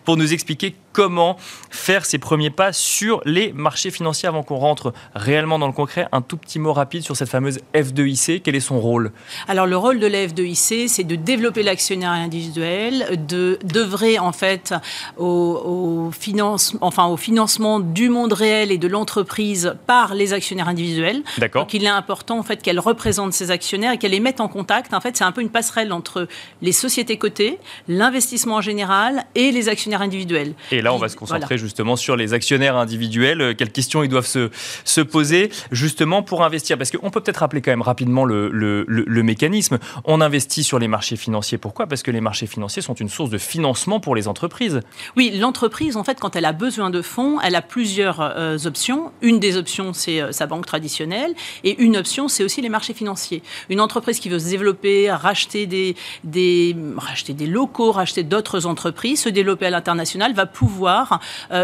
pour 0.04 0.16
nous 0.16 0.32
expliquer 0.32 0.76
comment 0.92 1.36
faire 1.68 2.06
ses 2.06 2.18
premiers 2.18 2.43
pas 2.50 2.72
sur 2.72 3.20
les 3.24 3.52
marchés 3.52 3.90
financiers 3.90 4.28
avant 4.28 4.42
qu'on 4.42 4.56
rentre 4.56 4.92
réellement 5.14 5.58
dans 5.58 5.66
le 5.66 5.72
concret. 5.72 6.06
Un 6.12 6.22
tout 6.22 6.36
petit 6.36 6.58
mot 6.58 6.72
rapide 6.72 7.02
sur 7.02 7.16
cette 7.16 7.28
fameuse 7.28 7.60
F2IC. 7.74 8.42
Quel 8.42 8.54
est 8.54 8.60
son 8.60 8.80
rôle? 8.80 9.12
Alors 9.48 9.66
le 9.66 9.76
rôle 9.76 9.98
de 10.00 10.06
la 10.06 10.26
F2IC, 10.26 10.88
c'est 10.88 11.04
de 11.04 11.16
développer 11.16 11.62
l'actionnaire 11.62 12.10
individuel, 12.10 13.24
de 13.26 13.58
d'œuvrer 13.64 14.18
en 14.18 14.32
fait 14.32 14.74
au, 15.16 16.10
finance, 16.12 16.76
enfin, 16.80 17.06
au 17.06 17.16
financement 17.16 17.80
du 17.80 18.08
monde 18.08 18.32
réel 18.32 18.70
et 18.70 18.78
de 18.78 18.88
l'entreprise 18.88 19.74
par 19.86 20.14
les 20.14 20.32
actionnaires 20.32 20.68
individuels. 20.68 21.22
D'accord. 21.38 21.62
Donc 21.62 21.74
il 21.74 21.84
est 21.84 21.88
important 21.88 22.38
en 22.38 22.42
fait 22.42 22.62
qu'elle 22.62 22.80
représente 22.80 23.32
ses 23.32 23.50
actionnaires 23.50 23.92
et 23.92 23.98
qu'elle 23.98 24.12
les 24.12 24.20
mette 24.20 24.40
en 24.40 24.48
contact. 24.48 24.94
En 24.94 25.00
fait, 25.00 25.16
c'est 25.16 25.24
un 25.24 25.32
peu 25.32 25.40
une 25.40 25.50
passerelle 25.50 25.92
entre 25.92 26.28
les 26.62 26.72
sociétés 26.72 27.16
cotées, 27.16 27.58
l'investissement 27.88 28.56
en 28.56 28.60
général 28.60 29.24
et 29.34 29.50
les 29.50 29.68
actionnaires 29.68 30.02
individuels. 30.02 30.54
Et 30.70 30.82
là, 30.82 30.94
on 30.94 30.98
va 30.98 31.08
se 31.08 31.16
concentrer 31.16 31.58
justement 31.58 31.96
sur 31.96 32.16
les 32.16 32.33
actionnaires 32.34 32.76
individuels. 32.76 33.40
Euh, 33.40 33.54
quelles 33.54 33.72
questions 33.72 34.02
ils 34.02 34.08
doivent 34.08 34.26
se, 34.26 34.50
se 34.84 35.00
poser 35.00 35.50
justement 35.70 36.22
pour 36.22 36.44
investir 36.44 36.76
Parce 36.76 36.90
qu'on 36.90 37.10
peut 37.10 37.20
peut-être 37.20 37.38
rappeler 37.38 37.62
quand 37.62 37.70
même 37.72 37.82
rapidement 37.82 38.24
le, 38.24 38.50
le, 38.50 38.84
le, 38.86 39.22
mécanisme. 39.22 39.78
On 40.04 40.20
investit 40.20 40.64
sur 40.64 40.78
les 40.78 40.88
marchés 40.88 41.16
financiers. 41.16 41.58
Pourquoi? 41.58 41.86
Parce 41.86 42.02
que 42.02 42.10
les 42.10 42.20
marchés 42.20 42.46
financiers 42.46 42.82
sont 42.82 42.94
une 42.94 43.08
source 43.08 43.30
de 43.30 43.38
financement 43.38 44.00
pour 44.00 44.14
les 44.14 44.28
entreprises. 44.28 44.80
Oui, 45.16 45.30
l'entreprise, 45.38 45.96
en 45.96 46.04
fait, 46.04 46.20
quand 46.20 46.36
elle 46.36 46.44
a 46.44 46.52
besoin 46.52 46.90
de 46.90 47.00
fonds, 47.00 47.40
elle 47.40 47.54
a 47.54 47.62
plusieurs 47.62 48.20
euh, 48.20 48.58
options. 48.64 49.12
Une 49.22 49.40
des 49.40 49.56
options, 49.56 49.92
c'est 49.92 50.20
euh, 50.20 50.32
sa 50.32 50.46
banque 50.46 50.66
traditionnelle. 50.66 51.34
Et 51.62 51.80
une 51.82 51.96
option, 51.96 52.28
c'est 52.28 52.44
aussi 52.44 52.60
les 52.60 52.68
marchés 52.68 52.94
financiers. 52.94 53.42
Une 53.70 53.80
entreprise 53.80 54.20
qui 54.20 54.28
veut 54.28 54.38
se 54.38 54.48
développer, 54.48 55.10
racheter 55.10 55.66
des, 55.66 55.96
des, 56.24 56.76
racheter 56.96 57.32
des 57.32 57.46
locaux, 57.46 57.92
racheter 57.92 58.22
d'autres 58.22 58.66
entreprises, 58.66 59.22
se 59.22 59.28
développer 59.28 59.66
à 59.66 59.70
l'international, 59.70 60.34
va 60.34 60.46
pouvoir 60.46 61.20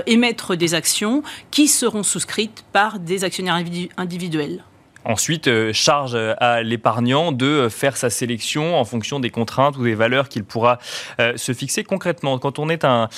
émettre 0.06 0.49
des 0.56 0.74
actions 0.74 1.22
qui 1.50 1.68
seront 1.68 2.02
souscrites 2.02 2.64
par 2.72 2.98
des 2.98 3.24
actionnaires 3.24 3.62
individuels. 3.96 4.64
Ensuite, 5.04 5.48
euh, 5.48 5.72
charge 5.72 6.14
à 6.14 6.62
l'épargnant 6.62 7.32
de 7.32 7.46
euh, 7.46 7.70
faire 7.70 7.96
sa 7.96 8.10
sélection 8.10 8.78
en 8.78 8.84
fonction 8.84 9.18
des 9.18 9.30
contraintes 9.30 9.78
ou 9.78 9.84
des 9.84 9.94
valeurs 9.94 10.28
qu'il 10.28 10.44
pourra 10.44 10.78
euh, 11.20 11.36
se 11.36 11.54
fixer 11.54 11.84
concrètement. 11.84 12.38
Quand 12.38 12.58
on 12.58 12.68
est 12.68 12.84
un, 12.84 13.08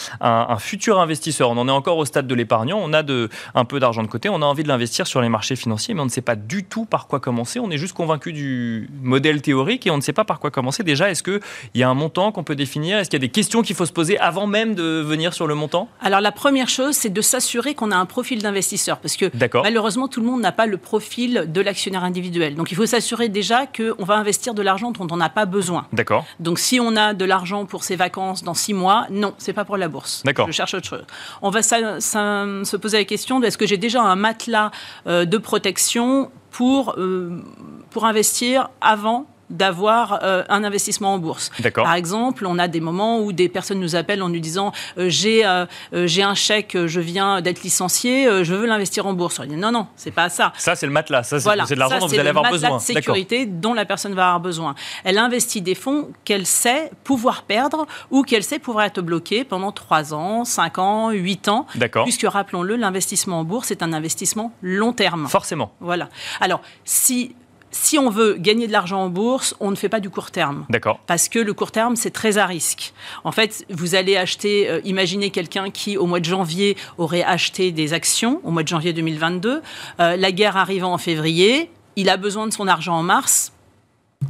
futur 0.59 1.01
investisseur, 1.01 1.51
on 1.51 1.57
en 1.57 1.67
est 1.67 1.73
encore 1.73 1.99
au 1.99 2.05
stade 2.05 2.27
de 2.27 2.35
l'épargnant, 2.35 2.79
on 2.81 2.93
a 2.93 3.03
de, 3.03 3.29
un 3.55 3.65
peu 3.65 3.81
d'argent 3.81 4.03
de 4.03 4.09
côté, 4.09 4.29
on 4.29 4.43
a 4.43 4.45
envie 4.45 4.63
de 4.63 4.69
l'investir 4.69 5.07
sur 5.07 5.21
les 5.21 5.29
marchés 5.29 5.57
financiers, 5.57 5.95
mais 5.95 6.01
on 6.01 6.05
ne 6.05 6.11
sait 6.11 6.21
pas 6.21 6.37
du 6.37 6.65
tout 6.65 6.85
par 6.85 7.09
quoi 7.09 7.19
commencer. 7.19 7.59
On 7.59 7.71
est 7.71 7.79
juste 7.79 7.95
convaincu 7.95 8.33
du 8.33 8.89
modèle 9.03 9.43
théorique 9.43 9.87
et 9.87 9.91
on 9.91 9.97
ne 9.97 10.03
sait 10.03 10.13
pas 10.13 10.25
par 10.25 10.39
quoi 10.39 10.51
commencer. 10.51 10.85
Déjà, 10.85 11.11
est-ce 11.11 11.23
qu'il 11.23 11.41
y 11.75 11.83
a 11.83 11.89
un 11.89 11.95
montant 11.95 12.31
qu'on 12.31 12.45
peut 12.45 12.55
définir? 12.55 12.99
Est-ce 12.99 13.11
qu'il 13.11 13.19
y 13.19 13.23
a 13.23 13.27
des 13.27 13.33
questions 13.33 13.63
qu'il 13.63 13.75
faut 13.75 13.87
se 13.87 13.93
poser 13.93 14.19
avant 14.19 14.47
même 14.47 14.75
de 14.75 15.01
venir 15.01 15.35
sur 15.35 15.47
le 15.47 15.55
montant? 15.55 15.89
Alors 16.01 16.21
la 16.21 16.33
première 16.33 16.69
chose, 16.69 16.95
c'est 16.95 17.13
de 17.13 17.21
s'assurer 17.21 17.75
qu'on 17.75 17.91
a 17.91 17.97
un 17.97 18.07
profil 18.07 18.43
d'investisseur, 18.43 18.99
parce 18.99 19.17
que 19.17 19.31
malheureusement, 19.63 20.07
tout 20.07 20.21
le 20.21 20.27
monde 20.27 20.41
n'a 20.41 20.53
pas 20.53 20.67
le 20.67 20.77
profil 20.77 21.47
de 21.49 21.61
la 21.61 21.72
individuel. 22.05 22.55
Donc 22.55 22.71
il 22.73 22.75
faut 22.77 22.87
s'assurer 22.87 23.29
déjà 23.29 23.67
qu'on 23.67 24.05
va 24.05 24.15
investir 24.15 24.55
de 24.55 24.63
l'argent 24.63 24.91
dont 24.91 25.07
on 25.11 25.17
n'a 25.17 25.29
pas 25.29 25.47
besoin. 25.47 25.87
D'accord. 25.93 26.25
Donc 26.41 26.59
si 26.59 26.81
on 26.81 26.97
a 26.97 27.15
de 27.15 27.25
l'argent 27.25 27.67
pour 27.67 27.85
ses 27.85 27.97
vacances 27.97 28.43
dans 28.45 28.55
six 28.55 28.75
mois, 28.75 29.07
non, 29.11 29.35
c'est 29.39 29.53
pas 29.53 29.65
pour 29.65 29.77
la 29.77 29.89
bourse. 29.89 30.23
D'accord. 30.25 30.47
Je 30.47 30.53
cherche 30.53 30.75
autre 30.75 30.87
chose. 30.87 31.05
On 31.43 31.51
va 31.51 31.63
se 31.63 32.77
poser 32.77 32.99
la 32.99 33.05
question 33.05 33.41
de 33.41 33.47
est-ce 33.47 33.59
que 33.59 33.67
j'ai 33.67 33.77
déjà 33.77 34.03
un 34.03 34.17
matelas 34.17 34.71
euh, 35.07 35.25
de 35.25 35.39
protection 35.39 36.31
pour, 36.51 36.95
euh, 36.99 37.43
pour 37.91 38.05
investir 38.05 38.69
avant 38.81 39.27
d'avoir 39.53 40.21
euh, 40.23 40.43
un 40.49 40.65
investissement 40.65 41.15
en 41.15 41.19
bourse. 41.19 41.51
Par 41.75 41.95
exemple, 41.95 42.47
on 42.47 42.59
a 42.59 42.67
des 42.67 42.81
moments 42.81 43.21
où 43.21 43.33
des 43.33 43.49
personnes 43.49 43.79
nous 43.79 43.95
appellent 43.95 44.23
en 44.23 44.31
nous 44.31 44.41
disant 44.41 44.73
euh, 44.99 45.09
j'ai 45.09 45.45
euh, 45.47 45.67
j'ai 45.93 46.23
un 46.23 46.35
chèque, 46.35 46.77
je 46.87 47.01
viens 47.01 47.41
d'être 47.41 47.63
licencié, 47.63 48.45
je 48.45 48.55
veux 48.55 48.67
l'investir 48.67 49.07
en 49.07 49.13
bourse. 49.13 49.39
On 49.39 49.45
dit 49.45 49.57
non 49.57 49.71
non, 49.71 49.87
c'est 49.95 50.11
pas 50.11 50.29
ça. 50.29 50.53
Ça 50.57 50.75
c'est 50.75 50.87
le 50.87 50.93
matelas, 50.93 51.23
ça 51.23 51.39
c'est 51.39 51.75
de 51.75 51.79
l'argent 51.79 51.99
dont 51.99 52.07
vous 52.07 52.19
allez 52.19 52.31
avoir 52.31 52.51
besoin. 52.51 52.79
C'est 52.79 52.95
de 52.95 52.99
sécurité 52.99 53.47
dont 53.47 53.75
la 53.75 53.85
personne 53.85 54.15
va 54.15 54.27
avoir 54.27 54.41
besoin. 54.41 54.75
Elle 55.05 55.19
investit 55.19 55.61
des 55.61 55.75
fonds 55.75 56.09
qu'elle 56.25 56.47
sait 56.47 56.91
pouvoir 57.05 57.43
perdre 57.43 57.87
ou 58.11 58.23
qu'elle 58.23 58.43
sait 58.43 58.59
pouvoir 58.59 58.87
être 58.87 59.03
bloquée 59.03 59.45
pendant 59.45 59.71
3 59.71 60.15
ans, 60.15 60.45
5 60.45 60.79
ans, 60.79 61.11
8 61.11 61.49
ans. 61.49 61.67
D'accord. 61.75 62.05
Puisque 62.05 62.27
rappelons-le, 62.27 62.77
l'investissement 62.77 63.41
en 63.41 63.45
bourse 63.45 63.71
est 63.71 63.83
un 63.83 63.93
investissement 63.93 64.53
long 64.63 64.93
terme. 64.93 65.29
Forcément. 65.29 65.73
Voilà. 65.81 66.09
Alors 66.41 66.63
si 66.85 67.35
si 67.73 67.99
on 67.99 68.11
veut 68.11 68.37
gagner 68.39 68.67
de 68.67 68.73
l'argent 68.73 69.03
en 69.03 69.09
bourse, 69.09 69.57
on 69.59 69.71
ne 69.71 69.77
fait 69.77 69.89
pas 69.89 70.01
du 70.01 70.11
court 70.11 70.31
terme. 70.31 70.67
D'accord. 70.69 71.01
Parce 71.07 71.29
que 71.29 71.39
le 71.39 71.53
court 71.55 71.73
terme, 71.73 71.97
c'est 71.97 72.11
très 72.11 72.39
à 72.39 72.47
risque. 72.47 72.93
En 73.25 73.33
fait, 73.33 73.65
vous 73.71 73.95
allez 73.95 74.17
acheter, 74.17 74.69
euh, 74.71 74.81
imaginez 74.85 75.31
quelqu'un 75.31 75.71
qui, 75.71 75.97
au 75.97 76.07
mois 76.07 76.21
de 76.21 76.25
janvier, 76.25 76.77
aurait 76.99 77.25
acheté 77.25 77.73
des 77.73 77.95
actions, 77.95 78.41
au 78.45 78.51
mois 78.51 78.63
de 78.63 78.69
janvier 78.69 78.93
2022. 78.93 79.63
Euh, 80.01 80.17
la 80.17 80.33
guerre 80.33 80.57
arrivant 80.57 80.93
en 80.93 80.99
février, 80.99 81.71
il 81.97 82.09
a 82.09 82.17
besoin 82.17 82.47
de 82.47 82.53
son 82.53 82.69
argent 82.69 82.95
en 82.95 83.03
mars. 83.03 83.53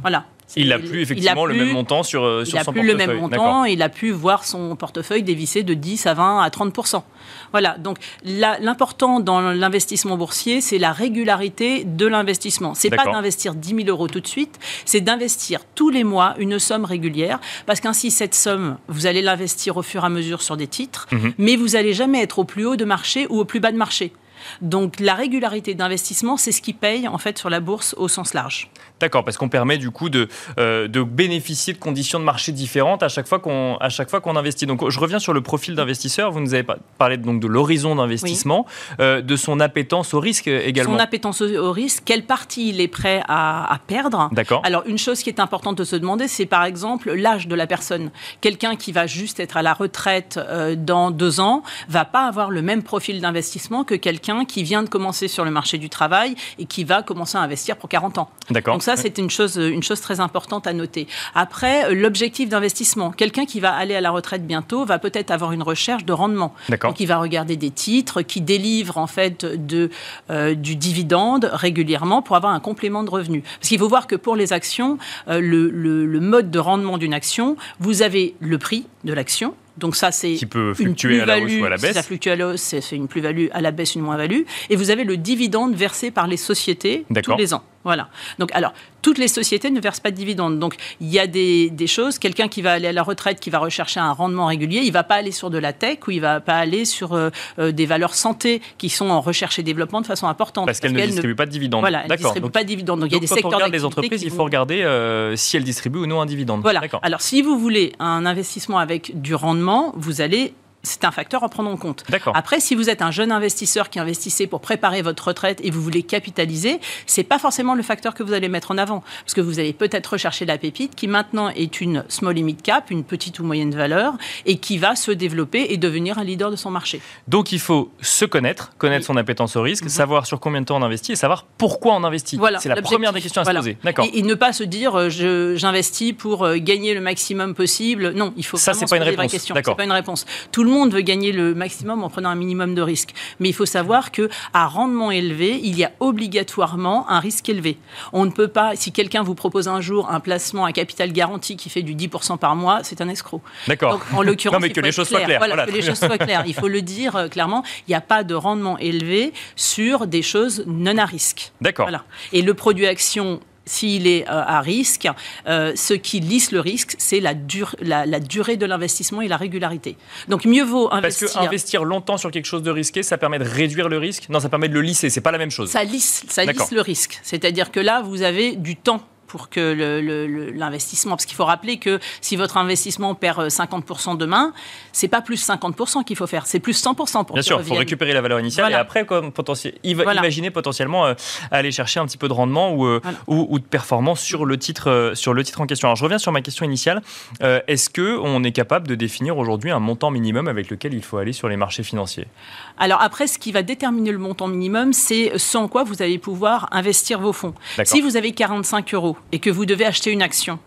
Voilà. 0.01 0.25
Il 0.55 0.69
n'a 0.69 0.79
plus 0.79 1.01
effectivement 1.01 1.45
le 1.45 1.55
même 1.55 1.71
montant 1.71 2.03
sur, 2.03 2.23
euh, 2.23 2.45
sur 2.45 2.59
son 2.59 2.65
portefeuille. 2.65 2.83
Il 2.83 2.87
n'a 2.87 2.93
plus 2.95 3.05
le 3.05 3.13
même 3.13 3.21
montant, 3.21 3.65
il 3.65 3.81
a 3.81 3.89
pu 3.89 4.11
voir 4.11 4.45
son 4.45 4.75
portefeuille 4.75 5.23
dévisser 5.23 5.63
de 5.63 5.73
10 5.73 6.05
à 6.07 6.13
20 6.13 6.41
à 6.41 6.49
30% 6.49 7.03
Voilà, 7.51 7.77
donc 7.77 7.97
l'important 8.23 9.19
dans 9.19 9.41
l'investissement 9.41 10.17
boursier, 10.17 10.61
c'est 10.61 10.77
la 10.77 10.91
régularité 10.91 11.83
de 11.83 12.07
l'investissement. 12.07 12.73
C'est 12.73 12.89
pas 12.89 13.05
d'investir 13.05 13.55
10 13.55 13.75
000 13.75 13.87
euros 13.87 14.07
tout 14.07 14.19
de 14.19 14.27
suite, 14.27 14.59
c'est 14.85 15.01
d'investir 15.01 15.61
tous 15.75 15.89
les 15.89 16.03
mois 16.03 16.35
une 16.37 16.59
somme 16.59 16.85
régulière, 16.85 17.39
parce 17.65 17.79
qu'ainsi 17.79 18.11
cette 18.11 18.35
somme, 18.35 18.77
vous 18.87 19.05
allez 19.05 19.21
l'investir 19.21 19.77
au 19.77 19.81
fur 19.81 20.03
et 20.03 20.05
à 20.05 20.09
mesure 20.09 20.41
sur 20.41 20.57
des 20.57 20.67
titres, 20.67 21.07
mhm. 21.11 21.33
mais 21.37 21.55
vous 21.55 21.69
n'allez 21.69 21.93
jamais 21.93 22.21
être 22.21 22.39
au 22.39 22.43
plus 22.43 22.65
haut 22.65 22.75
de 22.75 22.85
marché 22.85 23.27
ou 23.29 23.39
au 23.39 23.45
plus 23.45 23.59
bas 23.59 23.71
de 23.71 23.77
marché. 23.77 24.13
Donc 24.61 24.99
la 24.99 25.13
régularité 25.13 25.73
d'investissement, 25.73 26.37
c'est 26.37 26.51
ce 26.51 26.61
qui 26.61 26.73
paye 26.73 27.07
en 27.07 27.17
fait 27.17 27.37
sur 27.37 27.49
la 27.49 27.59
bourse 27.59 27.93
au 27.97 28.07
sens 28.07 28.33
large. 28.33 28.69
D'accord, 28.99 29.23
parce 29.25 29.37
qu'on 29.37 29.49
permet 29.49 29.77
du 29.77 29.91
coup 29.91 30.09
de, 30.09 30.27
euh, 30.59 30.87
de 30.87 31.03
bénéficier 31.03 31.73
de 31.73 31.77
conditions 31.77 32.19
de 32.19 32.23
marché 32.23 32.51
différentes 32.51 33.03
à 33.03 33.09
chaque 33.09 33.27
fois 33.27 33.39
qu'on 33.39 33.75
à 33.77 33.89
chaque 33.89 34.09
fois 34.09 34.21
qu'on 34.21 34.35
investit. 34.35 34.65
Donc 34.65 34.89
je 34.89 34.99
reviens 34.99 35.19
sur 35.19 35.33
le 35.33 35.41
profil 35.41 35.75
d'investisseur. 35.75 36.31
Vous 36.31 36.39
nous 36.39 36.53
avez 36.53 36.65
parlé 36.97 37.17
donc 37.17 37.39
de 37.39 37.47
l'horizon 37.47 37.95
d'investissement, 37.95 38.65
euh, 38.99 39.21
de 39.21 39.35
son 39.35 39.59
appétence 39.59 40.13
au 40.13 40.19
risque 40.19 40.47
également. 40.47 40.93
Son 40.93 40.99
appétence 40.99 41.41
au 41.41 41.71
risque, 41.71 42.03
quelle 42.05 42.25
partie 42.25 42.69
il 42.69 42.81
est 42.81 42.87
prêt 42.87 43.21
à, 43.27 43.73
à 43.73 43.77
perdre. 43.79 44.29
D'accord. 44.31 44.61
Alors 44.63 44.83
une 44.85 44.97
chose 44.97 45.21
qui 45.21 45.29
est 45.29 45.39
importante 45.39 45.77
de 45.77 45.83
se 45.83 45.95
demander, 45.95 46.27
c'est 46.27 46.45
par 46.45 46.63
exemple 46.63 47.13
l'âge 47.13 47.47
de 47.47 47.55
la 47.55 47.67
personne. 47.67 48.11
Quelqu'un 48.41 48.75
qui 48.75 48.91
va 48.91 49.05
juste 49.07 49.39
être 49.39 49.57
à 49.57 49.61
la 49.61 49.73
retraite 49.73 50.39
euh, 50.41 50.75
dans 50.75 51.11
deux 51.11 51.39
ans 51.39 51.63
va 51.89 52.05
pas 52.05 52.25
avoir 52.25 52.49
le 52.49 52.61
même 52.61 52.83
profil 52.83 53.21
d'investissement 53.21 53.83
que 53.83 53.95
quelqu'un 53.95 54.32
qui 54.45 54.63
vient 54.63 54.83
de 54.83 54.89
commencer 54.89 55.27
sur 55.27 55.45
le 55.45 55.51
marché 55.51 55.77
du 55.77 55.89
travail 55.89 56.35
et 56.59 56.65
qui 56.65 56.83
va 56.83 57.03
commencer 57.03 57.37
à 57.37 57.41
investir 57.41 57.77
pour 57.77 57.89
40 57.89 58.17
ans. 58.17 58.29
D'accord. 58.49 58.73
Donc 58.75 58.83
ça 58.83 58.97
c'est 58.97 59.17
une 59.17 59.29
chose, 59.29 59.55
une 59.55 59.83
chose 59.83 60.01
très 60.01 60.19
importante 60.19 60.67
à 60.67 60.73
noter. 60.73 61.07
Après, 61.35 61.85
euh, 61.85 61.93
l'objectif 61.93 62.49
d'investissement. 62.49 63.11
Quelqu'un 63.11 63.45
qui 63.45 63.59
va 63.59 63.73
aller 63.73 63.95
à 63.95 64.01
la 64.01 64.11
retraite 64.11 64.45
bientôt 64.45 64.85
va 64.85 64.99
peut-être 64.99 65.31
avoir 65.31 65.51
une 65.51 65.63
recherche 65.63 66.05
de 66.05 66.13
rendement. 66.13 66.53
Donc, 66.69 66.99
il 66.99 67.05
va 67.05 67.17
regarder 67.17 67.55
des 67.55 67.71
titres 67.71 68.21
qui 68.21 68.41
délivrent 68.41 68.97
en 68.97 69.07
fait 69.07 69.45
de, 69.45 69.89
euh, 70.29 70.55
du 70.55 70.75
dividende 70.75 71.49
régulièrement 71.53 72.21
pour 72.21 72.35
avoir 72.35 72.53
un 72.53 72.59
complément 72.59 73.03
de 73.03 73.09
revenu. 73.09 73.41
Parce 73.59 73.69
qu'il 73.69 73.79
faut 73.79 73.87
voir 73.87 74.07
que 74.07 74.15
pour 74.15 74.35
les 74.35 74.53
actions, 74.53 74.97
euh, 75.27 75.39
le, 75.39 75.69
le 75.69 76.19
mode 76.19 76.51
de 76.51 76.59
rendement 76.59 76.97
d'une 76.97 77.13
action, 77.13 77.55
vous 77.79 78.01
avez 78.01 78.35
le 78.39 78.57
prix 78.57 78.85
de 79.03 79.13
l'action, 79.13 79.55
donc 79.77 79.95
ça, 79.95 80.11
c'est 80.11 80.33
qui 80.33 80.45
peut 80.45 80.73
fluctuer 80.73 81.21
à 81.21 81.25
la 81.25 81.39
hausse 81.39 81.51
ou 81.59 81.65
à 81.65 81.69
la 81.69 81.77
baisse. 81.77 81.93
ça 81.93 82.03
fluctue 82.03 82.29
à 82.29 82.35
la 82.35 82.49
hausse, 82.49 82.61
c'est 82.61 82.95
une 82.95 83.07
plus-value 83.07 83.47
à 83.51 83.61
la 83.61 83.71
baisse, 83.71 83.95
une 83.95 84.01
moins-value. 84.01 84.41
Et 84.69 84.75
vous 84.75 84.91
avez 84.91 85.03
le 85.03 85.17
dividende 85.17 85.75
versé 85.75 86.11
par 86.11 86.27
les 86.27 86.37
sociétés 86.37 87.05
tous 87.23 87.37
les 87.37 87.53
ans. 87.53 87.63
Voilà. 87.83 88.09
Donc, 88.39 88.51
alors, 88.53 88.73
toutes 89.01 89.17
les 89.17 89.27
sociétés 89.27 89.69
ne 89.69 89.81
versent 89.81 89.99
pas 89.99 90.11
de 90.11 90.15
dividendes. 90.15 90.59
Donc, 90.59 90.75
il 91.01 91.09
y 91.09 91.19
a 91.19 91.27
des, 91.27 91.69
des 91.69 91.87
choses. 91.87 92.17
Quelqu'un 92.17 92.47
qui 92.47 92.61
va 92.61 92.73
aller 92.73 92.87
à 92.87 92.91
la 92.91 93.03
retraite, 93.03 93.39
qui 93.39 93.49
va 93.49 93.59
rechercher 93.59 93.99
un 93.99 94.13
rendement 94.13 94.45
régulier, 94.47 94.79
il 94.81 94.87
ne 94.87 94.93
va 94.93 95.03
pas 95.03 95.15
aller 95.15 95.31
sur 95.31 95.49
de 95.49 95.57
la 95.57 95.73
tech 95.73 95.99
ou 96.07 96.11
il 96.11 96.17
ne 96.17 96.21
va 96.21 96.39
pas 96.39 96.55
aller 96.55 96.85
sur 96.85 97.13
euh, 97.13 97.29
euh, 97.59 97.71
des 97.71 97.85
valeurs 97.85 98.15
santé 98.15 98.61
qui 98.77 98.89
sont 98.89 99.09
en 99.09 99.21
recherche 99.21 99.59
et 99.59 99.63
développement 99.63 100.01
de 100.01 100.07
façon 100.07 100.27
importante. 100.27 100.65
Parce, 100.65 100.79
qu'elles 100.79 100.93
ne 100.93 101.05
distribuent 101.05 101.35
pas 101.35 101.45
de 101.45 101.51
dividendes. 101.51 101.81
Voilà, 101.81 102.03
elles 102.05 102.11
ne 102.11 102.15
distribuent 102.15 102.49
pas 102.49 102.63
de 102.63 102.67
dividendes. 102.67 103.01
Donc, 103.01 103.09
il 103.09 103.13
y 103.13 103.17
a 103.17 103.19
des 103.19 103.27
secteurs 103.27 103.43
quand 103.43 103.55
on 103.55 103.57
regarde 103.57 103.73
les 103.73 103.85
entreprises, 103.85 104.23
il 104.23 104.31
faut 104.31 104.43
regarder 104.43 104.83
euh, 104.83 105.35
si 105.35 105.57
elles 105.57 105.63
distribuent 105.63 105.99
ou 105.99 106.07
non 106.07 106.21
un 106.21 106.25
dividende. 106.25 106.61
Voilà. 106.61 106.81
Alors, 107.01 107.21
si 107.21 107.41
vous 107.41 107.59
voulez 107.59 107.93
un 107.99 108.25
investissement 108.25 108.79
avec 108.79 109.19
du 109.21 109.35
rendement, 109.35 109.93
vous 109.95 110.21
allez 110.21 110.53
c'est 110.85 111.05
un 111.05 111.11
facteur 111.11 111.43
à 111.45 111.49
prendre 111.49 111.69
en 111.69 111.77
compte. 111.77 112.03
Après, 112.33 112.59
si 112.59 112.75
vous 112.75 112.89
êtes 112.89 113.01
un 113.01 113.09
jeune 113.11 113.31
investisseur 113.31 113.89
qui 113.89 113.99
investissait 113.99 114.47
pour 114.47 114.59
préparer 114.59 115.01
votre 115.01 115.29
retraite 115.29 115.59
et 115.63 115.71
vous 115.71 115.81
voulez 115.81 116.03
capitaliser, 116.03 116.79
c'est 117.05 117.23
pas 117.23 117.39
forcément 117.39 117.73
le 117.73 117.83
facteur 117.83 118.13
que 118.13 118.21
vous 118.21 118.33
allez 118.33 118.49
mettre 118.49 118.71
en 118.71 118.77
avant, 118.77 119.01
parce 119.23 119.33
que 119.33 119.39
vous 119.41 119.59
allez 119.59 119.71
peut-être 119.71 120.07
rechercher 120.07 120.45
la 120.45 120.57
pépite 120.57 120.93
qui 120.95 121.07
maintenant 121.07 121.47
est 121.49 121.79
une 121.79 122.03
small 122.09 122.35
limit 122.35 122.55
cap, 122.55 122.91
une 122.91 123.05
petite 123.05 123.39
ou 123.39 123.45
moyenne 123.45 123.73
valeur, 123.73 124.13
et 124.45 124.57
qui 124.57 124.77
va 124.77 124.95
se 124.97 125.11
développer 125.11 125.67
et 125.69 125.77
devenir 125.77 126.17
un 126.19 126.23
leader 126.25 126.51
de 126.51 126.57
son 126.57 126.69
marché. 126.69 126.99
Donc 127.29 127.53
il 127.53 127.59
faut 127.59 127.89
se 128.01 128.25
connaître, 128.25 128.73
connaître 128.77 129.05
son 129.05 129.15
appétence 129.15 129.55
au 129.55 129.61
risque, 129.61 129.83
Mhm. 129.85 129.89
savoir 129.89 130.25
sur 130.25 130.41
combien 130.41 130.59
de 130.59 130.65
temps 130.65 130.75
on 130.77 130.81
investit 130.83 131.13
et 131.13 131.15
savoir 131.15 131.45
pourquoi 131.57 131.93
on 131.95 132.03
investit. 132.03 132.35
Voilà, 132.35 132.59
c'est 132.59 132.67
la 132.69 132.81
première 132.81 133.13
des 133.13 133.21
questions 133.21 133.39
à 133.41 133.45
Voilà. 133.45 133.61
se 133.61 133.65
poser. 133.67 133.77
D'accord. 133.85 134.05
Et, 134.11 134.19
et 134.19 134.21
ne 134.21 134.33
pas 134.35 134.51
se 134.51 134.63
dire 134.65 134.95
euh, 134.99 135.09
j'investis 135.55 136.11
pour 136.11 136.43
euh, 136.43 136.57
gagner 136.57 136.93
le 136.93 136.99
maximum 137.01 137.55
possible. 137.55 138.11
Non, 138.15 138.33
il 138.35 138.45
faut 138.45 138.57
Ça, 138.57 138.73
c'est 138.73 138.89
pas 138.89 138.97
une 138.97 139.03
réponse. 139.03 139.31
question. 139.31 139.55
D'accord. 139.55 139.73
C'est 139.73 139.77
pas 139.77 139.83
une 139.85 139.91
réponse. 139.93 140.25
Tout 140.51 140.63
le 140.65 140.72
monde 140.73 140.93
veut 140.93 141.01
gagner 141.01 141.31
le 141.31 141.55
maximum 141.55 142.03
en 142.03 142.09
prenant 142.09 142.29
un 142.29 142.35
minimum 142.35 142.75
de 142.75 142.81
risque, 142.81 143.13
mais 143.39 143.49
il 143.49 143.53
faut 143.53 143.65
savoir 143.65 144.11
que 144.11 144.29
à 144.53 144.67
rendement 144.67 145.11
élevé, 145.11 145.59
il 145.63 145.77
y 145.77 145.83
a 145.83 145.91
obligatoirement 145.99 147.09
un 147.09 147.19
risque 147.19 147.47
élevé. 147.49 147.77
On 148.11 148.25
ne 148.25 148.31
peut 148.31 148.47
pas, 148.47 148.75
si 148.75 148.91
quelqu'un 148.91 149.23
vous 149.23 149.35
propose 149.35 149.67
un 149.67 149.81
jour 149.81 150.09
un 150.09 150.19
placement 150.19 150.65
à 150.65 150.71
capital 150.71 151.11
garanti 151.11 151.55
qui 151.55 151.69
fait 151.69 151.83
du 151.83 151.95
10% 151.95 152.37
par 152.37 152.55
mois, 152.55 152.79
c'est 152.83 153.01
un 153.01 153.09
escroc. 153.09 153.41
D'accord. 153.67 153.99
En 154.13 154.21
l'occurrence, 154.23 154.53
Non, 154.53 154.59
mais 154.59 154.71
que 154.71 154.81
les 154.81 154.91
choses 154.91 155.07
soient 155.07 155.21
claires. 155.21 155.39
Voilà, 155.39 155.55
Voilà, 155.55 155.71
que 155.71 155.75
les 155.75 155.81
choses 155.81 155.99
soient 155.99 156.17
claires. 156.17 156.43
Il 156.45 156.53
faut 156.53 156.67
le 156.67 156.81
dire 156.81 157.15
euh, 157.15 157.27
clairement. 157.27 157.63
Il 157.87 157.91
n'y 157.91 157.95
a 157.95 158.01
pas 158.01 158.23
de 158.23 158.33
rendement 158.35 158.77
élevé 158.77 159.33
sur 159.55 160.07
des 160.07 160.21
choses 160.21 160.63
non 160.67 160.97
à 160.97 161.05
risque. 161.05 161.51
D'accord. 161.61 161.85
Voilà. 161.85 162.03
Et 162.31 162.41
le 162.41 162.53
produit 162.53 162.87
action, 162.87 163.39
s'il 163.65 164.07
est 164.07 164.23
euh, 164.27 164.43
à 164.45 164.61
risque, 164.61 165.07
euh, 165.47 165.73
ce 165.75 165.93
qui 165.93 166.19
lisse 166.19 166.51
le 166.51 166.59
risque, 166.59 166.95
c'est 166.97 167.19
la, 167.19 167.33
dur- 167.33 167.75
la, 167.81 168.05
la 168.05 168.19
durée 168.19 168.57
de 168.57 168.65
l'investissement 168.65 169.21
et 169.21 169.27
la 169.27 169.37
régularité. 169.37 169.95
Donc 170.27 170.45
mieux 170.45 170.63
vaut 170.63 170.89
Parce 170.89 170.99
investir. 171.05 171.29
que 171.41 171.45
investir 171.45 171.83
longtemps 171.85 172.17
sur 172.17 172.31
quelque 172.31 172.45
chose 172.45 172.63
de 172.63 172.71
risqué, 172.71 173.03
ça 173.03 173.17
permet 173.17 173.39
de 173.39 173.43
réduire 173.45 173.89
le 173.89 173.97
risque. 173.97 174.27
Non, 174.29 174.39
ça 174.39 174.49
permet 174.49 174.67
de 174.69 174.73
le 174.73 174.81
lisser. 174.81 175.09
C'est 175.09 175.21
pas 175.21 175.31
la 175.31 175.37
même 175.37 175.51
chose. 175.51 175.69
Ça 175.69 175.83
lisse, 175.83 176.23
ça 176.27 176.43
lisse 176.45 176.71
le 176.71 176.81
risque. 176.81 177.19
C'est-à-dire 177.23 177.71
que 177.71 177.79
là, 177.79 178.01
vous 178.01 178.21
avez 178.21 178.55
du 178.55 178.75
temps 178.75 179.01
pour 179.33 179.49
que 179.49 180.51
l'investissement, 180.55 181.15
parce 181.15 181.25
qu'il 181.25 181.35
faut 181.35 181.43
rappeler 181.45 181.77
que 181.77 181.99
si 182.21 182.35
votre 182.35 182.55
investissement 182.57 183.15
perd 183.15 183.39
euh, 183.39 183.47
50% 183.47 184.15
demain, 184.15 184.53
c'est 184.91 185.07
pas 185.07 185.21
plus 185.21 185.43
50% 185.43 186.03
qu'il 186.03 186.15
faut 186.15 186.27
faire, 186.27 186.45
c'est 186.45 186.59
plus 186.59 186.79
100% 186.83 186.93
pour 186.93 187.05
Bien 187.05 187.25
qu'il 187.33 187.43
sûr, 187.43 187.59
il 187.59 187.65
faut 187.65 187.73
récupérer 187.73 188.13
la 188.13 188.21
valeur 188.21 188.39
initiale 188.39 188.65
Voilà. 188.65 188.77
et 188.77 188.79
après, 188.79 189.07
comme 189.07 189.31
potentiel, 189.31 189.73
iva- 189.83 190.03
Voilà. 190.03 190.21
imaginer 190.21 190.51
potentiellement 190.51 191.07
euh, 191.07 191.15
aller 191.49 191.71
chercher 191.71 191.99
un 191.99 192.05
petit 192.05 192.19
peu 192.19 192.27
de 192.27 192.33
rendement 192.33 192.73
ou, 192.73 192.85
euh, 192.85 192.99
Voilà. 193.01 193.17
ou, 193.25 193.47
ou 193.49 193.57
de 193.57 193.63
performance 193.65 194.21
sur 194.21 194.45
le 194.45 194.57
titre, 194.57 194.89
euh, 194.91 195.15
sur 195.15 195.33
le 195.33 195.43
titre 195.43 195.61
en 195.61 195.65
question. 195.65 195.87
Alors, 195.87 195.95
je 195.95 196.03
reviens 196.03 196.19
sur 196.19 196.31
ma 196.31 196.41
question 196.41 196.63
initiale. 196.63 197.01
Euh, 197.41 197.59
Est-ce 197.67 197.89
que 197.89 198.19
on 198.19 198.43
est 198.43 198.51
capable 198.51 198.87
de 198.87 198.93
définir 198.93 199.39
aujourd'hui 199.39 199.71
un 199.71 199.79
montant 199.79 200.11
minimum 200.11 200.47
avec 200.47 200.69
lequel 200.69 200.93
il 200.93 201.03
faut 201.03 201.17
aller 201.17 201.33
sur 201.33 201.49
les 201.49 201.57
marchés 201.57 201.81
financiers? 201.81 202.27
Alors 202.77 203.01
après, 203.01 203.27
ce 203.27 203.37
qui 203.37 203.51
va 203.51 203.63
déterminer 203.63 204.11
le 204.11 204.17
montant 204.17 204.47
minimum, 204.47 204.93
c'est 204.93 205.37
ce 205.37 205.57
en 205.57 205.67
quoi 205.67 205.83
vous 205.83 206.01
allez 206.01 206.17
pouvoir 206.17 206.67
investir 206.71 207.19
vos 207.19 207.33
fonds. 207.33 207.53
Si 207.83 208.01
vous 208.01 208.17
avez 208.17 208.31
45 208.31 208.93
euros 208.93 209.17
et 209.31 209.39
que 209.39 209.49
vous 209.49 209.65
devez 209.65 209.85
acheter 209.85 210.11
une 210.11 210.21
action, 210.21 210.59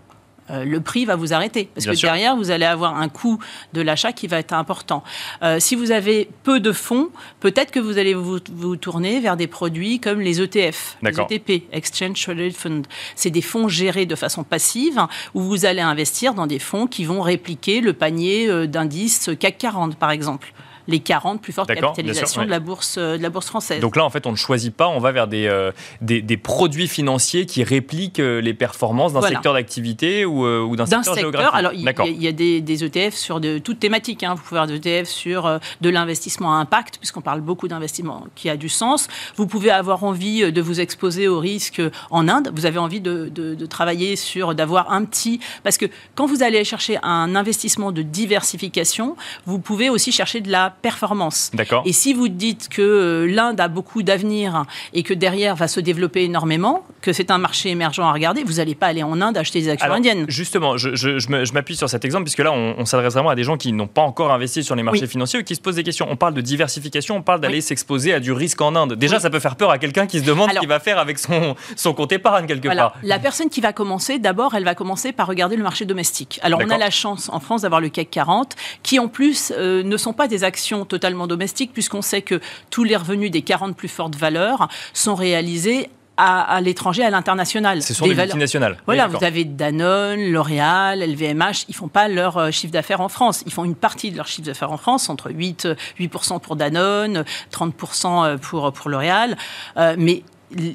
euh, 0.50 0.64
le 0.64 0.80
prix 0.80 1.04
va 1.04 1.16
vous 1.16 1.32
arrêter. 1.32 1.68
Parce 1.74 1.84
Bien 1.84 1.92
que 1.92 1.98
sûr. 1.98 2.08
derrière, 2.08 2.36
vous 2.36 2.50
allez 2.50 2.64
avoir 2.64 2.96
un 2.96 3.08
coût 3.08 3.38
de 3.72 3.80
l'achat 3.80 4.12
qui 4.12 4.26
va 4.26 4.38
être 4.38 4.52
important. 4.52 5.02
Euh, 5.42 5.58
si 5.58 5.74
vous 5.74 5.90
avez 5.90 6.28
peu 6.44 6.60
de 6.60 6.72
fonds, 6.72 7.10
peut-être 7.40 7.72
que 7.72 7.80
vous 7.80 7.98
allez 7.98 8.14
vous, 8.14 8.38
vous 8.52 8.76
tourner 8.76 9.20
vers 9.20 9.36
des 9.36 9.48
produits 9.48 9.98
comme 9.98 10.20
les 10.20 10.40
ETF, 10.40 10.98
les. 11.02 11.20
ETP, 11.20 11.64
Exchange 11.72 12.22
Traded 12.22 12.54
Fund. 12.54 12.82
C'est 13.16 13.30
des 13.30 13.42
fonds 13.42 13.68
gérés 13.68 14.06
de 14.06 14.14
façon 14.14 14.44
passive 14.44 15.06
où 15.34 15.42
vous 15.42 15.64
allez 15.64 15.80
investir 15.80 16.34
dans 16.34 16.46
des 16.46 16.60
fonds 16.60 16.86
qui 16.86 17.04
vont 17.04 17.22
répliquer 17.22 17.80
le 17.80 17.92
panier 17.92 18.48
euh, 18.48 18.66
d'indices 18.66 19.30
CAC 19.38 19.58
40, 19.58 19.96
par 19.96 20.10
exemple. 20.10 20.52
Les 20.88 21.00
40 21.00 21.40
plus 21.42 21.52
fortes 21.52 21.68
capitalisations 21.74 22.40
ouais. 22.40 22.46
de, 22.46 22.50
la 22.50 22.60
bourse, 22.60 22.96
euh, 22.98 23.16
de 23.18 23.22
la 23.22 23.30
bourse 23.30 23.46
française. 23.48 23.80
Donc 23.80 23.96
là, 23.96 24.04
en 24.04 24.10
fait, 24.10 24.26
on 24.26 24.30
ne 24.32 24.36
choisit 24.36 24.74
pas, 24.74 24.88
on 24.88 24.98
va 25.00 25.12
vers 25.12 25.26
des, 25.28 25.46
euh, 25.46 25.72
des, 26.00 26.22
des 26.22 26.36
produits 26.36 26.88
financiers 26.88 27.46
qui 27.46 27.64
répliquent 27.64 28.20
euh, 28.20 28.40
les 28.40 28.54
performances 28.54 29.12
d'un 29.12 29.20
Voilà. 29.20 29.34
secteur 29.36 29.54
d'activité 29.54 30.24
ou, 30.24 30.44
euh, 30.46 30.60
ou 30.62 30.76
d'un 30.76 30.86
secteur, 30.86 31.14
secteur. 31.14 31.32
géographique. 31.32 31.54
Alors, 31.58 31.72
il 31.72 31.80
y, 31.82 31.88
a- 31.88 32.06
il 32.06 32.22
y 32.22 32.28
a 32.28 32.32
des, 32.32 32.60
des 32.60 32.84
ETF 32.84 33.14
sur 33.14 33.40
de 33.40 33.58
toutes 33.58 33.80
thématiques. 33.80 34.22
hein. 34.22 34.34
Vous 34.34 34.42
pouvez 34.42 34.60
avoir 34.60 34.66
des 34.68 34.76
ETF 34.88 35.08
sur 35.08 35.46
euh, 35.46 35.58
de 35.80 35.88
l'investissement 35.90 36.54
à 36.54 36.58
impact, 36.58 36.98
puisqu'on 36.98 37.20
parle 37.20 37.40
beaucoup 37.40 37.68
d'investissement 37.68 38.26
qui 38.34 38.48
a 38.48 38.56
du 38.56 38.68
sens. 38.68 39.08
Vous 39.36 39.46
pouvez 39.46 39.70
avoir 39.70 40.04
envie 40.04 40.52
de 40.52 40.60
vous 40.62 40.80
exposer 40.80 41.26
au 41.28 41.38
risque 41.40 41.82
en 42.10 42.28
Inde. 42.28 42.50
Vous 42.54 42.66
avez 42.66 42.78
envie 42.78 43.00
de, 43.00 43.28
de- 43.34 43.54
de 43.54 43.66
travailler 43.66 44.16
sur, 44.16 44.54
d'avoir 44.54 44.92
un 44.92 45.04
petit. 45.04 45.40
Parce 45.64 45.78
que 45.78 45.86
quand 46.14 46.26
vous 46.26 46.42
allez 46.42 46.62
chercher 46.64 46.98
un 47.02 47.34
investissement 47.34 47.90
de 47.92 48.02
diversification, 48.02 49.16
vous 49.46 49.58
pouvez 49.58 49.90
aussi 49.90 50.12
chercher 50.12 50.40
de 50.40 50.50
la 50.50 50.75
performance. 50.82 51.50
Et 51.84 51.92
si 51.92 52.14
vous 52.14 52.28
dites 52.28 52.68
que 52.68 52.82
euh, 52.82 53.26
l'Inde 53.26 53.60
a 53.60 53.68
beaucoup 53.68 54.02
d'avenir 54.02 54.64
et 54.92 55.02
que 55.02 55.14
derrière 55.14 55.54
va 55.56 55.68
se 55.68 55.80
développer 55.80 56.24
énormément, 56.24 56.84
que 57.00 57.12
c'est 57.12 57.30
un 57.30 57.38
marché 57.38 57.70
émergent 57.70 58.00
à 58.00 58.12
regarder, 58.12 58.44
vous 58.44 58.54
n'allez 58.54 58.74
pas 58.74 58.86
aller 58.86 59.02
en 59.02 59.20
Inde 59.20 59.36
acheter 59.36 59.60
des 59.60 59.68
actions 59.68 59.84
Alors, 59.86 59.96
indiennes. 59.98 60.24
Justement, 60.28 60.76
je, 60.76 61.52
m'appuie 61.52 61.76
sur 61.76 61.88
cet 61.88 62.04
exemple 62.04 62.24
puisque 62.24 62.38
là, 62.40 62.52
on, 62.52 62.74
on 62.78 62.84
s'adresse 62.84 63.14
vraiment 63.14 63.30
à 63.30 63.34
des 63.34 63.44
gens 63.44 63.56
qui 63.56 63.72
n'ont 63.72 63.86
pas 63.86 64.02
encore 64.02 64.32
investi 64.32 64.62
sur 64.64 64.74
les 64.74 64.82
marchés 64.82 65.02
Oui. 65.02 65.08
financiers 65.08 65.40
ou 65.40 65.42
qui 65.44 65.54
se 65.54 65.60
posent 65.60 65.76
des 65.76 65.84
questions. 65.84 66.06
On 66.10 66.16
parle 66.16 66.34
de 66.34 66.40
diversification, 66.40 67.16
on 67.16 67.22
parle 67.22 67.40
d'aller 67.40 67.56
Oui. 67.56 67.62
s'exposer 67.62 68.12
à 68.12 68.20
du 68.20 68.32
risque 68.32 68.60
en 68.60 68.74
Inde. 68.76 68.94
Déjà, 68.94 69.16
Oui. 69.16 69.22
ça 69.22 69.30
peut 69.30 69.40
faire 69.40 69.56
peur 69.56 69.70
à 69.70 69.78
quelqu'un 69.78 70.06
qui 70.06 70.20
se 70.20 70.24
demande 70.24 70.50
Alors- 70.50 70.56
ce 70.56 70.60
qu'il 70.60 70.68
va 70.68 70.80
faire 70.80 70.98
avec 70.98 71.18
son, 71.18 71.54
son 71.76 71.94
compte 71.94 72.12
épargne 72.12 72.46
quelque 72.46 72.66
Voilà. 72.68 72.90
part. 72.90 72.94
La 73.02 73.18
personne 73.18 73.48
qui 73.48 73.60
va 73.60 73.72
commencer, 73.72 74.18
d'abord, 74.18 74.54
elle 74.54 74.64
va 74.64 74.74
commencer 74.74 75.12
par 75.12 75.26
regarder 75.26 75.56
le 75.56 75.62
marché 75.62 75.84
domestique. 75.84 76.38
Alors, 76.42 76.60
on 76.64 76.70
a 76.70 76.78
la 76.78 76.90
chance 76.90 77.28
en 77.32 77.40
France 77.40 77.62
d'avoir 77.62 77.80
le 77.80 77.88
CAC 77.88 78.10
40, 78.10 78.54
qui 78.82 78.98
en 78.98 79.08
plus 79.08 79.52
euh, 79.56 79.82
ne 79.82 79.96
sont 79.96 80.12
pas 80.12 80.28
des 80.28 80.44
actions 80.44 80.65
totalement 80.84 81.26
domestiques, 81.26 81.72
puisqu'on 81.72 82.02
sait 82.02 82.22
que 82.22 82.40
tous 82.70 82.84
les 82.84 82.96
revenus 82.96 83.30
des 83.30 83.42
40 83.42 83.76
plus 83.76 83.88
fortes 83.88 84.16
valeurs 84.16 84.68
sont 84.92 85.14
réalisés 85.14 85.88
à, 86.16 86.60
l'étranger, 86.62 87.04
à 87.04 87.10
l'international. 87.10 87.82
Ce 87.82 87.92
sont 87.92 88.06
des, 88.06 88.14
valeurs- 88.14 88.36
multinationales. 88.36 88.78
Voilà, 88.86 89.06
Oui, 89.06 89.16
vous 89.18 89.24
avez 89.24 89.44
Danone, 89.44 90.30
L'Oréal, 90.30 91.00
LVMH, 91.00 91.66
ils 91.68 91.74
font 91.74 91.88
pas 91.88 92.08
leur 92.08 92.38
euh, 92.38 92.50
chiffre 92.50 92.72
d'affaires 92.72 93.00
en 93.02 93.08
France. 93.08 93.42
Ils 93.44 93.52
font 93.52 93.64
une 93.64 93.74
partie 93.74 94.10
de 94.10 94.16
leur 94.16 94.26
chiffre 94.26 94.46
d'affaires 94.46 94.72
en 94.72 94.78
France, 94.78 95.10
entre 95.10 95.30
8, 95.30 95.66
euh, 95.66 95.74
8% 96.00 96.40
pour 96.40 96.56
Danone, 96.56 97.24
30% 97.52 98.38
pour, 98.38 98.72
pour 98.72 98.90
L'Oréal. 98.90 99.36
Euh, 99.76 99.94
mais 99.98 100.22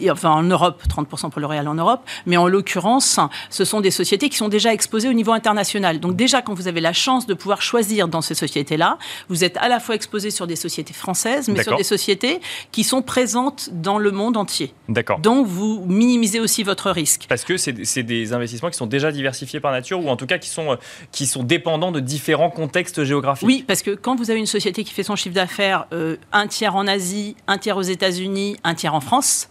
enfin 0.09 0.31
en 0.31 0.43
Europe, 0.43 0.81
30% 0.87 1.29
pour 1.29 1.41
L'Oréal 1.41 1.67
en 1.67 1.75
Europe, 1.75 2.01
mais 2.25 2.37
en 2.37 2.47
l'occurrence, 2.47 3.19
ce 3.49 3.65
sont 3.65 3.81
des 3.81 3.91
sociétés 3.91 4.29
qui 4.29 4.37
sont 4.37 4.49
déjà 4.49 4.73
exposées 4.73 5.09
au 5.09 5.13
niveau 5.13 5.31
international. 5.31 5.99
Donc 5.99 6.15
déjà, 6.15 6.41
quand 6.41 6.53
vous 6.53 6.67
avez 6.67 6.81
la 6.81 6.93
chance 6.93 7.25
de 7.25 7.33
pouvoir 7.33 7.61
choisir 7.61 8.07
dans 8.07 8.21
ces 8.21 8.35
sociétés-là, 8.35 8.97
vous 9.29 9.43
êtes 9.43 9.57
à 9.57 9.67
la 9.67 9.79
fois 9.79 9.95
exposé 9.95 10.31
sur 10.31 10.47
des 10.47 10.55
sociétés 10.55 10.93
françaises, 10.93 11.49
mais 11.49 11.63
sur 11.63 11.77
des 11.77 11.83
sociétés 11.83 12.39
qui 12.71 12.83
sont 12.83 13.01
présentes 13.01 13.69
dans 13.71 13.97
le 13.97 14.11
monde 14.11 14.37
entier. 14.37 14.73
D'accord. 14.89 15.19
Donc 15.19 15.47
vous 15.47 15.83
minimisez 15.87 16.39
aussi 16.39 16.63
votre 16.63 16.91
risque. 16.91 17.25
Parce 17.27 17.43
que 17.43 17.57
c'est 17.57 17.85
c'est 17.85 18.03
des 18.03 18.33
investissements 18.33 18.69
qui 18.69 18.77
sont 18.77 18.87
déjà 18.87 19.11
diversifiés 19.11 19.59
par 19.59 19.71
nature 19.71 20.03
ou 20.03 20.09
en 20.09 20.15
tout 20.15 20.25
cas 20.25 20.37
qui 20.37 20.49
sont, 20.49 20.71
euh, 20.71 20.75
qui 21.11 21.25
sont 21.25 21.43
dépendants 21.43 21.91
de 21.91 21.99
différents 21.99 22.49
contextes 22.49 23.03
géographiques. 23.03 23.47
Oui, 23.47 23.63
parce 23.67 23.81
que 23.81 23.91
quand 23.91 24.15
vous 24.15 24.31
avez 24.31 24.39
une 24.39 24.45
société 24.45 24.83
qui 24.83 24.93
fait 24.93 25.03
son 25.03 25.15
chiffre 25.15 25.35
d'affaires 25.35 25.85
euh, 25.93 26.17
un 26.31 26.47
tiers 26.47 26.75
en 26.75 26.87
Asie, 26.87 27.35
un 27.47 27.57
tiers 27.57 27.77
aux 27.77 27.81
États-Unis, 27.81 28.57
un 28.63 28.75
tiers 28.75 28.93
en 28.93 29.01
France, 29.01 29.49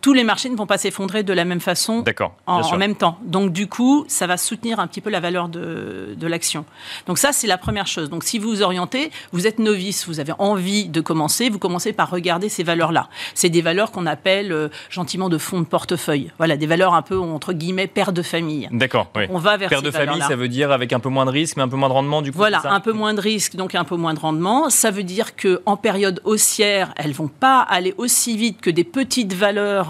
tous 0.00 0.12
les 0.12 0.24
marchés 0.24 0.48
ne 0.48 0.56
vont 0.56 0.66
pas 0.66 0.78
s'effondrer 0.78 1.22
de 1.22 1.32
la 1.32 1.44
même 1.44 1.60
façon 1.60 2.04
en, 2.46 2.76
même 2.76 2.94
temps. 2.94 3.18
Donc 3.24 3.52
du 3.52 3.66
coup, 3.66 4.04
ça 4.08 4.26
va 4.26 4.36
soutenir 4.36 4.80
un 4.80 4.86
petit 4.86 5.00
peu 5.00 5.10
la 5.10 5.20
valeur 5.20 5.48
de, 5.48 6.14
de 6.16 6.26
l'action. 6.26 6.64
Donc 7.06 7.18
ça, 7.18 7.32
c'est 7.32 7.46
la 7.46 7.58
première 7.58 7.86
chose. 7.86 8.10
Donc 8.10 8.24
si 8.24 8.38
vous 8.38 8.48
vous 8.48 8.62
orientez, 8.62 9.10
vous 9.32 9.46
êtes 9.46 9.58
novice, 9.58 10.06
vous 10.06 10.20
avez 10.20 10.32
envie 10.38 10.88
de 10.88 11.00
commencer, 11.00 11.50
vous 11.50 11.58
commencez 11.58 11.92
par 11.92 12.10
regarder 12.10 12.48
ces 12.48 12.62
valeurs-là. 12.62 13.08
C'est 13.34 13.48
des 13.48 13.62
valeurs 13.62 13.90
qu'on 13.92 14.06
appelle 14.06 14.52
euh, 14.52 14.68
gentiment 14.88 15.28
de 15.28 15.38
fonds 15.38 15.60
de 15.60 15.66
portefeuille. 15.66 16.30
Voilà, 16.38 16.56
des 16.56 16.66
valeurs 16.66 16.94
un 16.94 17.02
peu 17.02 17.18
entre 17.18 17.52
guillemets 17.52 17.86
père 17.86 18.12
de 18.12 18.22
famille. 18.22 18.68
D'accord. 18.72 19.08
oui. 19.16 19.24
On 19.30 19.38
va 19.38 19.56
vers 19.56 19.68
Père 19.68 19.82
de 19.82 19.90
famille, 19.90 20.20
ça 20.22 20.36
veut 20.36 20.48
dire 20.48 20.72
avec 20.72 20.92
un 20.92 21.00
peu 21.00 21.08
moins 21.08 21.26
de 21.26 21.30
risque, 21.30 21.56
mais 21.56 21.62
un 21.62 21.68
peu 21.68 21.76
moins 21.76 21.88
de 21.88 21.94
rendement 21.94 22.22
du 22.22 22.32
coup. 22.32 22.38
Voilà, 22.38 22.62
un 22.64 22.80
peu 22.80 22.92
moins 22.92 23.14
de 23.14 23.20
risque, 23.20 23.56
donc 23.56 23.74
un 23.74 23.84
peu 23.84 23.96
moins 23.96 24.14
de 24.14 24.20
rendement. 24.20 24.70
Ça 24.70 24.90
veut 24.90 25.02
dire 25.02 25.36
que 25.36 25.62
en 25.66 25.76
période 25.76 26.20
haussière, 26.24 26.92
elles 26.96 27.12
vont 27.12 27.28
pas 27.28 27.60
aller 27.60 27.94
aussi 27.98 28.36
vite 28.36 28.60
que 28.60 28.70
des 28.70 28.84
petites 28.84 29.32
valeurs, 29.32 29.89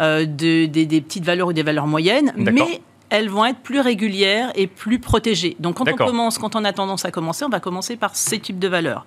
euh, 0.00 0.24
de- 0.26 0.66
des, 0.66 0.86
des 0.86 1.00
petites 1.00 1.24
valeurs 1.24 1.48
ou 1.48 1.52
des 1.52 1.62
valeurs 1.62 1.86
moyennes, 1.86 2.32
mais 2.36 2.80
elles 3.12 3.28
vont 3.28 3.44
être 3.44 3.58
plus 3.58 3.80
régulières 3.80 4.52
et 4.54 4.68
plus 4.68 5.00
protégées. 5.00 5.56
Donc 5.58 5.78
quand 5.78 5.84
on 5.94 5.96
commence, 6.06 6.38
quand 6.38 6.54
on 6.54 6.64
a 6.64 6.72
tendance 6.72 7.04
à 7.04 7.10
commencer, 7.10 7.44
on 7.44 7.48
va 7.48 7.58
commencer 7.58 7.96
par 7.96 8.14
ces 8.14 8.38
types 8.38 8.60
de 8.60 8.68
valeurs. 8.68 9.04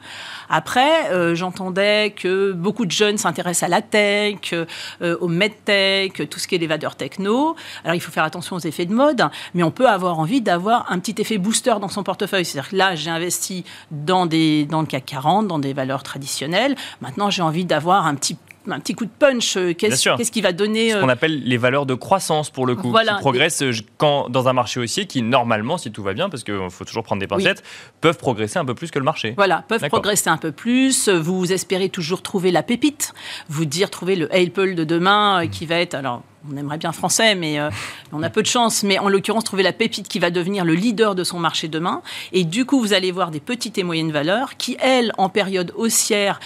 Après, 0.49 1.09
euh, 1.11 1.35
j'entendais 1.35 2.13
que 2.13 2.51
beaucoup 2.51 2.85
de 2.85 2.91
jeunes 2.91 3.17
s'intéressent 3.17 3.63
à 3.63 3.69
la 3.69 3.81
tech, 3.81 4.53
euh, 4.53 5.17
au 5.21 5.29
medtech, 5.29 6.29
tout 6.29 6.37
ce 6.37 6.49
qui 6.49 6.55
est 6.55 6.57
les 6.57 6.67
valeurs 6.67 6.97
techno. 6.97 7.55
Alors 7.85 7.95
il 7.95 8.01
faut 8.01 8.11
faire 8.11 8.25
attention 8.25 8.57
aux 8.57 8.59
effets 8.59 8.85
de 8.85 8.93
mode, 8.93 9.23
mais 9.53 9.63
on 9.63 9.71
peut 9.71 9.87
avoir 9.87 10.19
envie 10.19 10.41
d'avoir 10.41 10.91
un 10.91 10.99
petit 10.99 11.15
effet 11.21 11.37
booster 11.37 11.75
dans 11.79 11.87
son 11.87 12.03
portefeuille. 12.03 12.43
C'est-à-dire 12.43 12.71
que 12.71 12.75
là, 12.75 12.95
j'ai 12.95 13.09
investi 13.09 13.63
dans, 13.89 14.25
des, 14.25 14.65
dans 14.65 14.81
le 14.81 14.87
CAC 14.87 15.05
40, 15.05 15.47
dans 15.47 15.59
des 15.59 15.71
valeurs 15.71 16.03
traditionnelles. 16.03 16.75
Maintenant, 16.99 17.29
j'ai 17.29 17.41
envie 17.41 17.63
d'avoir 17.63 18.05
un 18.05 18.15
petit 18.15 18.35
un 18.69 18.79
petit 18.79 18.93
coup 18.93 19.05
de 19.05 19.11
punch. 19.11 19.57
Qu'est-ce 19.77 20.31
qui 20.31 20.41
va 20.41 20.51
donner 20.51 20.91
Ce 20.91 20.97
qu'on 20.97 21.09
appelle 21.09 21.43
les 21.43 21.57
valeurs 21.57 21.85
de 21.85 21.93
croissance 21.93 22.49
pour 22.49 22.65
le 22.65 22.75
coup, 22.75 22.93
qui 22.93 23.13
progressent 23.19 23.63
quand, 23.97 24.29
dans 24.29 24.47
un 24.47 24.53
marché 24.53 24.79
haussier 24.79 25.05
qui 25.05 25.21
normalement, 25.21 25.77
si 25.77 25.91
tout 25.91 26.03
va 26.03 26.13
bien, 26.13 26.29
parce 26.29 26.43
qu'il 26.43 26.69
faut 26.69 26.85
toujours 26.85 27.03
prendre 27.03 27.19
des 27.19 27.27
pincettes, 27.27 27.63
peuvent 28.01 28.17
progresser 28.17 28.59
un 28.59 28.65
peu 28.65 28.75
plus 28.75 28.91
que 28.91 28.99
le 28.99 29.05
marché. 29.05 29.33
Voilà, 29.37 29.63
peuvent 29.67 29.87
progresser 29.87 30.29
un 30.29 30.37
peu 30.37 30.51
plus. 30.51 31.09
Vous 31.09 31.51
espérez 31.51 31.89
toujours 31.89 32.21
trouver 32.21 32.51
la 32.51 32.63
pépite, 32.63 33.13
vous 33.49 33.65
dire 33.65 33.89
trouver 33.89 34.15
le 34.15 34.33
Apple 34.33 34.75
de 34.75 34.83
demain 34.83 35.47
qui 35.47 35.65
va 35.65 35.75
être 35.75 35.93
alors 35.93 36.23
on 36.51 36.57
aimerait 36.57 36.77
bien 36.77 36.91
français, 36.91 37.35
mais 37.35 37.59
euh, 37.59 37.69
on 38.11 38.21
a 38.21 38.29
peu 38.29 38.41
de 38.41 38.47
chance. 38.47 38.83
Mais 38.83 38.99
en 38.99 39.09
l'occurrence, 39.09 39.43
trouver 39.43 39.63
la 39.63 39.73
pépite 39.73 40.07
qui 40.07 40.19
va 40.19 40.29
devenir 40.29 40.65
le 40.65 40.73
leader 40.73 41.15
de 41.15 41.23
son 41.23 41.39
marché 41.39 41.67
demain. 41.67 42.01
Et 42.31 42.43
du 42.43 42.65
coup, 42.65 42.79
vous 42.79 42.93
allez 42.93 43.11
voir 43.11 43.31
des 43.31 43.39
petites 43.39 43.77
et 43.77 43.83
moyennes 43.83 44.11
valeurs 44.11 44.57
qui, 44.57 44.77
elles, 44.79 45.13
en 45.17 45.29
période 45.29 45.71
haussière, 45.75 46.39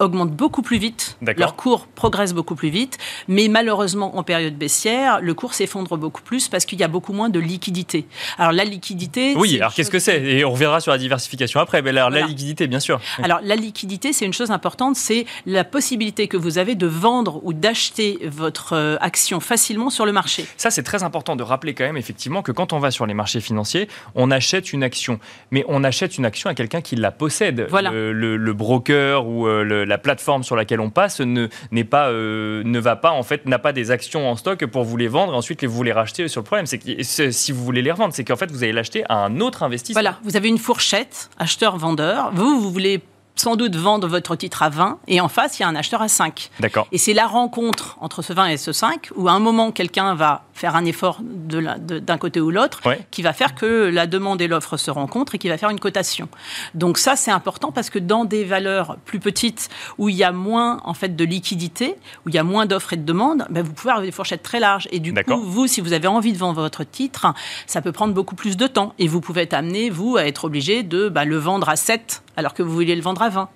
augmentent 0.00 0.32
beaucoup 0.32 0.62
plus 0.62 0.78
vite, 0.78 1.18
leur 1.36 1.56
cours 1.56 1.86
progresse 1.86 2.34
beaucoup 2.34 2.54
plus 2.54 2.70
vite, 2.70 2.98
mais 3.28 3.48
malheureusement 3.48 4.16
en 4.16 4.22
période 4.22 4.56
baissière, 4.56 5.20
le 5.20 5.34
cours 5.34 5.54
s'effondre 5.54 5.96
beaucoup 5.96 6.22
plus 6.22 6.48
parce 6.48 6.64
qu'il 6.64 6.80
y 6.80 6.82
a 6.82 6.88
beaucoup 6.88 7.12
moins 7.12 7.28
de 7.28 7.38
liquidité. 7.38 8.06
Alors 8.38 8.52
la 8.52 8.64
liquidité... 8.64 9.34
Oui, 9.36 9.56
alors 9.56 9.74
qu'est-ce 9.74 9.90
que 9.90 9.98
c'est? 9.98 10.22
Et 10.22 10.44
on 10.44 10.52
reviendra 10.52 10.80
sur 10.80 10.92
la 10.92 10.98
diversification 10.98 11.60
après, 11.60 11.82
mais 11.82 11.90
alors 11.90 12.10
la 12.10 12.26
liquidité, 12.26 12.66
bien 12.66 12.80
sûr. 12.80 13.00
Alors 13.22 13.40
la 13.42 13.56
liquidité, 13.56 14.12
c'est 14.12 14.24
une 14.24 14.32
chose 14.32 14.50
importante, 14.50 14.96
c'est 14.96 15.26
la 15.46 15.64
possibilité 15.64 16.28
que 16.28 16.36
vous 16.36 16.58
avez 16.58 16.74
de 16.74 16.86
vendre 16.86 17.40
ou 17.44 17.52
d'acheter 17.52 18.18
votre 18.24 18.74
euh, 18.74 18.96
action 19.00 19.40
facilement 19.40 19.90
sur 19.90 20.06
le 20.06 20.12
marché. 20.12 20.46
Ça, 20.56 20.70
c'est 20.70 20.82
très 20.82 21.02
important 21.02 21.36
de 21.36 21.42
rappeler 21.42 21.74
quand 21.74 21.84
même 21.84 21.96
effectivement 21.96 22.42
que 22.42 22.52
quand 22.52 22.72
on 22.72 22.78
va 22.78 22.90
sur 22.90 23.06
les 23.06 23.14
marchés 23.14 23.40
financiers, 23.40 23.88
on 24.14 24.30
achète 24.30 24.72
une 24.72 24.82
action, 24.82 25.18
mais 25.50 25.64
on 25.68 25.84
achète 25.84 26.18
une 26.18 26.24
action 26.24 26.50
à 26.50 26.54
quelqu'un 26.54 26.80
qui 26.80 26.96
la 26.96 27.10
possède. 27.10 27.66
Voilà. 27.68 27.90
Le, 27.90 28.52
broker 28.52 29.26
ou 29.26 29.46
euh, 29.46 29.62
le, 29.62 29.84
la 29.90 29.98
plateforme 29.98 30.42
sur 30.42 30.56
laquelle 30.56 30.80
on 30.80 30.88
passe 30.88 31.20
ne, 31.20 31.48
n'est 31.70 31.84
pas, 31.84 32.08
euh, 32.08 32.62
ne 32.64 32.78
va 32.78 32.96
pas, 32.96 33.10
en 33.10 33.22
fait, 33.22 33.44
n'a 33.44 33.58
pas 33.58 33.72
des 33.72 33.90
actions 33.90 34.30
en 34.30 34.36
stock 34.36 34.64
pour 34.66 34.84
vous 34.84 34.96
les 34.96 35.08
vendre 35.08 35.34
et 35.34 35.36
ensuite 35.36 35.62
vous 35.64 35.82
les 35.82 35.92
racheter 35.92 36.28
sur 36.28 36.40
le 36.40 36.46
problème. 36.46 36.66
C'est 36.66 36.78
que 36.78 37.02
si 37.30 37.52
vous 37.52 37.64
voulez 37.64 37.82
les 37.82 37.92
revendre, 37.92 38.14
c'est 38.14 38.24
qu'en 38.24 38.36
fait, 38.36 38.50
vous 38.50 38.62
allez 38.62 38.72
l'acheter 38.72 39.04
à 39.08 39.16
un 39.16 39.40
autre 39.40 39.62
investisseur. 39.62 40.02
Voilà, 40.02 40.18
vous 40.24 40.36
avez 40.36 40.48
une 40.48 40.58
fourchette, 40.58 41.28
acheteur-vendeur. 41.38 42.30
Vous, 42.32 42.60
vous 42.60 42.70
voulez 42.70 43.02
sans 43.36 43.56
doute 43.56 43.76
vendre 43.76 44.06
votre 44.06 44.36
titre 44.36 44.62
à 44.62 44.68
20 44.68 44.98
et 45.08 45.20
en 45.20 45.28
face, 45.28 45.58
il 45.58 45.62
y 45.62 45.64
a 45.64 45.68
un 45.68 45.76
acheteur 45.76 46.02
à 46.02 46.08
5. 46.08 46.50
D'accord. 46.60 46.86
Et 46.92 46.98
c'est 46.98 47.14
la 47.14 47.26
rencontre 47.26 47.96
entre 48.00 48.22
ce 48.22 48.32
20 48.32 48.46
et 48.46 48.56
ce 48.56 48.72
5 48.72 49.10
où 49.16 49.28
à 49.28 49.32
un 49.32 49.38
moment, 49.38 49.72
quelqu'un 49.72 50.14
va 50.14 50.44
faire 50.60 50.76
un 50.76 50.84
effort 50.84 51.20
d'un 51.22 51.78
de 51.78 52.16
côté 52.18 52.38
ou 52.38 52.50
l'autre 52.50 52.82
qui 53.10 53.22
va 53.22 53.32
faire 53.32 53.54
que 53.54 53.88
la 53.88 54.06
demande 54.06 54.42
et 54.42 54.48
l'offre 54.48 54.76
se 54.76 54.90
rencontrent 54.90 55.34
et 55.34 55.38
qui 55.38 55.48
va 55.48 55.56
faire 55.56 55.70
une 55.70 55.80
cotation. 55.80 56.28
Donc 56.74 56.98
ça, 56.98 57.16
c'est 57.16 57.30
important 57.30 57.72
parce 57.72 57.88
que 57.88 57.98
dans 57.98 58.26
des 58.26 58.44
valeurs 58.44 58.98
plus 59.06 59.20
petites 59.20 59.70
où 59.96 60.10
il 60.10 60.16
y 60.16 60.24
a 60.24 60.32
moins 60.32 60.80
en 60.84 60.92
fait 60.92 61.16
de 61.16 61.24
liquidité, 61.24 61.96
où 62.26 62.28
il 62.28 62.34
y 62.34 62.38
a 62.38 62.44
moins 62.44 62.66
d'offres 62.66 62.92
et 62.92 62.96
de 62.96 63.04
demandes, 63.04 63.46
ben, 63.48 63.62
vous 63.62 63.72
pouvez 63.72 63.90
avoir 63.90 64.04
des 64.04 64.12
fourchettes 64.12 64.42
très 64.42 64.60
larges. 64.60 64.86
Et 64.92 65.00
du 65.00 65.14
coup, 65.14 65.40
vous, 65.42 65.66
si 65.66 65.80
vous 65.80 65.94
avez 65.94 66.08
envie 66.08 66.34
de 66.34 66.38
vendre 66.38 66.60
votre 66.60 66.84
titre, 66.84 67.32
ça 67.66 67.80
peut 67.80 67.92
prendre 67.92 68.12
beaucoup 68.12 68.34
plus 68.34 68.58
de 68.58 68.66
temps. 68.66 68.92
Et 68.98 69.08
vous 69.08 69.22
pouvez 69.22 69.42
être 69.42 69.54
amené, 69.54 69.88
vous, 69.88 70.18
à 70.18 70.26
être 70.26 70.44
obligé 70.44 70.82
de 70.82 71.08
bah, 71.08 71.24
le 71.24 71.38
vendre 71.38 71.70
à 71.70 71.76
7 71.76 72.22
alors 72.36 72.54
que 72.54 72.62
vous 72.62 72.72
vouliez 72.72 72.96
le 72.96 73.02
vendre 73.02 73.19
20. 73.20 73.48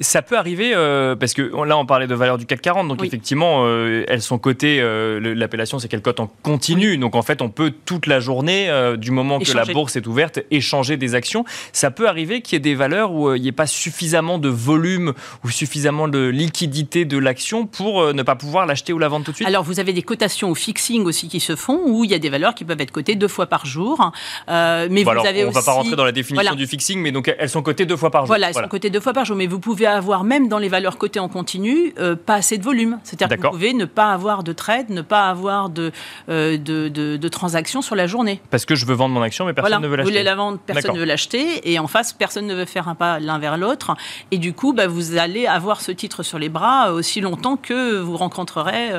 Ça 0.00 0.20
peut 0.20 0.36
arriver, 0.36 0.72
euh, 0.74 1.16
parce 1.16 1.32
que 1.32 1.42
là 1.64 1.78
on 1.78 1.86
parlait 1.86 2.06
de 2.06 2.14
valeur 2.14 2.36
du 2.36 2.44
CAC 2.44 2.60
40, 2.60 2.88
donc 2.88 3.02
effectivement 3.02 3.64
euh, 3.64 4.04
elles 4.08 4.20
sont 4.20 4.38
cotées, 4.38 4.78
euh, 4.80 5.34
l'appellation 5.34 5.78
c'est 5.78 5.88
qu'elles 5.88 6.02
cotent 6.02 6.20
en 6.20 6.30
continu, 6.42 6.98
donc 6.98 7.14
en 7.14 7.22
fait 7.22 7.40
on 7.40 7.48
peut 7.48 7.72
toute 7.86 8.06
la 8.06 8.20
journée, 8.20 8.70
du 8.98 9.10
moment 9.10 9.38
que 9.38 9.52
la 9.52 9.64
bourse 9.64 9.96
est 9.96 10.06
ouverte, 10.06 10.40
échanger 10.50 10.98
des 10.98 11.14
actions. 11.14 11.44
Ça 11.72 11.90
peut 11.90 12.08
arriver 12.08 12.42
qu'il 12.42 12.54
y 12.54 12.56
ait 12.56 12.60
des 12.60 12.74
valeurs 12.74 13.12
où 13.12 13.34
il 13.34 13.40
n'y 13.40 13.48
ait 13.48 13.52
pas 13.52 13.66
suffisamment 13.66 14.38
de 14.38 14.50
volume 14.50 15.14
ou 15.44 15.50
suffisamment 15.50 16.08
de 16.08 16.26
liquidité 16.26 17.04
de 17.04 17.16
l'action 17.16 17.66
pour 17.66 18.12
ne 18.12 18.22
pas 18.22 18.36
pouvoir 18.36 18.66
l'acheter 18.66 18.92
ou 18.92 18.98
la 18.98 19.08
vendre 19.08 19.24
tout 19.24 19.30
de 19.30 19.36
suite. 19.36 19.48
Alors 19.48 19.62
vous 19.62 19.80
avez 19.80 19.94
des 19.94 20.02
cotations 20.02 20.50
au 20.50 20.54
fixing 20.54 21.04
aussi 21.04 21.28
qui 21.28 21.40
se 21.40 21.56
font, 21.56 21.80
où 21.86 22.04
il 22.04 22.10
y 22.10 22.14
a 22.14 22.18
des 22.18 22.30
valeurs 22.30 22.54
qui 22.54 22.64
peuvent 22.64 22.80
être 22.80 22.90
cotées 22.90 23.14
deux 23.14 23.28
fois 23.28 23.46
par 23.46 23.64
jour. 23.64 24.12
mais 24.48 25.04
vous 25.04 25.10
avez 25.10 25.44
on 25.44 25.48
ne 25.48 25.54
va 25.54 25.62
pas 25.62 25.72
rentrer 25.72 25.96
dans 25.96 26.04
la 26.04 26.12
définition 26.12 26.54
du 26.54 26.66
fixing, 26.66 27.00
mais 27.00 27.12
donc 27.12 27.34
elles 27.38 27.48
sont 27.48 27.62
cotées 27.62 27.86
deux 27.86 27.96
fois 27.96 28.10
par 28.10 28.22
jour. 28.22 28.28
Voilà, 28.28 28.48
elles 28.48 28.54
sont 28.54 28.68
cotées 28.68 28.90
deux 28.90 29.00
fois 29.00 29.14
par 29.14 29.24
jour, 29.24 29.36
mais 29.36 29.46
vous 29.46 29.58
pouvez 29.58 29.85
avoir, 29.94 30.24
même 30.24 30.48
dans 30.48 30.58
les 30.58 30.68
valeurs 30.68 30.98
cotées 30.98 31.20
en 31.20 31.28
continu, 31.28 31.94
euh, 31.98 32.16
pas 32.16 32.34
assez 32.34 32.58
de 32.58 32.64
volume. 32.64 32.98
C'est-à-dire 33.04 33.36
que 33.36 33.42
vous 33.42 33.52
pouvez 33.52 33.74
ne 33.74 33.84
pas 33.84 34.12
avoir 34.12 34.42
de 34.42 34.52
trade, 34.52 34.90
ne 34.90 35.02
pas 35.02 35.28
avoir 35.28 35.68
de, 35.68 35.92
euh, 36.28 36.56
de, 36.56 36.88
de, 36.88 37.28
transactions 37.28 37.82
sur 37.82 37.96
la 37.96 38.06
journée. 38.06 38.40
Parce 38.50 38.64
que 38.64 38.74
je 38.74 38.86
veux 38.86 38.94
vendre 38.94 39.14
mon 39.14 39.22
action, 39.22 39.44
mais 39.46 39.52
personne 39.52 39.82
ne 39.82 39.88
veut 39.88 39.96
l'acheter. 39.96 40.10
Vous 40.10 40.14
voulez 40.14 40.24
la 40.24 40.34
vendre, 40.34 40.58
personne 40.64 40.94
ne 40.94 41.00
veut 41.00 41.04
l'acheter. 41.04 41.70
Et 41.70 41.78
en 41.78 41.86
face, 41.86 42.12
personne 42.12 42.46
ne 42.46 42.54
veut 42.54 42.64
faire 42.64 42.88
un 42.88 42.94
pas 42.94 43.18
l'un 43.18 43.38
vers 43.38 43.58
l'autre. 43.58 43.94
Et 44.30 44.38
du 44.38 44.52
coup, 44.52 44.72
bah, 44.72 44.86
vous 44.86 45.16
allez 45.16 45.46
avoir 45.46 45.80
ce 45.80 45.92
titre 45.92 46.22
sur 46.22 46.38
les 46.38 46.48
bras 46.48 46.92
aussi 46.92 47.20
longtemps 47.20 47.56
que 47.56 47.98
vous 47.98 48.16
rencontrerez 48.16 48.90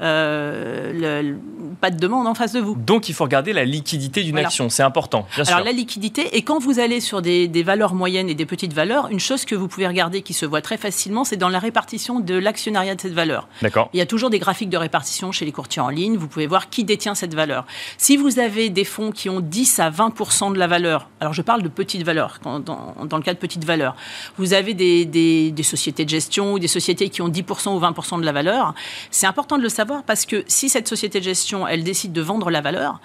euh, 0.00 1.34
pas 1.80 1.90
de 1.90 1.98
demande 1.98 2.26
en 2.26 2.34
face 2.34 2.52
de 2.52 2.60
vous. 2.60 2.74
Donc, 2.74 3.08
il 3.08 3.14
faut 3.14 3.24
regarder 3.24 3.52
la 3.52 3.64
liquidité 3.64 4.22
d'une 4.22 4.38
action. 4.38 4.68
C'est 4.68 4.82
important, 4.82 5.26
bien 5.34 5.44
Alors, 5.44 5.64
la 5.64 5.72
liquidité, 5.72 6.36
et 6.36 6.42
quand 6.42 6.58
vous 6.58 6.78
allez 6.78 7.00
sur 7.00 7.22
des, 7.22 7.48
des 7.48 7.62
valeurs 7.62 7.94
moyennes 7.94 8.28
et 8.28 8.34
des 8.34 8.46
petites 8.46 8.72
valeurs, 8.72 9.08
une 9.10 9.20
chose 9.20 9.44
que 9.44 9.54
vous 9.54 9.68
pouvez 9.68 9.86
regarder 9.86 10.22
qui 10.26 10.34
se 10.34 10.44
voit 10.44 10.60
très 10.60 10.76
facilement, 10.76 11.22
c'est 11.22 11.36
dans 11.36 11.48
la 11.48 11.60
répartition 11.60 12.18
de 12.18 12.34
l'actionnariat 12.34 12.96
de 12.96 13.00
cette 13.00 13.12
valeur. 13.12 13.46
D'accord. 13.62 13.88
Il 13.92 13.98
y 13.98 14.00
a 14.00 14.06
toujours 14.06 14.28
des 14.28 14.40
graphiques 14.40 14.70
de 14.70 14.76
répartition 14.76 15.30
chez 15.30 15.44
les 15.44 15.52
courtiers 15.52 15.80
en 15.80 15.88
ligne. 15.88 16.16
Vous 16.16 16.26
pouvez 16.26 16.48
voir 16.48 16.68
qui 16.68 16.82
détient 16.82 17.14
cette 17.14 17.32
valeur. 17.32 17.64
Si 17.96 18.16
vous 18.16 18.40
avez 18.40 18.68
des 18.68 18.84
fonds 18.84 19.12
qui 19.12 19.30
ont 19.30 19.40
10 19.40 19.78
à 19.78 19.88
20 19.88 20.52
de 20.52 20.58
la 20.58 20.66
valeur, 20.66 21.08
alors 21.20 21.32
je 21.32 21.42
parle 21.42 21.62
de 21.62 21.68
petites 21.68 22.02
valeurs, 22.02 22.40
dans, 22.42 22.58
dans 22.58 23.16
le 23.16 23.22
cas 23.22 23.34
de 23.34 23.38
petites 23.38 23.64
valeurs, 23.64 23.94
vous 24.36 24.52
avez 24.52 24.74
des, 24.74 25.04
des, 25.04 25.52
des, 25.52 25.62
sociétés 25.62 26.04
de 26.04 26.10
gestion 26.10 26.54
ou 26.54 26.58
des 26.58 26.68
sociétés 26.68 27.08
qui 27.08 27.22
ont 27.22 27.28
10 27.28 27.42
ou 27.66 27.80
20% 27.80 28.20
de 28.20 28.24
la 28.24 28.32
valeur, 28.32 28.74
c'est 29.12 29.28
important 29.28 29.58
de 29.58 29.62
le 29.62 29.68
savoir 29.68 30.02
parce 30.02 30.26
que 30.26 30.42
si 30.48 30.68
cette 30.68 30.88
société 30.88 31.20
de 31.20 31.24
gestion, 31.24 31.68
elle 31.68 31.84
décide 31.84 32.12
de 32.12 32.20
vendre 32.20 32.50
la 32.50 32.60
valeur, 32.60 33.00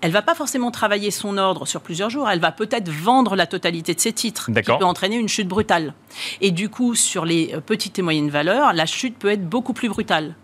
elle 0.00 0.12
va 0.12 0.22
pas 0.22 0.34
forcément 0.34 0.70
travailler 0.70 1.10
son 1.10 1.38
ordre 1.38 1.66
sur 1.66 1.80
plusieurs 1.80 2.10
jours, 2.10 2.28
elle 2.30 2.40
va 2.40 2.52
peut-être 2.52 2.88
vendre 2.88 3.36
la 3.36 3.46
totalité 3.46 3.94
de 3.94 4.00
ses 4.00 4.12
titres, 4.12 4.50
qui 4.52 4.62
peut 4.62 4.84
entraîner 4.84 5.16
une 5.16 5.28
chute 5.28 5.48
brutale. 5.48 5.94
Et 6.40 6.50
du 6.50 6.68
coup, 6.68 6.94
sur 6.94 7.24
les 7.24 7.52
euh, 7.54 7.60
petites 7.60 7.98
et 7.98 8.02
moyennes 8.02 8.30
valeurs, 8.30 8.72
la 8.72 8.86
chute 8.86 9.18
peut 9.18 9.28
être 9.28 9.48
beaucoup 9.48 9.72
plus 9.72 9.88
brutale. 9.88 10.34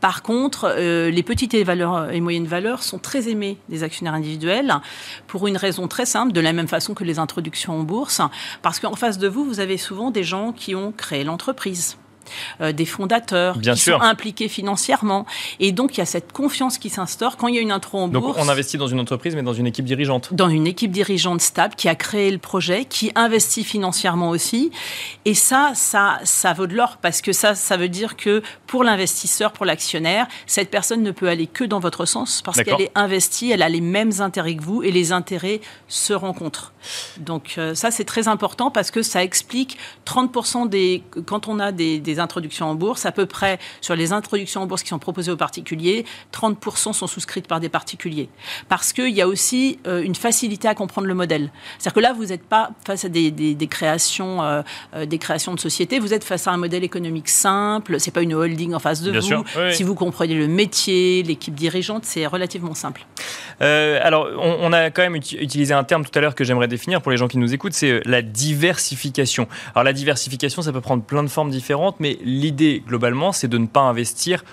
Par 0.00 0.22
contre, 0.22 0.72
euh, 0.76 1.10
les 1.10 1.22
petites 1.22 1.54
et, 1.54 1.62
valeurs, 1.62 2.10
et 2.10 2.20
moyennes 2.20 2.46
valeurs 2.46 2.82
sont 2.82 2.98
très 2.98 3.28
aimées 3.28 3.56
des 3.68 3.84
actionnaires 3.84 4.14
individuels 4.14 4.74
pour 5.28 5.46
une 5.46 5.56
raison 5.56 5.86
très 5.86 6.06
simple, 6.06 6.32
de 6.32 6.40
la 6.40 6.52
même 6.52 6.68
façon 6.68 6.92
que 6.92 7.04
les 7.04 7.18
introductions 7.18 7.78
en 7.78 7.82
bourse, 7.84 8.20
parce 8.62 8.80
qu'en 8.80 8.96
face 8.96 9.18
de 9.18 9.28
vous, 9.28 9.44
vous 9.44 9.60
avez 9.60 9.76
souvent 9.76 10.10
des 10.10 10.24
gens 10.24 10.52
qui 10.52 10.74
ont 10.74 10.92
créé 10.92 11.22
l'entreprise 11.22 11.96
euh, 12.60 12.72
des 12.72 12.86
fondateurs 12.86 13.60
qui 13.60 13.76
sont 13.76 14.00
impliqués 14.00 14.48
financièrement. 14.48 15.26
Et 15.58 15.72
donc, 15.72 15.96
il 15.96 16.00
y 16.00 16.02
a 16.02 16.06
cette 16.06 16.32
confiance 16.32 16.78
qui 16.78 16.90
s'instaure 16.90 17.36
quand 17.36 17.48
il 17.48 17.54
y 17.54 17.58
a 17.58 17.60
une 17.60 17.72
intro 17.72 17.98
en 17.98 18.08
donc, 18.08 18.22
bourse. 18.22 18.38
on 18.40 18.48
investit 18.48 18.78
dans 18.78 18.86
une 18.86 19.00
entreprise, 19.00 19.34
mais 19.34 19.42
dans 19.42 19.52
une 19.52 19.66
équipe 19.66 19.84
dirigeante. 19.84 20.32
Dans 20.32 20.48
une 20.48 20.66
équipe 20.66 20.90
dirigeante 20.90 21.40
stable 21.40 21.74
qui 21.74 21.88
a 21.88 21.94
créé 21.94 22.30
le 22.30 22.38
projet, 22.38 22.84
qui 22.84 23.12
investit 23.14 23.64
financièrement 23.64 24.30
aussi. 24.30 24.70
Et 25.24 25.34
ça, 25.34 25.72
ça, 25.74 26.18
ça 26.24 26.52
vaut 26.52 26.66
de 26.66 26.74
l'or 26.74 26.98
parce 27.00 27.20
que 27.20 27.32
ça, 27.32 27.54
ça 27.54 27.76
veut 27.76 27.88
dire 27.88 28.16
que 28.16 28.42
pour 28.66 28.84
l'investisseur, 28.84 29.52
pour 29.52 29.66
l'actionnaire, 29.66 30.26
cette 30.46 30.70
personne 30.70 31.02
ne 31.02 31.10
peut 31.10 31.28
aller 31.28 31.46
que 31.46 31.64
dans 31.64 31.80
votre 31.80 32.04
sens 32.04 32.42
parce 32.42 32.62
qu'elle 32.62 32.80
est 32.80 32.92
investie, 32.94 33.50
elle 33.50 33.62
a 33.62 33.68
les 33.68 33.80
mêmes 33.80 34.12
intérêts 34.20 34.56
que 34.56 34.62
vous 34.62 34.82
et 34.82 34.90
les 34.90 35.12
intérêts 35.12 35.60
se 35.88 36.12
rencontrent. 36.12 36.72
Donc 37.18 37.54
euh, 37.58 37.74
ça, 37.74 37.90
c'est 37.90 38.04
très 38.04 38.28
important 38.28 38.70
parce 38.70 38.90
que 38.90 39.02
ça 39.02 39.22
explique 39.22 39.76
30% 40.06 40.68
des... 40.68 41.02
Quand 41.26 41.48
on 41.48 41.58
a 41.58 41.72
des, 41.72 41.98
des 41.98 42.19
introductions 42.20 42.66
en 42.66 42.74
bourse, 42.74 43.06
à 43.06 43.12
peu 43.12 43.26
près 43.26 43.58
sur 43.80 43.96
les 43.96 44.12
introductions 44.12 44.62
en 44.62 44.66
bourse 44.66 44.82
qui 44.82 44.88
sont 44.88 44.98
proposées 44.98 45.32
aux 45.32 45.36
particuliers, 45.36 46.04
30% 46.32 46.92
sont 46.92 47.06
souscrites 47.06 47.46
par 47.46 47.60
des 47.60 47.68
particuliers. 47.68 48.28
Parce 48.68 48.92
qu'il 48.92 49.10
y 49.10 49.22
a 49.22 49.28
aussi 49.28 49.78
euh, 49.86 50.02
une 50.02 50.14
facilité 50.14 50.68
à 50.68 50.74
comprendre 50.74 51.06
le 51.06 51.14
modèle. 51.14 51.50
C'est-à-dire 51.78 51.94
que 51.94 52.00
là, 52.00 52.12
vous 52.12 52.26
n'êtes 52.26 52.44
pas 52.44 52.70
face 52.86 53.04
à 53.04 53.08
des, 53.08 53.30
des, 53.30 53.66
créations, 53.66 54.42
euh, 54.42 54.62
euh, 54.94 55.06
des 55.06 55.18
créations 55.18 55.54
de 55.54 55.60
société, 55.60 55.98
vous 55.98 56.14
êtes 56.14 56.24
face 56.24 56.46
à 56.46 56.52
un 56.52 56.56
modèle 56.56 56.84
économique 56.84 57.28
simple, 57.28 57.98
c'est 57.98 58.10
pas 58.10 58.22
une 58.22 58.34
holding 58.34 58.74
en 58.74 58.78
face 58.78 59.02
de 59.02 59.18
vous. 59.18 59.44
Si 59.72 59.82
vous 59.82 59.94
comprenez 59.94 60.34
le 60.34 60.48
métier, 60.48 61.22
l'équipe 61.22 61.54
dirigeante, 61.54 62.04
c'est 62.04 62.26
relativement 62.26 62.74
simple. 62.74 63.06
alors, 63.60 64.28
on, 64.38 64.58
on, 64.60 64.72
a 64.72 64.90
quand 64.90 65.02
même 65.02 65.16
utilisé 65.16 65.74
un 65.74 65.84
terme 65.84 66.04
tout 66.04 66.16
à 66.18 66.20
l'heure 66.20 66.34
que 66.34 66.44
j'aimerais 66.44 66.68
définir 66.68 67.02
pour 67.02 67.10
les 67.10 67.16
gens 67.16 67.28
qui 67.28 67.38
nous 67.38 67.52
écoutent, 67.52 67.72
c'est 67.72 68.00
la 68.06 68.22
diversification. 68.22 69.48
Alors 69.74 69.84
la 69.84 69.92
diversification, 69.92 70.62
ça 70.62 70.72
peut 70.72 70.80
prendre 70.80 71.02
plein 71.02 71.22
de 71.22 71.28
formes 71.28 71.50
différentes, 71.50 71.96
mais 72.00 72.09
l'idée 72.22 72.82
globalement, 72.86 73.32
c'est 73.32 73.48
de 73.48 73.58
ne 73.58 73.66
pas 73.66 73.82
investir 73.82 74.44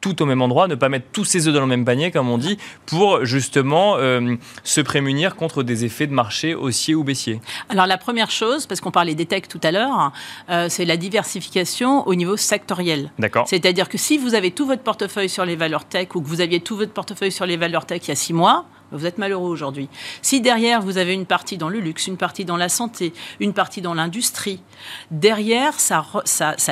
tout 0.00 0.22
au 0.22 0.26
même 0.26 0.40
endroit, 0.40 0.68
ne 0.68 0.76
pas 0.76 0.88
mettre 0.88 1.06
tous 1.12 1.24
ses 1.24 1.48
œufs 1.48 1.54
dans 1.54 1.62
le 1.62 1.66
même 1.66 1.84
panier, 1.84 2.12
comme 2.12 2.28
on 2.28 2.38
dit, 2.38 2.58
pour 2.86 3.24
justement 3.24 3.96
euh, 3.96 4.36
se 4.62 4.80
prémunir 4.80 5.34
contre 5.34 5.64
des 5.64 5.84
effets 5.84 6.06
de 6.06 6.12
marché 6.12 6.54
haussiers 6.54 6.94
ou 6.94 7.02
baissiers 7.02 7.40
Alors 7.70 7.86
la 7.86 7.98
première 7.98 8.30
chose, 8.30 8.66
parce 8.66 8.80
qu'on 8.80 8.92
parlait 8.92 9.16
des 9.16 9.26
techs 9.26 9.48
tout 9.48 9.60
à 9.64 9.72
l'heure, 9.72 10.12
euh, 10.48 10.68
c'est 10.68 10.84
la 10.84 10.96
diversification 10.96 12.06
au 12.06 12.14
niveau 12.14 12.36
sectoriel. 12.36 13.10
D'accord. 13.18 13.48
C'est-à-dire 13.48 13.88
que 13.88 13.98
si 13.98 14.16
vous 14.16 14.34
avez 14.34 14.52
tout 14.52 14.66
votre 14.66 14.82
portefeuille 14.82 15.28
sur 15.28 15.44
les 15.44 15.56
valeurs 15.56 15.84
tech 15.84 16.08
ou 16.14 16.20
que 16.20 16.28
vous 16.28 16.40
aviez 16.40 16.60
tout 16.60 16.76
votre 16.76 16.92
portefeuille 16.92 17.32
sur 17.32 17.46
les 17.46 17.56
valeurs 17.56 17.84
tech 17.84 18.02
il 18.04 18.08
y 18.08 18.12
a 18.12 18.16
six 18.16 18.32
mois, 18.32 18.66
vous 18.92 19.06
êtes 19.06 19.18
malheureux 19.18 19.50
aujourd'hui. 19.50 19.88
Si 20.22 20.40
derrière, 20.40 20.80
vous 20.80 20.98
avez 20.98 21.12
une 21.12 21.26
partie 21.26 21.58
dans 21.58 21.68
le 21.68 21.80
luxe, 21.80 22.06
une 22.06 22.16
partie 22.16 22.44
dans 22.44 22.56
la 22.56 22.68
santé, 22.68 23.12
une 23.40 23.52
partie 23.52 23.82
dans 23.82 23.94
l'industrie, 23.94 24.60
derrière, 25.10 25.80
ça, 25.80 26.04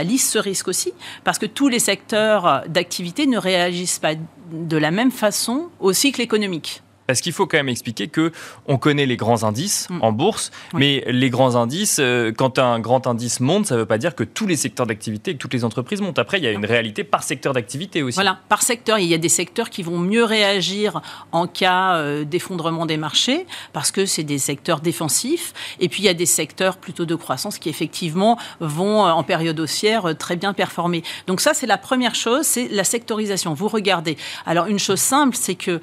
lisse 0.02 0.30
ce 0.30 0.38
risque 0.38 0.68
aussi, 0.68 0.92
parce 1.24 1.38
que 1.38 1.46
tous 1.46 1.68
les 1.68 1.80
secteurs 1.80 2.62
d'activité 2.68 3.26
ne 3.26 3.38
réagissent 3.38 3.98
pas 3.98 4.14
de 4.52 4.76
la 4.76 4.90
même 4.90 5.10
façon 5.10 5.70
au 5.80 5.92
cycle 5.92 6.20
économique. 6.20 6.83
Parce 7.06 7.20
qu'il 7.20 7.32
faut 7.32 7.46
quand 7.46 7.58
même 7.58 7.68
expliquer 7.68 8.08
que 8.08 8.32
on 8.66 8.78
connaît 8.78 9.06
les 9.06 9.16
grands 9.16 9.44
indices 9.44 9.88
mm. 9.90 9.98
en 10.02 10.12
bourse, 10.12 10.50
mais 10.72 11.04
les 11.06 11.30
grands 11.30 11.56
indices, 11.56 11.98
euh, 12.00 12.32
quand 12.32 12.58
un 12.58 12.80
grand 12.80 13.06
indice 13.06 13.40
monte, 13.40 13.66
ça 13.66 13.74
ne 13.74 13.80
veut 13.80 13.86
pas 13.86 13.98
dire 13.98 14.14
que 14.14 14.24
tous 14.24 14.46
les 14.46 14.56
secteurs 14.56 14.86
d'activité 14.86 15.32
et 15.32 15.34
que 15.34 15.38
toutes 15.38 15.52
les 15.52 15.64
entreprises 15.64 16.00
montent. 16.00 16.18
Après, 16.18 16.38
il 16.38 16.44
y 16.44 16.46
a 16.46 16.52
une 16.52 16.64
réalité 16.64 17.04
par 17.04 17.22
secteur 17.22 17.52
d'activité 17.52 18.02
aussi. 18.02 18.14
Voilà, 18.14 18.38
par 18.48 18.62
secteur, 18.62 18.98
il 18.98 19.06
y 19.06 19.14
a 19.14 19.18
des 19.18 19.28
secteurs 19.28 19.70
qui 19.70 19.82
vont 19.82 19.98
mieux 19.98 20.24
réagir 20.24 21.02
en 21.32 21.46
cas 21.46 21.96
euh, 21.96 22.24
d'effondrement 22.24 22.86
des 22.86 22.96
marchés, 22.96 23.46
parce 23.72 23.90
que 23.90 24.06
c'est 24.06 24.22
des 24.22 24.38
secteurs 24.38 24.80
défensifs. 24.80 25.52
Et 25.80 25.88
puis, 25.88 26.02
il 26.02 26.06
y 26.06 26.10
a 26.10 26.14
des 26.14 26.26
secteurs 26.26 26.76
plutôt 26.78 27.04
de 27.04 27.14
croissance 27.14 27.58
qui, 27.58 27.68
effectivement, 27.68 28.38
vont, 28.60 29.06
euh, 29.06 29.10
en 29.10 29.22
période 29.22 29.58
haussière, 29.60 30.16
très 30.18 30.36
bien 30.36 30.52
performer. 30.52 31.02
Donc 31.26 31.40
ça, 31.40 31.54
c'est 31.54 31.66
la 31.66 31.78
première 31.78 32.14
chose, 32.14 32.46
c'est 32.46 32.68
la 32.68 32.84
sectorisation. 32.84 33.52
Vous 33.52 33.68
regardez. 33.68 34.16
Alors, 34.46 34.66
une 34.66 34.78
chose 34.78 35.00
simple, 35.00 35.36
c'est 35.36 35.54
que 35.54 35.80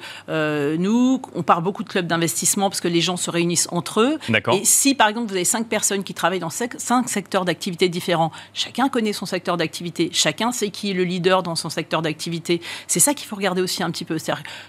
nous, 0.76 1.11
on 1.34 1.42
parle 1.42 1.62
beaucoup 1.62 1.82
de 1.82 1.88
clubs 1.88 2.06
d'investissement 2.06 2.70
parce 2.70 2.80
que 2.80 2.88
les 2.88 3.00
gens 3.00 3.16
se 3.16 3.30
réunissent 3.30 3.68
entre 3.70 4.00
eux. 4.00 4.18
Et 4.52 4.64
si, 4.64 4.94
par 4.94 5.08
exemple, 5.08 5.28
vous 5.28 5.34
avez 5.34 5.44
cinq 5.44 5.68
personnes 5.68 6.04
qui 6.04 6.14
travaillent 6.14 6.40
dans 6.40 6.50
cinq 6.50 7.08
secteurs 7.08 7.44
d'activité 7.44 7.88
différents, 7.88 8.32
chacun 8.54 8.88
connaît 8.88 9.12
son 9.12 9.26
secteur 9.26 9.56
d'activité, 9.56 10.10
chacun 10.12 10.52
sait 10.52 10.70
qui 10.70 10.90
est 10.90 10.94
le 10.94 11.04
leader 11.04 11.42
dans 11.42 11.56
son 11.56 11.70
secteur 11.70 12.02
d'activité. 12.02 12.60
C'est 12.86 13.00
ça 13.00 13.14
qu'il 13.14 13.26
faut 13.26 13.36
regarder 13.36 13.62
aussi 13.62 13.82
un 13.82 13.90
petit 13.90 14.04
peu. 14.04 14.16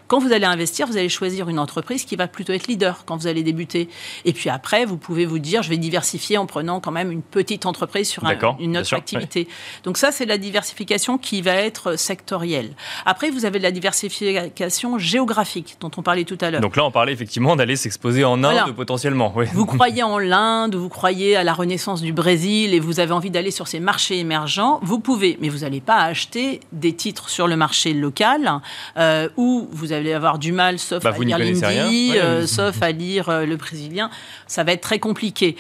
Quand 0.08 0.20
vous 0.20 0.32
allez 0.32 0.46
investir, 0.46 0.88
vous 0.88 0.98
allez 0.98 1.10
choisir 1.10 1.50
une 1.50 1.60
entreprise 1.60 2.06
qui 2.06 2.16
va 2.16 2.28
plutôt 2.28 2.54
être 2.54 2.68
leader 2.68 3.04
quand 3.06 3.18
vous 3.18 3.28
allez 3.28 3.44
débuter. 3.44 3.90
Et 4.26 4.34
puis 4.34 4.50
après, 4.50 4.86
vous 4.86 4.98
pouvez 4.98 5.26
vous 5.26 5.40
dire, 5.40 5.64
je 5.64 5.70
vais 5.70 5.78
diversifier 5.78 6.38
en 6.38 6.46
prenant 6.46 6.80
quand 6.80 6.92
même 6.92 7.12
une 7.12 7.22
petite 7.22 7.66
entreprise 7.66 8.10
sur 8.10 8.24
une 8.60 8.78
autre 8.78 8.94
activité. 8.94 9.48
Donc 9.84 9.98
ça, 9.98 10.12
c'est 10.12 10.26
la 10.26 10.38
diversification 10.38 11.18
qui 11.18 11.42
va 11.42 11.54
être 11.54 11.98
sectorielle. 11.98 12.76
Après, 13.06 13.30
vous 13.30 13.46
avez 13.46 13.60
la 13.60 13.72
diversification 13.72 14.98
géographique 14.98 15.78
dont 15.80 15.92
on 15.98 16.02
parlait 16.02 16.24
tout 16.24 16.33
donc 16.38 16.76
là, 16.76 16.86
on 16.86 16.92
parlait 16.92 17.14
effectivement 17.14 17.56
d'aller 17.56 17.76
s'exposer 17.76 18.24
en 18.24 18.44
Inde 18.44 18.74
potentiellement. 18.76 19.34
Vous 19.54 19.66
croyez 19.66 20.04
en 20.04 20.20
l'Inde, 20.20 20.76
vous 20.76 20.90
croyez 20.90 21.36
à 21.36 21.44
la 21.44 21.54
renaissance 21.54 22.02
du 22.02 22.14
Brésil 22.14 22.74
et 22.74 22.80
vous 22.80 23.00
avez 23.00 23.12
envie 23.12 23.30
d'aller 23.30 23.52
sur 23.52 23.68
ces 23.68 23.80
marchés 23.80 24.20
émergents, 24.20 24.80
vous 24.84 25.00
pouvez, 25.00 25.38
mais 25.42 25.50
vous 25.50 25.60
n'allez 25.60 25.82
pas 25.82 25.98
acheter 25.98 26.60
des 26.72 26.94
titres 26.94 27.30
sur 27.30 27.48
le 27.48 27.56
marché 27.56 27.94
local 27.94 28.62
euh, 28.98 29.30
où 29.38 29.68
vous 29.72 29.94
allez 29.94 30.14
avoir 30.14 30.40
du 30.40 30.52
mal, 30.52 30.80
sauf 30.80 31.04
bah, 31.04 31.12
à 31.14 31.18
lire 31.18 31.38
l'Indie, 31.38 32.14
euh, 32.16 32.48
sauf 32.48 32.82
à 32.82 32.92
lire 32.92 33.30
euh, 33.30 33.46
le 33.46 33.56
brésilien. 33.56 34.10
Ça 34.48 34.64
va 34.64 34.74
être 34.74 34.82
très 34.82 35.00
compliqué. 35.00 35.56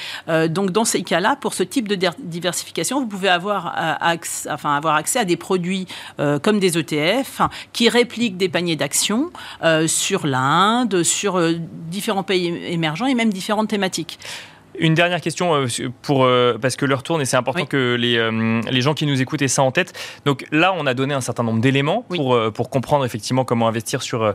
donc 0.50 0.72
dans 0.72 0.86
ces 0.86 1.04
cas-là, 1.04 1.36
pour 1.40 1.54
ce 1.54 1.64
type 1.64 1.88
de 1.88 1.98
diversification, 2.20 3.00
vous 3.00 3.08
pouvez 3.08 3.30
avoir, 3.30 3.74
accès, 4.02 4.50
enfin, 4.52 4.76
avoir 4.76 4.96
accès 4.96 5.20
à 5.20 5.26
des 5.26 5.38
produits 5.38 5.88
comme 6.42 6.60
des 6.60 6.78
ETF 6.78 7.42
qui 7.72 7.90
répliquent 7.90 8.38
des 8.38 8.50
paniers 8.50 8.76
d'actions 8.76 9.32
sur 9.88 10.28
l'Inde 10.28 10.63
sur 11.04 11.38
euh, 11.38 11.54
différents 11.90 12.24
pays 12.24 12.48
émergents 12.68 13.06
et 13.06 13.16
même 13.16 13.32
différentes 13.32 13.70
thématiques. 13.70 14.20
Une 14.80 14.96
dernière 14.96 15.22
question 15.22 15.54
euh, 15.54 15.68
pour 16.02 16.24
euh, 16.24 16.58
parce 16.60 16.76
que 16.76 16.86
l'heure 16.86 17.04
tourne 17.04 17.22
et 17.22 17.26
c'est 17.26 17.38
important 17.38 17.68
que 17.68 17.94
les, 17.94 18.18
les, 18.72 18.82
gens 18.82 18.96
qui 18.96 19.06
nous 19.06 19.22
écoutent 19.22 19.44
aient 19.44 19.48
ça 19.48 19.62
en 19.62 19.72
tête. 19.72 19.94
Donc 20.26 20.48
là, 20.52 20.74
on 20.76 20.88
a 20.88 20.96
donné 20.96 21.14
un 21.14 21.22
certain 21.22 21.44
nombre 21.44 21.62
d'éléments 21.62 22.04
pour, 22.10 22.40
pour 22.52 22.72
comprendre 22.72 23.06
effectivement 23.06 23.46
comment 23.46 23.68
investir 23.68 24.02
sur, 24.02 24.34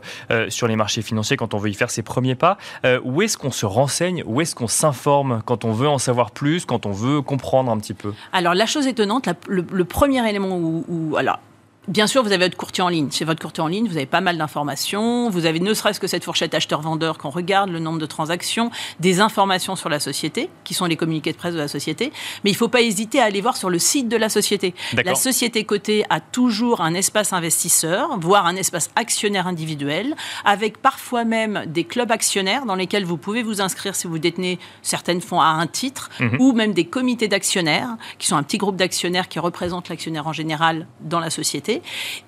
sur 0.48 0.68
les 0.68 0.76
marchés 0.76 1.02
financiers 1.02 1.36
quand 1.36 1.54
on 1.54 1.58
veut 1.58 1.70
y 1.70 1.74
faire 1.74 1.90
ses 1.90 2.02
premiers 2.02 2.36
pas. 2.36 2.56
où 3.02 3.20
est-ce 3.22 3.36
qu'on 3.36 3.50
se 3.50 3.66
renseigne? 3.66 4.22
Où 4.26 4.40
est-ce 4.40 4.54
qu'on 4.54 4.68
s'informe 4.68 5.42
quand 5.44 5.64
on 5.64 5.72
veut 5.72 5.88
en 5.88 5.98
savoir 5.98 6.30
plus, 6.30 6.64
quand 6.64 6.86
on 6.86 6.92
veut 6.92 7.20
comprendre 7.20 7.72
un 7.72 7.78
petit 7.78 7.94
peu? 7.94 8.12
Alors 8.32 8.54
la 8.54 8.66
chose 8.66 8.86
étonnante, 8.86 9.28
le, 9.48 9.84
premier 9.84 10.28
élément 10.28 10.56
où, 10.56 10.84
où 10.88 11.16
alors 11.16 11.40
Bien 11.88 12.06
sûr, 12.06 12.22
vous 12.22 12.32
avez 12.32 12.44
votre 12.44 12.56
courtier 12.58 12.84
en 12.84 12.90
ligne. 12.90 13.10
Chez 13.10 13.24
votre 13.24 13.40
courtier 13.40 13.62
en 13.62 13.66
ligne, 13.66 13.88
vous 13.88 13.96
avez 13.96 14.04
pas 14.04 14.20
mal 14.20 14.36
d'informations. 14.36 15.30
Vous 15.30 15.46
avez 15.46 15.58
ne 15.58 15.72
serait-ce 15.72 15.98
que 15.98 16.06
cette 16.06 16.22
fourchette 16.22 16.52
acheteur-vendeur 16.52 17.16
qu'on 17.16 17.30
regarde, 17.30 17.70
le 17.70 17.78
nombre 17.78 17.98
de 17.98 18.04
transactions, 18.04 18.70
des 19.00 19.20
informations 19.20 19.74
sur 19.74 19.88
la 19.88 19.98
société, 19.98 20.50
qui 20.64 20.74
sont 20.74 20.84
les 20.84 20.96
communiqués 20.96 21.32
de 21.32 21.38
presse 21.38 21.54
de 21.54 21.58
la 21.58 21.66
société. 21.66 22.12
Mais 22.44 22.50
il 22.50 22.52
ne 22.52 22.58
faut 22.58 22.68
pas 22.68 22.82
hésiter 22.82 23.20
à 23.20 23.24
aller 23.24 23.40
voir 23.40 23.56
sur 23.56 23.70
le 23.70 23.78
site 23.78 24.10
de 24.10 24.18
la 24.18 24.28
société. 24.28 24.74
La 25.02 25.14
société 25.14 25.64
cotée 25.64 26.04
a 26.10 26.20
toujours 26.20 26.82
un 26.82 26.92
espace 26.92 27.32
investisseur, 27.32 28.18
voire 28.20 28.44
un 28.44 28.56
espace 28.56 28.90
actionnaire 28.94 29.46
individuel, 29.46 30.14
avec 30.44 30.82
parfois 30.82 31.24
même 31.24 31.64
des 31.66 31.84
clubs 31.84 32.12
actionnaires 32.12 32.66
dans 32.66 32.74
lesquels 32.74 33.06
vous 33.06 33.16
pouvez 33.16 33.42
vous 33.42 33.62
inscrire 33.62 33.94
si 33.94 34.06
vous 34.06 34.18
détenez 34.18 34.58
certaines 34.82 35.22
fonds 35.22 35.40
à 35.40 35.46
un 35.46 35.66
titre, 35.66 36.10
mhm. 36.20 36.36
ou 36.38 36.52
même 36.52 36.74
des 36.74 36.84
comités 36.84 37.28
d'actionnaires, 37.28 37.96
qui 38.18 38.26
sont 38.26 38.36
un 38.36 38.42
petit 38.42 38.58
groupe 38.58 38.76
d'actionnaires 38.76 39.28
qui 39.28 39.38
représentent 39.38 39.88
l'actionnaire 39.88 40.26
en 40.26 40.34
général 40.34 40.86
dans 41.00 41.20
la 41.20 41.30
société. 41.30 41.77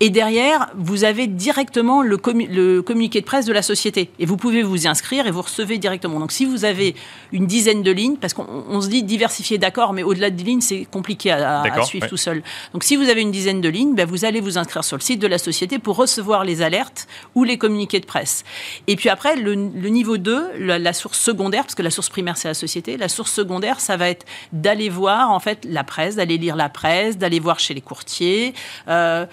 Et 0.01 0.11
derrière, 0.11 0.71
vous 0.75 1.05
avez 1.05 1.27
directement 1.27 2.03
le, 2.03 2.17
communiqué 2.17 3.21
de 3.21 3.27
presse 3.27 3.47
de 3.47 3.53
la 3.53 3.63
société. 3.63 4.11
Et 4.19 4.27
vous 4.27 4.37
pouvez 4.37 4.63
vous 4.63 4.85
y 4.85 4.89
inscrire 4.89 5.27
et 5.27 5.31
vous 5.31 5.43
recevez 5.43 5.79
directement. 5.79 6.21
Donc 6.21 6.33
si 6.33 6.45
vous 6.45 6.65
avez 6.65 6.95
une 7.33 7.47
dizaine 7.47 7.83
de 7.83 7.91
lignes, 7.91 8.17
parce 8.17 8.35
qu'on 8.35 8.81
se 8.81 8.89
dit 8.89 9.03
diversifier, 9.03 9.59
d'accord, 9.59 9.93
mais 9.93 10.03
au-delà 10.03 10.31
de 10.31 10.43
lignes, 10.43 10.61
c'est 10.61 10.87
compliqué 10.91 11.31
à, 11.31 11.65
suivre 11.85 12.07
tout 12.07 12.17
seul. 12.17 12.43
Donc 12.73 12.85
si 12.85 12.97
vous 12.97 13.09
avez 13.09 13.21
une 13.21 13.31
dizaine 13.31 13.61
de 13.61 13.69
lignes, 13.69 13.95
ben, 13.95 14.07
vous 14.07 14.25
allez 14.25 14.41
vous 14.41 14.59
inscrire 14.59 14.85
sur 14.85 14.97
le 14.97 15.03
site 15.03 15.21
de 15.21 15.27
la 15.27 15.39
société 15.39 15.79
pour 15.79 15.97
recevoir 15.97 16.45
les 16.45 16.63
alertes 16.63 17.07
ou 17.35 17.45
les 17.45 17.59
communiqués 17.59 18.01
de 18.01 18.07
presse. 18.07 18.45
Et 18.87 18.97
puis 18.97 19.09
après, 19.09 19.37
le, 19.37 19.55
niveau 19.55 20.17
2, 20.17 20.59
la, 20.59 20.93
source 20.93 21.19
secondaire, 21.19 21.63
parce 21.63 21.75
que 21.75 21.83
la 21.83 21.91
source 21.91 22.09
primaire, 22.09 22.37
c'est 22.37 22.49
la 22.49 22.55
société, 22.55 22.97
la 22.97 23.09
source 23.09 23.33
secondaire, 23.33 23.81
ça 23.81 23.97
va 23.97 24.09
être 24.09 24.27
d'aller 24.53 24.89
voir 24.89 25.31
en 25.31 25.41
fait 25.41 25.65
la 25.65 25.85
presse, 25.85 26.17
d'aller 26.17 26.39
lire 26.39 26.57
la 26.57 26.69
presse, 26.69 27.19
d'aller 27.19 27.41
voir 27.41 27.59
chez 27.59 27.75
les 27.75 27.81
courtiers. 27.81 28.55
Euh, 28.89 29.27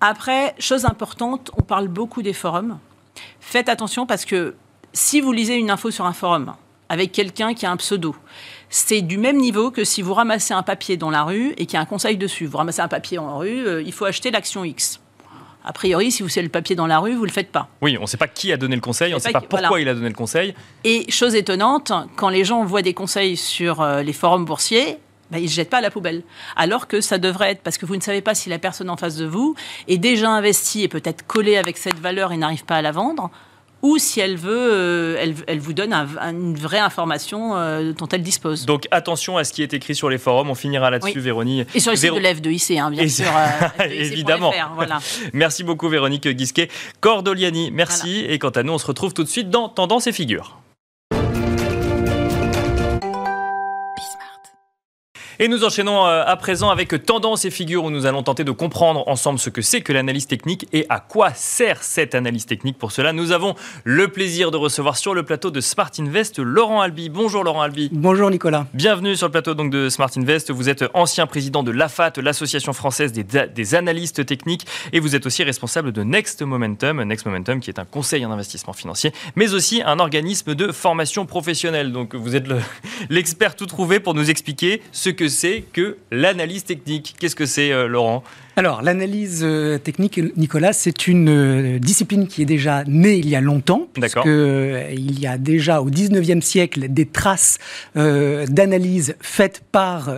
après, 0.00 0.54
chose 0.58 0.84
importante, 0.84 1.50
on 1.56 1.62
parle 1.62 1.88
beaucoup 1.88 2.22
des 2.22 2.32
forums. 2.32 2.78
Faites 3.40 3.68
attention 3.68 4.06
parce 4.06 4.24
que 4.24 4.54
si 4.92 5.20
vous 5.20 5.32
lisez 5.32 5.56
une 5.56 5.70
info 5.70 5.90
sur 5.90 6.06
un 6.06 6.12
forum 6.12 6.54
avec 6.88 7.12
quelqu'un 7.12 7.54
qui 7.54 7.66
a 7.66 7.70
un 7.70 7.76
pseudo, 7.76 8.16
c'est 8.68 9.02
du 9.02 9.18
même 9.18 9.36
niveau 9.36 9.70
que 9.70 9.84
si 9.84 10.00
vous 10.02 10.14
ramassez 10.14 10.54
un 10.54 10.62
papier 10.62 10.96
dans 10.96 11.10
la 11.10 11.24
rue 11.24 11.52
et 11.58 11.66
qu'il 11.66 11.74
y 11.74 11.76
a 11.76 11.80
un 11.80 11.86
conseil 11.86 12.16
dessus. 12.16 12.46
Vous 12.46 12.58
ramassez 12.58 12.80
un 12.80 12.88
papier 12.88 13.18
en 13.18 13.38
rue, 13.38 13.66
euh, 13.66 13.82
il 13.82 13.92
faut 13.92 14.04
acheter 14.04 14.30
l'action 14.30 14.64
X. 14.64 15.00
A 15.62 15.72
priori, 15.72 16.10
si 16.10 16.22
vous 16.22 16.28
savez 16.28 16.44
le 16.44 16.50
papier 16.50 16.74
dans 16.74 16.86
la 16.86 16.98
rue, 16.98 17.12
vous 17.12 17.22
ne 17.22 17.26
le 17.26 17.32
faites 17.32 17.52
pas. 17.52 17.68
Oui, 17.82 17.98
on 17.98 18.02
ne 18.02 18.06
sait 18.06 18.16
pas 18.16 18.28
qui 18.28 18.50
a 18.52 18.56
donné 18.56 18.74
le 18.74 18.80
conseil, 18.80 19.12
on 19.12 19.16
ne 19.16 19.20
sait 19.20 19.30
pas, 19.30 19.42
pourquoi 19.42 19.80
il 19.80 19.88
a 19.88 19.94
donné 19.94 20.08
le 20.08 20.14
conseil. 20.14 20.54
Et 20.84 21.10
chose 21.10 21.34
étonnante, 21.34 21.92
quand 22.16 22.30
les 22.30 22.44
gens 22.44 22.64
voient 22.64 22.82
des 22.82 22.94
conseils 22.94 23.36
sur 23.36 23.82
euh, 23.82 24.02
les 24.02 24.14
forums 24.14 24.46
boursiers, 24.46 24.98
bah, 25.30 25.38
ils 25.38 25.44
ne 25.44 25.48
jettent 25.48 25.70
pas 25.70 25.78
à 25.78 25.82
la 25.82 25.90
poubelle. 25.90 26.22
Alors 26.56 26.86
que 26.86 27.00
ça 27.00 27.18
devrait 27.18 27.52
être, 27.52 27.62
parce 27.62 27.78
que 27.78 27.86
vous 27.86 27.96
ne 27.96 28.00
savez 28.00 28.20
pas 28.20 28.34
si 28.34 28.48
la 28.48 28.58
personne 28.58 28.90
en 28.90 28.96
face 28.96 29.16
de 29.16 29.26
vous 29.26 29.54
est 29.88 29.98
déjà 29.98 30.30
investie 30.30 30.82
et 30.82 30.88
peut-être 30.88 31.26
collée 31.26 31.56
avec 31.56 31.78
cette 31.78 31.98
valeur 31.98 32.32
et 32.32 32.36
n'arrive 32.36 32.64
pas 32.64 32.76
à 32.76 32.82
la 32.82 32.92
vendre, 32.92 33.30
ou 33.82 33.98
si 33.98 34.20
elle 34.20 34.36
veut, 34.36 34.72
euh, 34.72 35.16
elle, 35.18 35.34
elle, 35.46 35.58
vous 35.58 35.72
donne 35.72 35.92
une 35.92 36.54
vraie 36.54 36.78
information 36.78 37.56
euh, 37.56 37.92
dont 37.92 38.08
elle 38.08 38.22
dispose. 38.22 38.66
Donc 38.66 38.86
attention 38.90 39.38
à 39.38 39.44
ce 39.44 39.52
qui 39.52 39.62
est 39.62 39.72
écrit 39.72 39.94
sur 39.94 40.10
les 40.10 40.18
forums, 40.18 40.50
on 40.50 40.54
finira 40.54 40.90
là-dessus, 40.90 41.20
Véronique. 41.20 41.68
Et 41.74 41.80
sur 41.80 41.92
le 41.92 41.96
site 41.96 42.12
de 42.12 42.18
l'EF2IC, 42.18 42.78
hein, 42.78 42.90
bien 42.90 43.08
sûr. 43.08 43.26
Euh, 43.80 43.84
Évidemment. 43.88 44.52
voilà. 44.74 44.98
Merci 45.32 45.64
beaucoup 45.64 45.88
Véronique 45.88 46.28
Guisquet. 46.28 46.68
Cordoliani, 47.00 47.70
merci. 47.70 48.24
Et 48.28 48.38
quant 48.38 48.50
à 48.50 48.62
nous, 48.62 48.72
on 48.72 48.78
se 48.78 48.86
retrouve 48.86 49.12
tout 49.12 49.22
de 49.22 49.28
suite 49.28 49.50
dans 49.50 49.68
Tendance 49.68 50.06
et 50.06 50.12
Figures. 50.12 50.58
Et 55.42 55.48
nous 55.48 55.64
enchaînons 55.64 56.04
euh, 56.04 56.22
à 56.26 56.36
présent 56.36 56.68
avec 56.68 57.06
Tendance 57.06 57.46
et 57.46 57.50
Figures 57.50 57.84
où 57.84 57.90
nous 57.90 58.04
allons 58.04 58.22
tenter 58.22 58.44
de 58.44 58.50
comprendre 58.50 59.08
ensemble 59.08 59.38
ce 59.38 59.48
que 59.48 59.62
c'est 59.62 59.80
que 59.80 59.90
l'analyse 59.90 60.26
technique 60.26 60.68
et 60.74 60.84
à 60.90 61.00
quoi 61.00 61.32
sert 61.32 61.82
cette 61.82 62.14
analyse 62.14 62.44
technique. 62.44 62.76
Pour 62.76 62.92
cela, 62.92 63.14
nous 63.14 63.32
avons 63.32 63.54
le 63.84 64.08
plaisir 64.08 64.50
de 64.50 64.58
recevoir 64.58 64.98
sur 64.98 65.14
le 65.14 65.22
plateau 65.22 65.50
de 65.50 65.62
Smart 65.62 65.90
Invest 65.98 66.40
Laurent 66.40 66.82
Albi. 66.82 67.08
Bonjour 67.08 67.42
Laurent 67.42 67.62
Albi. 67.62 67.88
Bonjour 67.90 68.30
Nicolas. 68.30 68.66
Bienvenue 68.74 69.16
sur 69.16 69.28
le 69.28 69.30
plateau 69.30 69.54
donc 69.54 69.70
de 69.70 69.88
Smart 69.88 70.10
Invest. 70.14 70.50
Vous 70.50 70.68
êtes 70.68 70.84
ancien 70.92 71.26
président 71.26 71.62
de 71.62 71.70
l'AFAT, 71.70 72.12
l'association 72.18 72.74
française 72.74 73.12
des, 73.12 73.24
des, 73.24 73.74
analystes 73.74 74.26
techniques, 74.26 74.66
et 74.92 75.00
vous 75.00 75.16
êtes 75.16 75.24
aussi 75.24 75.42
responsable 75.42 75.92
de 75.92 76.02
Next 76.02 76.42
Momentum, 76.42 77.02
Next 77.02 77.24
Momentum 77.24 77.60
qui 77.60 77.70
est 77.70 77.78
un 77.78 77.86
conseil 77.86 78.26
en 78.26 78.30
investissement 78.30 78.74
financier, 78.74 79.10
mais 79.36 79.54
aussi 79.54 79.80
un 79.80 80.00
organisme 80.00 80.54
de 80.54 80.70
formation 80.70 81.24
professionnelle. 81.24 81.92
Donc 81.92 82.14
vous 82.14 82.36
êtes 82.36 82.44
l'expert 83.08 83.56
tout 83.56 83.64
trouvé 83.64 84.00
pour 84.00 84.12
nous 84.12 84.28
expliquer 84.28 84.82
ce 84.92 85.08
que 85.08 85.29
c'est 85.30 85.62
que 85.72 85.96
l'analyse 86.10 86.64
technique. 86.64 87.14
Qu'est-ce 87.18 87.36
que 87.36 87.46
c'est, 87.46 87.72
euh, 87.72 87.86
Laurent? 87.86 88.22
Alors, 88.56 88.82
l'analyse 88.82 89.40
euh, 89.42 89.78
technique, 89.78 90.20
Nicolas, 90.36 90.72
c'est 90.72 91.06
une 91.06 91.28
euh, 91.28 91.78
discipline 91.78 92.26
qui 92.26 92.42
est 92.42 92.46
déjà 92.46 92.84
née 92.84 93.16
il 93.16 93.28
y 93.28 93.36
a 93.36 93.40
longtemps. 93.40 93.88
D'accord. 93.96 94.26
il 94.26 95.20
y 95.20 95.26
a 95.26 95.38
déjà 95.38 95.80
au 95.80 95.90
19e 95.90 96.40
siècle 96.40 96.88
des 96.88 97.06
traces 97.06 97.58
d'analyse 97.94 99.14
faites 99.20 99.62
par 99.72 100.12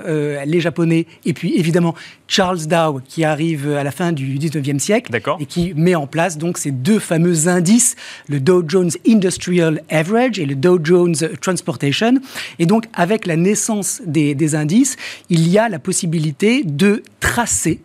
les 0.46 0.60
Japonais 0.60 1.06
et 1.24 1.32
puis 1.32 1.56
évidemment 1.58 1.94
Charles 2.28 2.66
Dow 2.66 3.00
qui 3.06 3.24
arrive 3.24 3.70
à 3.72 3.84
la 3.84 3.90
fin 3.90 4.12
du 4.12 4.38
19e 4.38 4.78
siècle 4.78 5.12
et 5.38 5.46
qui 5.46 5.74
met 5.74 5.94
en 5.94 6.06
place 6.06 6.38
donc 6.38 6.58
ces 6.58 6.70
deux 6.70 6.98
fameux 6.98 7.48
indices, 7.48 7.96
le 8.28 8.40
Dow 8.40 8.64
Jones 8.66 8.90
Industrial 9.06 9.82
Average 9.90 10.38
et 10.38 10.46
le 10.46 10.54
Dow 10.54 10.78
Jones 10.82 11.14
Transportation. 11.40 12.14
Et 12.58 12.66
donc, 12.66 12.86
avec 12.94 13.26
la 13.26 13.36
naissance 13.36 14.02
des, 14.06 14.34
des 14.34 14.54
indices, 14.54 14.96
il 15.28 15.48
y 15.48 15.58
a 15.58 15.68
la 15.68 15.78
possibilité 15.78 16.62
de 16.64 17.02
tracer 17.20 17.80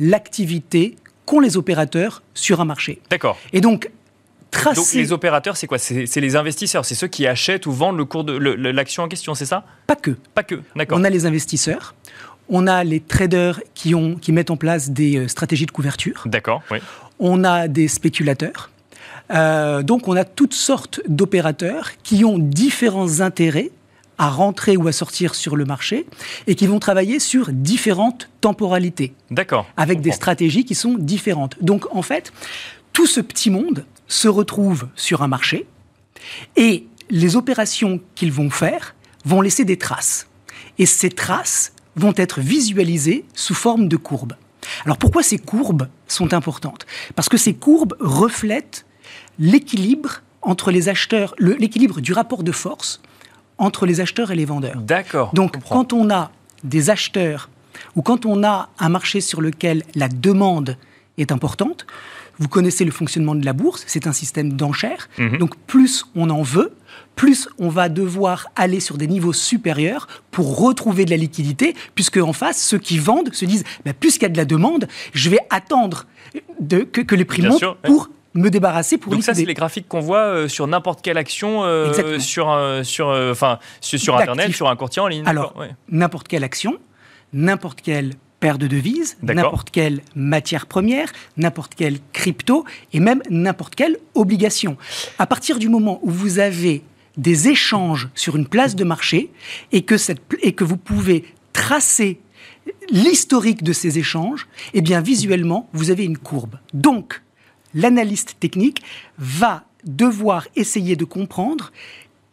l'activité 0.00 0.96
qu'ont 1.26 1.38
les 1.38 1.56
opérateurs 1.56 2.22
sur 2.34 2.60
un 2.60 2.64
marché. 2.64 3.00
D'accord. 3.10 3.38
Et 3.52 3.60
donc, 3.60 3.90
tracer... 4.50 4.80
Donc 4.80 4.92
les 4.94 5.12
opérateurs, 5.12 5.56
c'est 5.56 5.68
quoi? 5.68 5.78
C'est 5.78 6.20
les 6.20 6.34
investisseurs, 6.34 6.84
c'est 6.84 6.96
ceux 6.96 7.06
qui 7.06 7.26
achètent 7.28 7.66
ou 7.66 7.72
vendent 7.72 7.98
le 7.98 8.04
cours 8.04 8.24
de 8.24 8.32
l'action 8.70 9.04
en 9.04 9.08
question, 9.08 9.36
c'est 9.36 9.46
ça? 9.46 9.64
Pas 9.86 9.96
que. 9.96 10.16
Pas 10.34 10.42
que, 10.42 10.60
d'accord. 10.74 10.98
On 10.98 11.04
a 11.04 11.10
les 11.10 11.26
investisseurs, 11.26 11.94
on 12.48 12.66
a 12.66 12.82
les 12.82 12.98
traders 12.98 13.60
qui, 13.74 13.94
ont, 13.94 14.16
qui 14.16 14.32
mettent 14.32 14.50
en 14.50 14.56
place 14.56 14.90
des 14.90 15.18
euh, 15.18 15.28
stratégies 15.28 15.66
de 15.66 15.70
couverture. 15.70 16.24
D'accord, 16.26 16.62
oui. 16.72 16.78
On 17.20 17.44
a 17.44 17.68
des 17.68 17.86
spéculateurs. 17.86 18.70
Euh, 19.30 19.84
donc 19.84 20.08
on 20.08 20.16
a 20.16 20.24
toutes 20.24 20.54
sortes 20.54 21.00
d'opérateurs 21.06 21.90
qui 22.02 22.24
ont 22.24 22.38
différents 22.38 23.20
intérêts 23.20 23.70
à 24.20 24.28
rentrer 24.28 24.76
ou 24.76 24.86
à 24.86 24.92
sortir 24.92 25.34
sur 25.34 25.56
le 25.56 25.64
marché 25.64 26.04
et 26.46 26.54
qui 26.54 26.66
vont 26.66 26.78
travailler 26.78 27.18
sur 27.18 27.48
différentes 27.52 28.28
temporalités. 28.42 29.14
D'accord. 29.30 29.66
Avec 29.78 30.02
des 30.02 30.12
stratégies 30.12 30.66
qui 30.66 30.74
sont 30.74 30.96
différentes. 30.98 31.56
Donc 31.62 31.86
en 31.90 32.02
fait, 32.02 32.30
tout 32.92 33.06
ce 33.06 33.22
petit 33.22 33.48
monde 33.48 33.86
se 34.08 34.28
retrouve 34.28 34.88
sur 34.94 35.22
un 35.22 35.26
marché 35.26 35.66
et 36.54 36.86
les 37.08 37.34
opérations 37.34 37.98
qu'ils 38.14 38.30
vont 38.30 38.50
faire 38.50 38.94
vont 39.24 39.40
laisser 39.40 39.64
des 39.64 39.78
traces. 39.78 40.28
Et 40.76 40.84
ces 40.84 41.08
traces 41.08 41.72
vont 41.96 42.12
être 42.14 42.40
visualisées 42.40 43.24
sous 43.32 43.54
forme 43.54 43.88
de 43.88 43.96
courbes. 43.96 44.34
Alors 44.84 44.98
pourquoi 44.98 45.22
ces 45.22 45.38
courbes 45.38 45.88
sont 46.08 46.34
importantes? 46.34 46.84
Parce 47.16 47.30
que 47.30 47.38
ces 47.38 47.54
courbes 47.54 47.96
reflètent 48.00 48.84
l'équilibre 49.38 50.20
entre 50.42 50.70
les 50.70 50.90
acheteurs, 50.90 51.34
l'équilibre 51.38 52.02
du 52.02 52.12
rapport 52.12 52.42
de 52.42 52.52
force 52.52 53.00
entre 53.60 53.86
les 53.86 54.00
acheteurs 54.00 54.32
et 54.32 54.34
les 54.34 54.46
vendeurs. 54.46 54.76
D'accord. 54.76 55.30
Donc, 55.34 55.56
quand 55.68 55.92
on 55.92 56.10
a 56.10 56.32
des 56.64 56.90
acheteurs 56.90 57.48
ou 57.94 58.02
quand 58.02 58.26
on 58.26 58.42
a 58.42 58.70
un 58.78 58.88
marché 58.88 59.20
sur 59.20 59.40
lequel 59.40 59.84
la 59.94 60.08
demande 60.08 60.76
est 61.18 61.30
importante, 61.30 61.86
vous 62.38 62.48
connaissez 62.48 62.86
le 62.86 62.90
fonctionnement 62.90 63.34
de 63.34 63.44
la 63.44 63.52
bourse, 63.52 63.84
c'est 63.86 64.06
un 64.06 64.12
système 64.12 64.54
d'enchères. 64.54 65.08
Mhm. 65.18 65.36
Donc, 65.36 65.56
plus 65.66 66.06
on 66.16 66.30
en 66.30 66.42
veut, 66.42 66.72
plus 67.14 67.48
on 67.58 67.68
va 67.68 67.90
devoir 67.90 68.46
aller 68.56 68.80
sur 68.80 68.96
des 68.96 69.06
niveaux 69.06 69.34
supérieurs 69.34 70.08
pour 70.30 70.58
retrouver 70.58 71.04
de 71.04 71.10
la 71.10 71.18
liquidité, 71.18 71.74
puisque 71.94 72.16
en 72.16 72.32
face, 72.32 72.62
ceux 72.62 72.78
qui 72.78 72.98
vendent 72.98 73.32
se 73.34 73.44
disent, 73.44 73.64
bah, 73.84 73.92
puisqu'il 73.92 74.22
y 74.22 74.26
a 74.26 74.30
de 74.30 74.38
la 74.38 74.46
demande, 74.46 74.88
je 75.12 75.28
vais 75.28 75.40
attendre 75.50 76.06
que, 76.92 77.14
les 77.14 77.24
prix 77.26 77.42
montent 77.42 77.76
pour 77.84 78.08
me 78.34 78.48
débarrasser 78.50 78.98
pour 78.98 79.12
Donc 79.12 79.22
ça, 79.22 79.34
c'est 79.34 79.44
les 79.44 79.54
graphiques 79.54 79.88
qu'on 79.88 80.00
voit 80.00 80.18
euh, 80.18 80.48
sur 80.48 80.66
n'importe 80.66 81.02
quelle 81.02 81.18
action 81.18 81.64
euh, 81.64 82.18
sur, 82.18 82.46
sur, 82.84 83.08
euh, 83.10 83.32
enfin, 83.32 83.58
sur, 83.80 84.16
Internet, 84.16 84.52
sur 84.52 84.68
un 84.68 84.76
courtier 84.76 85.02
en 85.02 85.08
ligne. 85.08 85.24
Alors, 85.26 85.54
n'importe 85.88 86.28
quelle 86.28 86.44
action, 86.44 86.78
n'importe 87.32 87.80
quelle 87.80 88.14
paire 88.38 88.56
de 88.56 88.66
devises, 88.66 89.18
n'importe 89.22 89.70
quelle 89.70 90.00
matière 90.14 90.66
première, 90.66 91.12
n'importe 91.36 91.74
quelle 91.74 91.98
crypto 92.12 92.64
et 92.92 93.00
même 93.00 93.22
n'importe 93.28 93.74
quelle 93.74 93.98
obligation. 94.14 94.78
À 95.18 95.26
partir 95.26 95.58
du 95.58 95.68
moment 95.68 96.00
où 96.02 96.10
vous 96.10 96.38
avez 96.38 96.82
des 97.16 97.48
échanges 97.48 98.08
sur 98.14 98.36
une 98.36 98.46
place 98.46 98.76
de 98.76 98.84
marché 98.84 99.30
et 99.72 99.82
que, 99.82 99.98
cette, 99.98 100.22
et 100.40 100.52
que 100.52 100.64
vous 100.64 100.78
pouvez 100.78 101.24
tracer 101.52 102.20
l'historique 102.90 103.62
de 103.62 103.72
ces 103.72 103.98
échanges, 103.98 104.46
eh 104.72 104.80
bien 104.80 105.00
visuellement, 105.02 105.68
vous 105.72 105.90
avez 105.90 106.04
une 106.04 106.16
courbe. 106.16 106.56
Donc, 106.72 107.20
l'analyste 107.74 108.36
technique 108.40 108.82
va 109.18 109.64
devoir 109.84 110.46
essayer 110.56 110.96
de 110.96 111.04
comprendre 111.04 111.72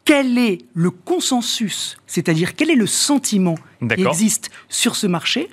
quel 0.05 0.37
est 0.37 0.59
le 0.73 0.89
consensus, 0.89 1.97
c'est-à-dire 2.07 2.55
quel 2.55 2.69
est 2.69 2.75
le 2.75 2.87
sentiment 2.87 3.55
qui 3.79 4.01
existe 4.05 4.51
sur 4.69 4.95
ce 4.95 5.05
marché, 5.05 5.49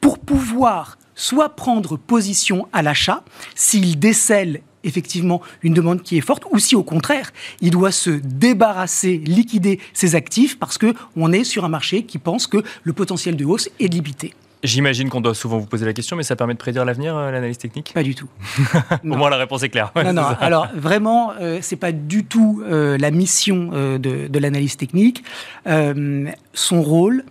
pour 0.00 0.18
pouvoir 0.18 0.98
soit 1.14 1.50
prendre 1.50 1.98
position 1.98 2.68
à 2.72 2.80
l'achat, 2.80 3.24
s'il 3.54 3.98
décèle 3.98 4.62
effectivement 4.84 5.42
une 5.62 5.74
demande 5.74 6.02
qui 6.02 6.16
est 6.16 6.22
forte, 6.22 6.44
ou 6.52 6.58
si 6.58 6.76
au 6.76 6.84
contraire, 6.84 7.32
il 7.60 7.70
doit 7.70 7.90
se 7.90 8.10
débarrasser, 8.10 9.18
liquider 9.18 9.80
ses 9.92 10.14
actifs, 10.14 10.58
parce 10.58 10.78
qu'on 10.78 11.32
est 11.32 11.44
sur 11.44 11.64
un 11.64 11.68
marché 11.68 12.04
qui 12.04 12.18
pense 12.18 12.46
que 12.46 12.62
le 12.84 12.92
potentiel 12.92 13.36
de 13.36 13.44
hausse 13.44 13.68
est 13.80 13.88
limité. 13.88 14.32
J'imagine 14.64 15.08
qu'on 15.08 15.20
doit 15.20 15.34
souvent 15.34 15.58
vous 15.58 15.66
poser 15.66 15.86
la 15.86 15.92
question, 15.92 16.16
mais 16.16 16.22
ça 16.22 16.34
permet 16.34 16.54
de 16.54 16.58
prédire 16.58 16.84
l'avenir, 16.84 17.16
euh, 17.16 17.30
l'analyse 17.30 17.58
technique? 17.58 17.92
Pas 17.94 18.02
du 18.02 18.14
tout. 18.14 18.28
Au 19.04 19.16
moins, 19.16 19.30
la 19.30 19.36
réponse 19.36 19.62
est 19.62 19.68
claire. 19.68 19.92
non, 19.94 20.12
non. 20.12 20.22
Alors, 20.40 20.68
vraiment, 20.74 21.32
euh, 21.40 21.58
c'est 21.62 21.76
pas 21.76 21.92
du 21.92 22.24
tout 22.24 22.62
euh, 22.64 22.98
la 22.98 23.10
mission 23.10 23.68
de, 23.68 23.98
de 23.98 24.38
l'analyse 24.38 24.76
technique. 24.76 25.22
son 25.66 26.82
rôle, 26.82 27.24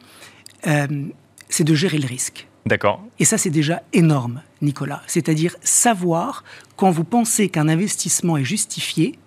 c'est 0.63 1.63
de 1.63 1.75
gérer 1.75 1.97
le 1.97 2.07
risque. 2.07 2.47
D'accord. 2.65 3.01
Et 3.19 3.25
ça, 3.25 3.37
c'est 3.37 3.49
déjà 3.49 3.81
énorme, 3.93 4.41
Nicolas. 4.61 5.01
C'est-à-dire 5.07 5.55
savoir, 5.61 6.43
quand 6.75 6.91
vous 6.91 7.05
pensez 7.05 7.49
qu'un 7.49 7.69
investissement 7.69 8.35
est 8.37 8.43
justifié, 8.43 9.17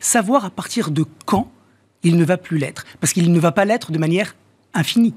savoir 0.00 0.44
à 0.44 0.50
partir 0.50 0.90
de 0.90 1.04
quand 1.24 1.50
il 2.02 2.16
ne 2.16 2.24
va 2.24 2.36
plus 2.36 2.58
l'être. 2.58 2.84
Parce 3.00 3.12
qu'il 3.12 3.30
ne 3.32 3.40
va 3.40 3.52
pas 3.52 3.64
l'être 3.64 3.92
de 3.92 3.98
manière 3.98 4.34
infinie, 4.74 5.14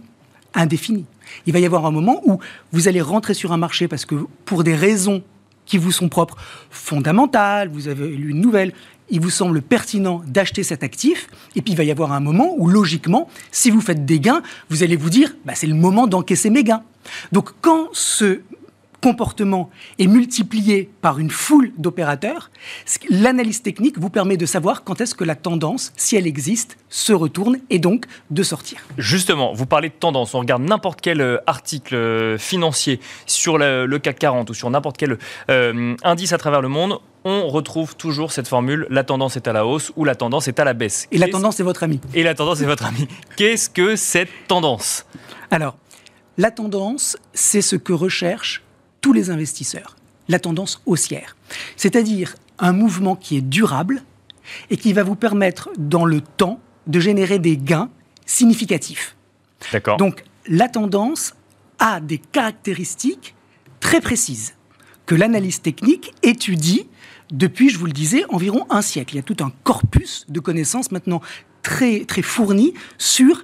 indéfinie. 0.53 1.05
Il 1.45 1.53
va 1.53 1.59
y 1.59 1.65
avoir 1.65 1.85
un 1.85 1.91
moment 1.91 2.21
où 2.25 2.39
vous 2.71 2.87
allez 2.87 3.01
rentrer 3.01 3.33
sur 3.33 3.51
un 3.51 3.57
marché 3.57 3.87
parce 3.87 4.05
que 4.05 4.15
pour 4.45 4.63
des 4.63 4.75
raisons 4.75 5.23
qui 5.65 5.77
vous 5.77 5.91
sont 5.91 6.09
propres, 6.09 6.37
fondamentales, 6.69 7.69
vous 7.69 7.87
avez 7.87 8.07
lu 8.07 8.31
une 8.31 8.41
nouvelle, 8.41 8.73
il 9.09 9.19
vous 9.19 9.29
semble 9.29 9.61
pertinent 9.61 10.21
d'acheter 10.27 10.63
cet 10.63 10.83
actif, 10.83 11.27
et 11.55 11.61
puis 11.61 11.73
il 11.73 11.77
va 11.77 11.83
y 11.83 11.91
avoir 11.91 12.13
un 12.13 12.19
moment 12.19 12.53
où, 12.57 12.67
logiquement, 12.67 13.29
si 13.51 13.69
vous 13.69 13.81
faites 13.81 14.05
des 14.05 14.19
gains, 14.19 14.41
vous 14.69 14.83
allez 14.83 14.95
vous 14.95 15.09
dire, 15.09 15.35
bah, 15.45 15.53
c'est 15.55 15.67
le 15.67 15.75
moment 15.75 16.07
d'encaisser 16.07 16.49
mes 16.49 16.63
gains. 16.63 16.83
Donc 17.31 17.51
quand 17.61 17.89
ce 17.93 18.41
comportement 19.03 19.69
est 19.99 20.07
multiplié 20.07 20.89
par 21.01 21.19
une 21.19 21.29
foule 21.29 21.73
d'opérateurs, 21.77 22.49
l'analyse 23.09 23.61
technique 23.61 23.99
vous 23.99 24.09
permet 24.09 24.37
de 24.37 24.45
savoir 24.45 24.85
quand 24.85 25.01
est-ce 25.01 25.13
que 25.13 25.25
la 25.25 25.35
tendance, 25.35 25.91
si 25.97 26.15
elle 26.15 26.25
existe, 26.25 26.77
se 26.87 27.11
retourne 27.11 27.57
et 27.69 27.79
donc 27.79 28.05
de 28.31 28.43
sortir. 28.43 28.77
Justement, 28.97 29.51
vous 29.51 29.65
parlez 29.65 29.89
de 29.89 29.93
tendance. 29.93 30.33
On 30.35 30.39
regarde 30.39 30.63
n'importe 30.63 31.01
quel 31.01 31.19
euh, 31.19 31.37
article 31.47 31.95
euh, 31.95 32.37
financier 32.37 33.01
sur 33.25 33.57
le, 33.57 33.97
CAC 33.97 34.19
40 34.19 34.49
ou 34.49 34.53
sur 34.53 34.69
n'importe 34.69 34.95
quel 34.95 35.17
euh, 35.51 35.95
indice 36.03 36.31
à 36.31 36.37
travers 36.37 36.61
le 36.61 36.69
monde. 36.69 36.99
On 37.25 37.49
retrouve 37.49 37.97
toujours 37.97 38.31
cette 38.31 38.47
formule 38.47 38.87
la 38.89 39.03
tendance 39.03 39.35
est 39.35 39.49
à 39.49 39.53
la 39.53 39.65
hausse 39.65 39.91
ou 39.97 40.05
la 40.05 40.15
tendance 40.15 40.47
est 40.47 40.61
à 40.61 40.63
la 40.63 40.73
baisse. 40.73 41.09
Et 41.11 41.17
la 41.17 41.27
tendance 41.27 41.59
est 41.59 41.63
votre 41.63 41.83
ami. 41.83 41.99
Et 42.13 42.23
la 42.23 42.35
tendance 42.35 42.61
est 42.61 42.65
votre 42.65 42.85
ami. 42.85 43.09
Qu'est-ce 43.35 43.69
que 43.69 43.97
cette 43.97 44.29
tendance? 44.47 45.05
Alors, 45.51 45.75
la 46.37 46.51
tendance, 46.51 47.17
c'est 47.33 47.61
ce 47.61 47.75
que 47.75 47.91
recherche 47.91 48.63
tous 49.03 49.13
les 49.13 49.29
investisseurs, 49.29 49.97
la 50.29 50.39
tendance 50.39 50.81
haussière. 50.87 51.35
C'est-à-dire 51.75 52.35
un 52.57 52.71
mouvement 52.71 53.15
qui 53.15 53.37
est 53.37 53.41
durable 53.41 54.01
et 54.71 54.77
qui 54.77 54.93
va 54.93 55.03
vous 55.03 55.15
permettre 55.15 55.69
dans 55.77 56.05
le 56.05 56.21
temps 56.21 56.59
de 56.87 56.99
générer 56.99 57.37
des 57.37 57.57
gains 57.57 57.89
significatifs. 58.25 59.15
D'accord. 59.71 59.97
Donc 59.97 60.23
la 60.47 60.69
tendance 60.69 61.33
a 61.79 61.99
des 61.99 62.17
caractéristiques 62.17 63.35
très 63.81 63.99
précises 63.99 64.55
que 65.05 65.15
l'analyse 65.15 65.61
technique 65.61 66.13
étudie 66.23 66.87
depuis, 67.29 67.69
je 67.69 67.77
vous 67.77 67.87
le 67.87 67.91
disais, 67.91 68.23
environ 68.29 68.65
un 68.69 68.81
siècle. 68.81 69.15
Il 69.15 69.17
y 69.17 69.19
a 69.19 69.23
tout 69.23 69.43
un 69.43 69.51
corpus 69.63 70.25
de 70.29 70.39
connaissances 70.39 70.91
maintenant 70.91 71.19
très, 71.61 72.05
très 72.05 72.21
fourni 72.21 72.73
sur 72.97 73.43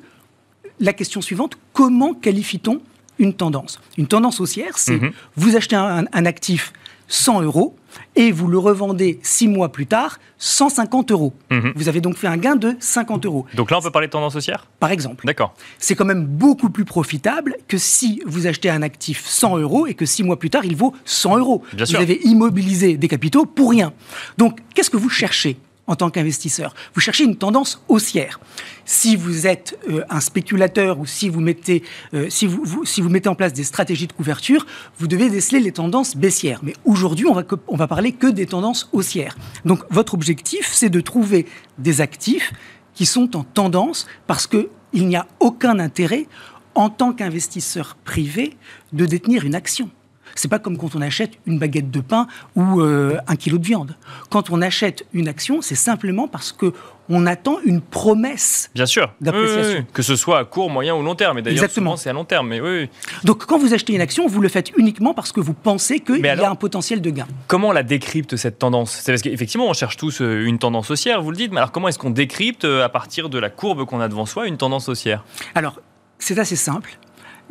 la 0.80 0.94
question 0.94 1.20
suivante, 1.20 1.58
comment 1.74 2.14
qualifie-t-on 2.14 2.82
une 3.20 3.34
tendance. 3.34 3.80
Une 3.98 4.08
tendance 4.08 4.40
haussière, 4.40 4.78
c'est 4.78 4.98
mhm. 4.98 5.12
vous 5.36 5.56
achetez 5.56 5.76
un, 5.76 6.06
actif 6.26 6.74
100 7.08 7.42
euros 7.42 7.76
et 8.16 8.32
vous 8.32 8.48
le 8.48 8.58
revendez 8.58 9.20
six 9.24 9.48
mois 9.48 9.72
plus 9.72 9.88
tard 9.88 10.20
150 10.38 11.12
euros. 11.12 11.34
Mhm. 11.52 11.74
Vous 11.76 11.90
avez 11.90 12.02
donc 12.02 12.16
fait 12.18 12.28
un 12.28 12.38
gain 12.38 12.56
de 12.56 12.76
50 12.80 13.26
euros. 13.26 13.46
Donc 13.56 13.72
là, 13.72 13.78
on 13.78 13.82
peut 13.82 13.92
parler 13.92 14.08
de 14.08 14.12
tendance 14.12 14.36
haussière? 14.36 14.68
Par 14.80 14.92
exemple. 14.92 15.26
D'accord. 15.26 15.54
C'est 15.80 15.96
quand 15.96 16.06
même 16.06 16.26
beaucoup 16.26 16.70
plus 16.70 16.86
profitable 16.86 17.58
que 17.68 17.78
si 17.78 18.22
vous 18.26 18.48
achetez 18.48 18.70
un 18.70 18.82
actif 18.82 19.26
100 19.26 19.58
euros 19.58 19.88
et 19.88 19.96
que 19.96 20.06
six 20.06 20.24
mois 20.24 20.40
plus 20.40 20.50
tard, 20.50 20.66
il 20.66 20.76
vaut 20.76 20.94
100 21.06 21.38
euros. 21.38 21.64
Bien 21.74 21.86
vous 21.86 21.96
avez 21.96 22.20
immobilisé 22.24 22.98
des 22.98 23.08
capitaux 23.08 23.46
pour 23.46 23.72
rien. 23.72 23.94
Donc, 24.38 24.60
qu'est-ce 24.74 24.90
que 24.90 24.98
vous 24.98 25.10
cherchez? 25.10 25.58
En 25.90 25.96
tant 25.96 26.12
qu'investisseur. 26.12 26.76
Vous 26.94 27.02
cherchez 27.02 27.24
une 27.24 27.36
tendance 27.36 27.82
haussière. 27.90 28.40
Si 28.86 29.16
vous 29.16 29.48
êtes 29.48 29.78
euh, 29.90 30.04
un 30.10 30.20
spéculateur 30.20 31.00
ou 31.00 31.08
si 31.08 31.30
vous, 31.30 31.42
mettez, 31.42 31.84
euh, 32.14 32.28
si, 32.30 32.46
vous, 32.46 33.10
mettez 33.10 33.28
en 33.28 33.34
place 33.34 33.54
des 33.54 33.64
stratégies 33.64 34.06
de 34.06 34.14
couverture, 34.14 34.68
vous 35.00 35.08
devez 35.08 35.32
déceler 35.32 35.60
les 35.60 35.72
tendances 35.72 36.16
baissières. 36.16 36.60
Mais 36.62 36.74
aujourd'hui, 36.86 37.26
on 37.26 37.34
va, 37.34 37.44
on 37.68 37.76
va 37.76 37.88
parler 37.88 38.12
que 38.12 38.28
des 38.28 38.46
tendances 38.46 38.88
haussières. 38.94 39.36
Donc 39.66 39.84
votre 39.90 40.14
objectif, 40.14 40.70
c'est 40.72 40.90
de 40.90 41.02
trouver 41.02 41.48
des 41.80 42.02
actifs 42.02 42.54
qui 42.94 43.08
sont 43.08 43.36
en 43.36 43.44
tendance 43.44 44.06
parce 44.28 44.46
qu'il 44.46 44.68
n'y 44.94 45.16
a 45.16 45.26
aucun 45.40 45.80
intérêt 45.80 46.28
en 46.76 46.90
tant 46.92 47.14
qu'investisseur 47.14 47.98
privé 48.06 48.56
de 48.94 49.08
détenir 49.08 49.44
une 49.44 49.56
action. 49.56 49.90
C'est 50.36 50.48
pas 50.48 50.60
comme 50.60 50.78
quand 50.78 50.96
on 50.96 51.02
achète 51.02 51.32
une 51.46 51.60
baguette 51.60 51.92
de 51.92 52.02
pain 52.02 52.28
ou 52.56 52.82
euh, 52.82 53.18
un 53.28 53.36
kilo 53.36 53.58
de 53.58 53.66
viande. 53.66 53.96
Quand 54.30 54.50
on 54.50 54.62
achète 54.62 55.06
une 55.14 55.28
action, 55.28 55.62
c'est 55.62 55.76
simplement 55.76 56.28
parce 56.28 56.52
que 56.52 56.74
on 57.10 57.26
attend 57.26 57.58
une 57.66 57.82
promesse. 57.82 58.70
Bien 58.76 58.86
sûr. 58.86 59.12
D'appréciation. 59.20 59.86
Que 59.92 60.04
ce 60.04 60.16
soit 60.16 60.38
à 60.38 60.46
court, 60.46 60.70
moyen 60.70 60.96
ou 60.96 61.02
long 61.02 61.16
terme. 61.16 61.40
Et 61.40 61.42
d'ailleurs, 61.42 61.70
souvent, 61.70 61.98
c'est 61.98 62.10
à 62.10 62.14
long 62.14 62.24
terme. 62.24 62.48
Mais 62.48 62.62
oui, 62.62 62.88
Donc, 63.24 63.46
quand 63.46 63.58
vous 63.58 63.74
achetez 63.74 63.94
une 63.94 64.02
action, 64.02 64.28
vous 64.28 64.42
le 64.42 64.50
faites 64.50 64.72
uniquement 64.78 65.14
parce 65.16 65.32
que 65.32 65.40
vous 65.40 65.54
pensez 65.54 66.00
qu'il 66.00 66.20
y 66.20 66.28
a 66.28 66.50
un 66.50 66.56
potentiel 66.56 67.02
de 67.02 67.10
gain. 67.10 67.28
Comment 67.48 67.70
on 67.70 67.72
la 67.72 67.84
décrypte, 67.84 68.36
cette 68.36 68.60
tendance? 68.60 69.00
C'est 69.02 69.12
parce 69.12 69.24
qu'effectivement, 69.24 69.68
on 69.68 69.74
cherche 69.74 69.98
tous 69.98 70.22
euh, 70.22 70.46
une 70.46 70.60
tendance 70.60 70.92
haussière, 70.92 71.22
vous 71.22 71.32
le 71.32 71.38
dites. 71.38 71.52
Mais 71.52 71.58
alors, 71.58 71.72
comment 71.72 71.88
est-ce 71.88 72.00
qu'on 72.00 72.12
décrypte, 72.12 72.66
euh, 72.66 72.86
à 72.86 72.90
partir 72.90 73.30
de 73.30 73.40
la 73.40 73.50
courbe 73.50 73.86
qu'on 73.86 74.00
a 74.00 74.08
devant 74.08 74.28
soi, 74.28 74.48
une 74.48 74.58
tendance 74.58 74.88
haussière? 74.88 75.26
Alors, 75.56 75.82
c'est 76.20 76.38
assez 76.38 76.56
simple 76.56 77.00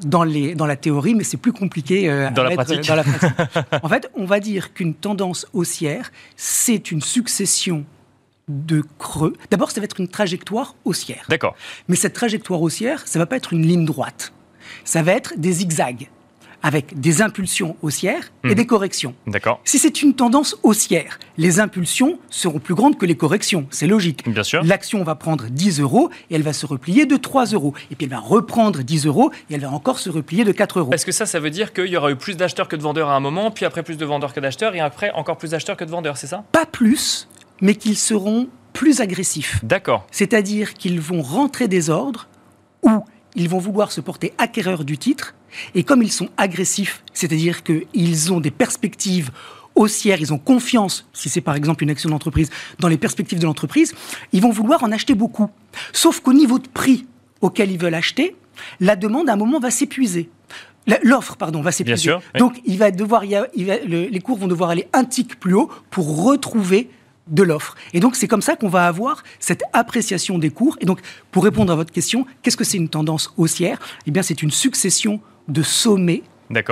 dans, 0.04 0.24
les, 0.24 0.54
dans 0.54 0.66
la 0.66 0.76
théorie, 0.76 1.14
mais 1.14 1.24
c'est 1.24 1.36
plus 1.36 1.52
compliqué 1.52 2.08
euh, 2.08 2.30
dans, 2.30 2.42
la 2.42 2.50
pratique. 2.50 2.86
dans 2.86 2.94
la 2.94 3.04
pratique. 3.04 3.30
en 3.82 3.88
fait, 3.88 4.10
on 4.14 4.24
va 4.24 4.40
dire 4.40 4.72
qu'une 4.72 4.94
tendance 4.94 5.46
haussière, 5.52 6.10
c'est 6.36 6.90
une 6.90 7.00
succession 7.00 7.84
de 8.48 8.82
creux. 8.98 9.34
D'abord, 9.50 9.70
ça 9.70 9.80
va 9.80 9.84
être 9.84 10.00
une 10.00 10.08
trajectoire 10.08 10.74
haussière. 10.84 11.26
D'accord. 11.28 11.54
Mais 11.88 11.96
cette 11.96 12.14
trajectoire 12.14 12.62
haussière, 12.62 13.06
ça 13.06 13.18
va 13.18 13.26
pas 13.26 13.36
être 13.36 13.52
une 13.52 13.66
ligne 13.66 13.84
droite. 13.84 14.32
Ça 14.84 15.02
va 15.02 15.12
être 15.12 15.34
des 15.36 15.52
zigzags 15.52 16.08
avec 16.62 16.98
des 16.98 17.22
impulsions 17.22 17.76
haussières 17.82 18.32
et 18.44 18.48
hmm. 18.48 18.54
des 18.54 18.66
corrections. 18.66 19.14
D'accord. 19.26 19.60
Si 19.64 19.78
c'est 19.78 20.02
une 20.02 20.14
tendance 20.14 20.56
haussière, 20.62 21.18
les 21.36 21.60
impulsions 21.60 22.18
seront 22.30 22.58
plus 22.58 22.74
grandes 22.74 22.98
que 22.98 23.06
les 23.06 23.16
corrections. 23.16 23.66
C'est 23.70 23.86
logique. 23.86 24.28
Bien 24.28 24.42
sûr. 24.42 24.62
L'action 24.64 25.02
va 25.04 25.14
prendre 25.14 25.46
10 25.46 25.80
euros 25.80 26.10
et 26.30 26.34
elle 26.34 26.42
va 26.42 26.52
se 26.52 26.66
replier 26.66 27.06
de 27.06 27.16
3 27.16 27.46
euros. 27.46 27.74
Et 27.90 27.96
puis 27.96 28.04
elle 28.04 28.10
va 28.10 28.20
reprendre 28.20 28.82
10 28.82 29.06
euros 29.06 29.30
et 29.50 29.54
elle 29.54 29.60
va 29.60 29.70
encore 29.70 29.98
se 29.98 30.10
replier 30.10 30.44
de 30.44 30.52
4 30.52 30.80
euros. 30.80 30.92
Est-ce 30.92 31.06
que 31.06 31.12
ça, 31.12 31.26
ça 31.26 31.40
veut 31.40 31.50
dire 31.50 31.72
qu'il 31.72 31.86
y 31.86 31.96
aura 31.96 32.10
eu 32.10 32.16
plus 32.16 32.36
d'acheteurs 32.36 32.68
que 32.68 32.76
de 32.76 32.82
vendeurs 32.82 33.08
à 33.08 33.16
un 33.16 33.20
moment, 33.20 33.50
puis 33.50 33.64
après 33.64 33.82
plus 33.82 33.96
de 33.96 34.04
vendeurs 34.04 34.32
que 34.32 34.40
d'acheteurs, 34.40 34.74
et 34.74 34.80
après 34.80 35.10
encore 35.12 35.38
plus 35.38 35.50
d'acheteurs 35.50 35.76
que 35.76 35.84
de 35.84 35.90
vendeurs, 35.90 36.16
c'est 36.16 36.26
ça? 36.26 36.44
Pas 36.52 36.66
plus, 36.66 37.28
mais 37.60 37.74
qu'ils 37.74 37.96
seront 37.96 38.48
plus 38.72 39.00
agressifs. 39.00 39.64
D'accord. 39.64 40.06
C'est-à-dire 40.10 40.74
qu'ils 40.74 41.00
vont 41.00 41.22
rentrer 41.22 41.68
des 41.68 41.90
ordres 41.90 42.28
ou 42.82 43.04
ils 43.34 43.48
vont 43.48 43.58
vouloir 43.58 43.92
se 43.92 44.00
porter 44.00 44.32
acquéreurs 44.38 44.84
du 44.84 44.98
titre 44.98 45.34
et 45.74 45.82
comme 45.82 46.02
ils 46.02 46.12
sont 46.12 46.28
agressifs, 46.36 47.02
c'est-à-dire 47.12 47.62
qu'ils 47.62 48.32
ont 48.32 48.40
des 48.40 48.50
perspectives 48.50 49.30
haussières, 49.74 50.20
ils 50.20 50.32
ont 50.32 50.38
confiance, 50.38 51.08
si 51.12 51.28
c'est 51.28 51.40
par 51.40 51.54
exemple 51.54 51.84
une 51.84 51.90
action 51.90 52.10
d'entreprise, 52.10 52.50
dans 52.80 52.88
les 52.88 52.98
perspectives 52.98 53.38
de 53.38 53.46
l'entreprise, 53.46 53.94
ils 54.32 54.42
vont 54.42 54.50
vouloir 54.50 54.82
en 54.82 54.90
acheter 54.90 55.14
beaucoup. 55.14 55.48
Sauf 55.92 56.20
qu'au 56.20 56.32
niveau 56.32 56.58
de 56.58 56.68
prix 56.68 57.06
auquel 57.40 57.70
ils 57.70 57.78
veulent 57.78 57.94
acheter, 57.94 58.34
la 58.80 58.96
demande 58.96 59.28
à 59.28 59.34
un 59.34 59.36
moment 59.36 59.60
va 59.60 59.70
s'épuiser. 59.70 60.30
L'offre, 61.02 61.36
pardon, 61.36 61.60
va 61.60 61.70
s'épuiser. 61.70 62.16
Donc, 62.38 62.60
il 62.64 62.78
va 62.78 62.90
devoir, 62.90 63.22
les 63.22 64.20
cours 64.20 64.38
vont 64.38 64.48
devoir 64.48 64.70
aller 64.70 64.88
un 64.92 65.04
tic 65.04 65.38
plus 65.38 65.54
haut 65.54 65.70
pour 65.90 66.24
retrouver 66.24 66.90
de 67.28 67.42
l'offre. 67.42 67.76
Et 67.92 68.00
donc, 68.00 68.16
c'est 68.16 68.26
comme 68.26 68.40
ça 68.40 68.56
qu'on 68.56 68.70
va 68.70 68.86
avoir 68.86 69.22
cette 69.38 69.62
appréciation 69.74 70.38
des 70.38 70.48
cours. 70.48 70.78
Et 70.80 70.86
donc, 70.86 71.00
pour 71.30 71.44
répondre 71.44 71.70
à 71.70 71.76
votre 71.76 71.92
question, 71.92 72.26
qu'est-ce 72.42 72.56
que 72.56 72.64
c'est 72.64 72.78
une 72.78 72.88
tendance 72.88 73.34
haussière? 73.36 73.78
Eh 74.06 74.10
bien, 74.10 74.22
c'est 74.22 74.42
une 74.42 74.50
succession 74.50 75.20
de 75.48 75.62
sommets 75.62 76.22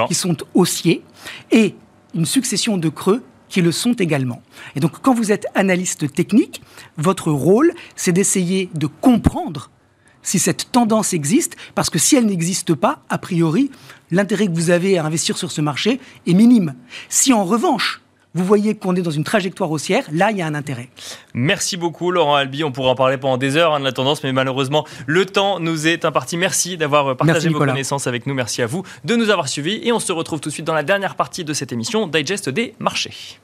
qui 0.08 0.14
sont 0.14 0.36
haussiers 0.54 1.02
et 1.50 1.74
une 2.14 2.26
succession 2.26 2.78
de 2.78 2.88
creux 2.88 3.22
qui 3.48 3.62
le 3.62 3.72
sont 3.72 3.92
également. 3.92 4.42
Et 4.74 4.80
donc, 4.80 5.00
quand 5.02 5.14
vous 5.14 5.32
êtes 5.32 5.46
analyste 5.54 6.12
technique, 6.12 6.62
votre 6.96 7.30
rôle, 7.30 7.72
c'est 7.94 8.12
d'essayer 8.12 8.70
de 8.74 8.86
comprendre 8.86 9.70
si 10.22 10.40
cette 10.40 10.72
tendance 10.72 11.14
existe, 11.14 11.56
parce 11.76 11.88
que 11.88 12.00
si 12.00 12.16
elle 12.16 12.26
n'existe 12.26 12.74
pas, 12.74 13.04
a 13.08 13.18
priori, 13.18 13.70
l'intérêt 14.10 14.48
que 14.48 14.52
vous 14.52 14.70
avez 14.70 14.98
à 14.98 15.04
investir 15.04 15.38
sur 15.38 15.52
ce 15.52 15.60
marché 15.60 16.00
est 16.26 16.34
minime. 16.34 16.74
Si 17.08 17.32
en 17.32 17.44
revanche, 17.44 18.02
vous 18.36 18.44
voyez 18.44 18.74
qu'on 18.74 18.94
est 18.94 19.02
dans 19.02 19.10
une 19.10 19.24
trajectoire 19.24 19.70
haussière, 19.70 20.04
là, 20.12 20.30
il 20.30 20.36
y 20.36 20.42
a 20.42 20.46
un 20.46 20.54
intérêt. 20.54 20.88
Merci 21.32 21.78
beaucoup, 21.78 22.10
Laurent 22.10 22.36
Albi. 22.36 22.64
On 22.64 22.70
pourra 22.70 22.90
en 22.90 22.94
parler 22.94 23.16
pendant 23.16 23.38
des 23.38 23.56
heures 23.56 23.74
hein, 23.74 23.80
de 23.80 23.84
la 23.84 23.92
tendance, 23.92 24.22
mais 24.22 24.32
malheureusement, 24.32 24.86
le 25.06 25.24
temps 25.24 25.58
nous 25.58 25.86
est 25.86 26.04
imparti. 26.04 26.36
Merci 26.36 26.76
d'avoir 26.76 27.16
partagé 27.16 27.48
vos 27.48 27.58
connaissances 27.58 28.06
avec 28.06 28.26
nous. 28.26 28.34
Merci 28.34 28.60
à 28.60 28.66
vous 28.66 28.82
de 29.04 29.16
nous 29.16 29.30
avoir 29.30 29.48
suivis. 29.48 29.80
Et 29.82 29.92
on 29.92 30.00
se 30.00 30.12
retrouve 30.12 30.40
tout 30.40 30.50
de 30.50 30.54
suite 30.54 30.66
dans 30.66 30.74
la 30.74 30.82
dernière 30.82 31.14
partie 31.14 31.44
de 31.44 31.52
cette 31.54 31.72
émission, 31.72 32.06
Digest 32.06 32.50
des 32.50 32.74
marchés. 32.78 33.38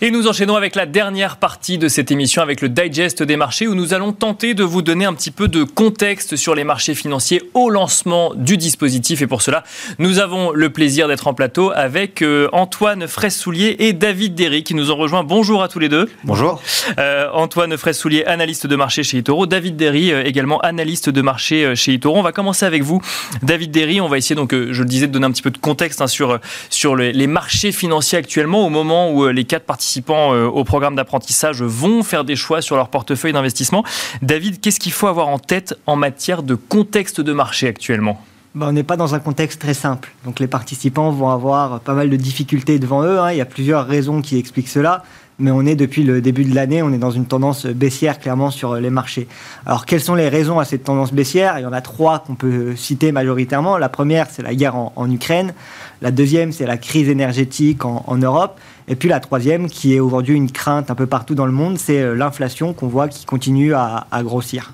Et 0.00 0.12
nous 0.12 0.28
enchaînons 0.28 0.54
avec 0.54 0.76
la 0.76 0.86
dernière 0.86 1.38
partie 1.38 1.76
de 1.76 1.88
cette 1.88 2.12
émission, 2.12 2.40
avec 2.40 2.60
le 2.60 2.68
digest 2.68 3.24
des 3.24 3.36
marchés, 3.36 3.66
où 3.66 3.74
nous 3.74 3.94
allons 3.94 4.12
tenter 4.12 4.54
de 4.54 4.62
vous 4.62 4.80
donner 4.80 5.04
un 5.04 5.12
petit 5.12 5.32
peu 5.32 5.48
de 5.48 5.64
contexte 5.64 6.36
sur 6.36 6.54
les 6.54 6.62
marchés 6.62 6.94
financiers 6.94 7.42
au 7.52 7.68
lancement 7.68 8.32
du 8.36 8.56
dispositif. 8.56 9.22
Et 9.22 9.26
pour 9.26 9.42
cela, 9.42 9.64
nous 9.98 10.20
avons 10.20 10.52
le 10.52 10.70
plaisir 10.70 11.08
d'être 11.08 11.26
en 11.26 11.34
plateau 11.34 11.72
avec 11.74 12.22
euh, 12.22 12.48
Antoine 12.52 13.08
Fraisse-Soulier 13.08 13.74
et 13.80 13.92
David 13.92 14.36
Derry 14.36 14.62
qui 14.62 14.74
nous 14.74 14.92
ont 14.92 14.96
rejoints. 14.96 15.24
Bonjour 15.24 15.64
à 15.64 15.68
tous 15.68 15.80
les 15.80 15.88
deux. 15.88 16.08
Bonjour. 16.22 16.62
Euh, 16.98 17.28
Antoine 17.32 17.76
Fraisse-Soulier, 17.76 18.24
analyste 18.24 18.68
de 18.68 18.76
marché 18.76 19.02
chez 19.02 19.18
Itoro. 19.18 19.46
David 19.46 19.74
Derry, 19.74 20.12
euh, 20.12 20.22
également 20.22 20.60
analyste 20.60 21.10
de 21.10 21.22
marché 21.22 21.74
chez 21.74 21.94
Itoro. 21.94 22.16
On 22.16 22.22
va 22.22 22.30
commencer 22.30 22.64
avec 22.64 22.84
vous. 22.84 23.02
David 23.42 23.72
Derry, 23.72 24.00
on 24.00 24.06
va 24.06 24.16
essayer, 24.16 24.36
donc, 24.36 24.52
je 24.52 24.80
le 24.80 24.88
disais, 24.88 25.08
de 25.08 25.12
donner 25.12 25.26
un 25.26 25.32
petit 25.32 25.42
peu 25.42 25.50
de 25.50 25.58
contexte 25.58 26.00
hein, 26.00 26.06
sur, 26.06 26.38
sur 26.70 26.94
les 26.94 27.26
marchés 27.26 27.72
financiers 27.72 28.18
actuellement, 28.18 28.64
au 28.64 28.70
moment 28.70 29.10
où 29.10 29.26
les 29.26 29.42
quatre 29.42 29.64
participants 29.64 29.87
participants 29.88 30.34
euh, 30.34 30.44
au 30.44 30.64
programme 30.64 30.96
d'apprentissage 30.96 31.62
vont 31.62 32.02
faire 32.02 32.22
des 32.22 32.36
choix 32.36 32.60
sur 32.60 32.76
leur 32.76 32.90
portefeuille 32.90 33.32
d'investissement. 33.32 33.84
David, 34.20 34.60
qu'est-ce 34.60 34.78
qu'il 34.78 34.92
faut 34.92 35.06
avoir 35.06 35.28
en 35.28 35.38
tête 35.38 35.74
en 35.86 35.96
matière 35.96 36.42
de 36.42 36.56
contexte 36.56 37.22
de 37.22 37.32
marché 37.32 37.68
actuellement? 37.68 38.20
Bah, 38.54 38.66
on 38.68 38.72
n'est 38.72 38.82
pas 38.82 38.98
dans 38.98 39.14
un 39.14 39.18
contexte 39.18 39.62
très 39.62 39.72
simple. 39.72 40.12
Donc 40.26 40.40
les 40.40 40.46
participants 40.46 41.10
vont 41.10 41.30
avoir 41.30 41.80
pas 41.80 41.94
mal 41.94 42.10
de 42.10 42.16
difficultés 42.16 42.78
devant 42.78 43.02
eux. 43.02 43.18
Hein. 43.18 43.32
Il 43.32 43.38
y 43.38 43.40
a 43.40 43.46
plusieurs 43.46 43.86
raisons 43.86 44.20
qui 44.20 44.36
expliquent 44.36 44.68
cela. 44.68 45.04
Mais 45.38 45.52
on 45.52 45.64
est 45.64 45.76
depuis 45.76 46.02
le 46.02 46.20
début 46.20 46.44
de 46.44 46.54
l'année, 46.54 46.82
on 46.82 46.92
est 46.92 46.98
dans 46.98 47.12
une 47.12 47.24
tendance 47.24 47.64
baissière 47.64 48.18
clairement 48.18 48.50
sur 48.50 48.74
les 48.74 48.90
marchés. 48.90 49.28
Alors 49.66 49.86
quelles 49.86 50.00
sont 50.00 50.16
les 50.16 50.28
raisons 50.28 50.58
à 50.58 50.64
cette 50.64 50.82
tendance 50.82 51.12
baissière? 51.12 51.60
Il 51.60 51.62
y 51.62 51.66
en 51.66 51.72
a 51.72 51.80
trois 51.80 52.18
qu'on 52.18 52.34
peut 52.34 52.74
citer 52.74 53.12
majoritairement. 53.12 53.78
La 53.78 53.88
première, 53.88 54.26
c'est 54.30 54.42
la 54.42 54.52
guerre 54.52 54.74
en, 54.74 55.10
Ukraine. 55.10 55.54
La 56.02 56.10
deuxième, 56.10 56.50
c'est 56.50 56.66
la 56.66 56.76
crise 56.76 57.08
énergétique 57.08 57.84
en 57.84 58.16
Europe. 58.16 58.58
Et 58.88 58.96
puis 58.96 59.08
la 59.08 59.20
troisième, 59.20 59.68
qui 59.68 59.94
est 59.94 60.00
aujourd'hui 60.00 60.34
une 60.34 60.50
crainte 60.50 60.90
un 60.90 60.94
peu 60.94 61.06
partout 61.06 61.34
dans 61.34 61.46
le 61.46 61.52
monde, 61.52 61.78
c'est 61.78 62.00
euh, 62.00 62.14
l'inflation 62.14 62.72
qu'on 62.72 62.88
voit 62.88 63.08
qui 63.08 63.26
continue 63.26 63.74
à, 63.74 64.06
grossir. 64.22 64.72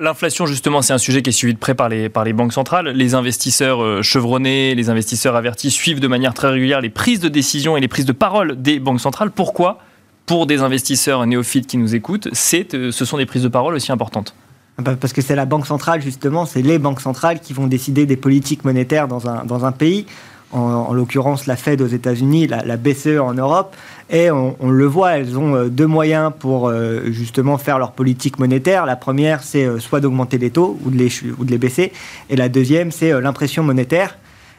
L'inflation, 0.00 0.46
justement, 0.46 0.80
c'est 0.80 0.94
un 0.94 0.98
sujet 0.98 1.20
qui 1.20 1.30
est 1.30 1.32
suivi 1.32 1.52
de 1.52 1.58
près 1.58 1.74
par 1.74 1.88
les, 1.88 2.08
par 2.08 2.24
les 2.24 2.32
banques 2.32 2.52
centrales. 2.52 2.88
Les 2.88 3.14
investisseurs 3.14 3.82
euh, 3.82 4.02
chevronnés, 4.02 4.74
les 4.74 4.88
investisseurs 4.88 5.36
avertis 5.36 5.70
suivent 5.70 6.00
de 6.00 6.08
manière 6.08 6.32
très 6.32 6.48
régulière 6.48 6.80
les 6.80 6.88
prises 6.88 7.20
de 7.20 7.28
décision 7.28 7.76
et 7.76 7.80
les 7.80 7.88
prises 7.88 8.06
de 8.06 8.12
parole 8.12 8.60
des 8.60 8.78
banques 8.78 9.00
centrales. 9.00 9.30
Pourquoi? 9.30 9.78
Pour 10.24 10.46
des 10.46 10.62
investisseurs 10.62 11.26
néophytes 11.26 11.66
qui 11.66 11.76
nous 11.76 11.94
écoutent, 11.94 12.28
euh, 12.28 12.90
ce 12.92 13.04
sont 13.04 13.18
des 13.18 13.26
prises 13.26 13.42
de 13.42 13.48
parole 13.48 13.74
aussi 13.74 13.92
importantes 13.92 14.34
bah, 14.78 14.94
parce 14.98 15.12
que 15.12 15.22
c'est 15.22 15.36
la 15.36 15.46
banque 15.46 15.66
centrale, 15.66 16.02
justement, 16.02 16.44
c'est 16.44 16.62
les 16.62 16.78
banques 16.78 17.00
centrales 17.00 17.40
qui 17.40 17.52
vont 17.52 17.66
décider 17.66 18.06
des 18.06 18.16
politiques 18.16 18.64
monétaires 18.64 19.08
dans 19.08 19.28
un, 19.28 19.44
dans 19.44 19.64
un 19.64 19.72
pays 19.72 20.06
en, 20.52 20.92
l'occurrence 20.92 21.46
la 21.46 21.56
Fed 21.56 21.80
aux 21.80 21.86
États-Unis, 21.86 22.46
la, 22.46 22.76
BCE 22.76 23.18
en 23.20 23.34
Europe. 23.34 23.74
Et 24.08 24.30
on, 24.30 24.54
le 24.70 24.86
voit, 24.86 25.18
elles 25.18 25.36
ont 25.36 25.56
euh, 25.56 25.68
deux 25.68 25.86
moyens 25.86 26.32
pour 26.38 26.68
euh, 26.68 27.00
justement 27.06 27.58
faire 27.58 27.78
leur 27.78 27.90
politique 27.92 28.38
monétaire. 28.38 28.86
La 28.86 28.94
première, 28.94 29.42
c'est 29.42 29.64
euh, 29.64 29.80
soit 29.80 30.00
d'augmenter 30.00 30.38
les 30.38 30.50
taux 30.50 30.78
ou 30.84 30.90
de 30.90 30.96
les, 30.96 31.10
ou 31.38 31.44
de 31.44 31.50
les 31.50 31.58
baisser. 31.58 31.92
Et 32.30 32.36
la 32.36 32.48
deuxième, 32.48 32.92
c'est 32.92 33.20
l'impression 33.20 33.64
monétaire. 33.64 34.16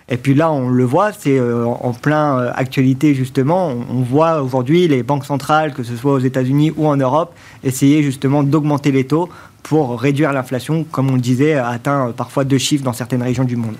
Et 0.10 0.18
puis 0.18 0.34
là, 0.34 0.52
on 0.52 0.70
le 0.70 0.84
voit, 0.86 1.12
c'est 1.12 1.38
en 1.38 1.92
plein 1.92 2.38
actualité 2.56 3.14
justement. 3.14 3.74
On, 3.92 4.04
voit 4.04 4.42
aujourd'hui 4.42 4.88
les 4.88 5.04
banques 5.04 5.26
centrales, 5.26 5.74
que 5.74 5.84
ce 5.84 5.98
soit 5.98 6.14
aux 6.14 6.20
États-Unis 6.20 6.72
ou 6.78 6.88
en 6.88 6.96
Europe, 6.96 7.34
essayer 7.66 8.02
justement 8.04 8.42
d'augmenter 8.42 8.94
les 8.94 9.06
taux 9.06 9.28
pour 9.64 10.00
réduire 10.00 10.32
l'inflation, 10.32 10.86
comme 10.86 11.10
on 11.10 11.16
le 11.16 11.20
disait, 11.20 11.56
atteint 11.56 12.14
parfois 12.16 12.46
deux 12.46 12.58
chiffres 12.58 12.86
dans 12.86 12.94
certaines 12.94 13.22
régions 13.22 13.44
du 13.44 13.58
monde. 13.58 13.76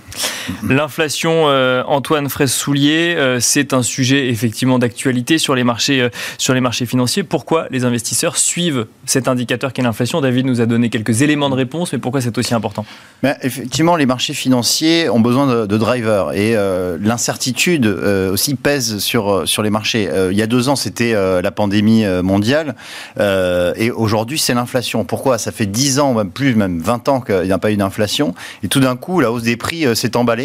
L'inflation, 0.68 1.48
euh, 1.48 1.84
Antoine 1.88 2.30
Fraisse-Soulier, 2.30 3.16
euh, 3.18 3.40
c'est 3.40 3.74
un 3.74 3.84
sujet 3.84 4.30
effectivement 4.30 4.80
d'actualité 4.80 5.38
sur 5.38 5.56
les 5.56 5.64
marchés, 5.64 6.02
euh, 6.02 6.10
sur 6.38 6.54
les 6.54 6.62
marchés 6.62 6.86
financiers. 6.86 7.24
Pourquoi 7.24 7.68
les 7.72 7.86
investisseurs 7.86 8.38
suivent 8.38 8.86
cet 9.06 9.28
indicateur 9.28 9.74
qu'est 9.74 9.82
l'inflation? 9.82 10.22
David 10.22 10.46
nous 10.46 10.62
a 10.62 10.66
donné 10.66 10.90
quelques 10.90 11.22
éléments 11.22 11.50
de 11.50 11.56
réponse, 11.56 11.94
mais 11.94 12.00
pourquoi 12.00 12.22
c'est 12.22 12.38
aussi 12.38 12.54
important? 12.54 12.86
Mais 13.24 13.36
Effectivement, 13.42 13.96
les 13.96 14.06
marchés 14.06 14.34
financiers 14.34 15.10
ont 15.10 15.20
besoin 15.20 15.48
de, 15.48 15.66
de 15.66 15.78
drivers 15.78 16.34
et 16.34 16.56
l'incertitude 17.00 17.86
aussi 17.86 18.56
pèse 18.56 19.00
sur 19.00 19.48
sur 19.48 19.64
les 19.64 19.70
marchés. 19.70 20.10
il 20.32 20.38
y 20.38 20.42
a 20.42 20.48
deux 20.48 20.70
ans, 20.70 20.76
c'était 20.76 21.14
la 21.14 21.52
pandémie 21.52 22.06
mondiale 22.24 22.76
et 23.20 23.92
aujourd'hui, 23.92 24.38
c'est 24.38 24.54
l'inflation. 24.54 25.06
Pourquoi? 25.06 25.38
Ça 25.38 25.52
fait 25.52 25.66
10 25.66 26.00
ans, 26.00 26.14
même 26.14 26.32
plus, 26.32 26.56
même 26.56 26.80
20 26.80 27.10
ans 27.10 27.22
qu'il 27.22 27.42
n'y 27.42 27.52
a 27.52 27.58
pas 27.58 27.72
eu 27.72 27.78
d'inflation 27.78 28.36
et 28.64 28.68
tout 28.68 28.80
d'un 28.80 28.96
coup, 28.96 29.20
la 29.20 29.32
hausse 29.32 29.44
des 29.44 29.58
prix 29.58 29.86
s'est 29.96 30.16
emballée 30.18 30.37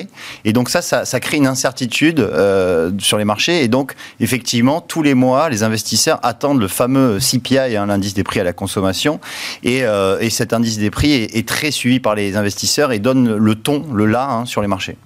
et 0.45 0.53
donc 0.53 0.69
ça, 0.69 0.83
ça, 0.83 1.21
crée 1.21 1.37
une 1.37 1.47
incertitude 1.47 2.21
euh, 2.21 2.91
sur 2.99 3.19
les 3.19 3.25
marchés. 3.25 3.63
Et 3.63 3.69
donc, 3.69 3.95
effectivement, 4.21 4.81
tous 4.81 5.03
les 5.03 5.15
mois, 5.15 5.49
les 5.49 5.63
investisseurs 5.63 6.19
attendent 6.23 6.61
le 6.61 6.69
fameux 6.69 7.19
CPI, 7.19 7.77
hein, 7.77 7.87
l'indice 7.87 8.15
des 8.15 8.25
prix 8.25 8.41
à 8.41 8.45
la 8.45 8.53
consommation. 8.53 9.21
Et, 9.63 9.85
euh, 9.85 10.19
et 10.21 10.31
cet 10.31 10.53
indice 10.53 10.79
des 10.79 10.91
prix 10.91 11.13
est, 11.13 11.37
est, 11.37 11.47
très 11.47 11.71
suivi 11.71 12.01
par 12.01 12.15
les 12.15 12.37
investisseurs 12.37 12.93
et 12.93 12.99
donne 12.99 13.37
le 13.37 13.55
ton, 13.55 13.85
le 13.93 14.07
là 14.07 14.29
hein, 14.31 14.47
sur 14.47 14.63
les 14.63 14.69
marchés. 14.69 14.97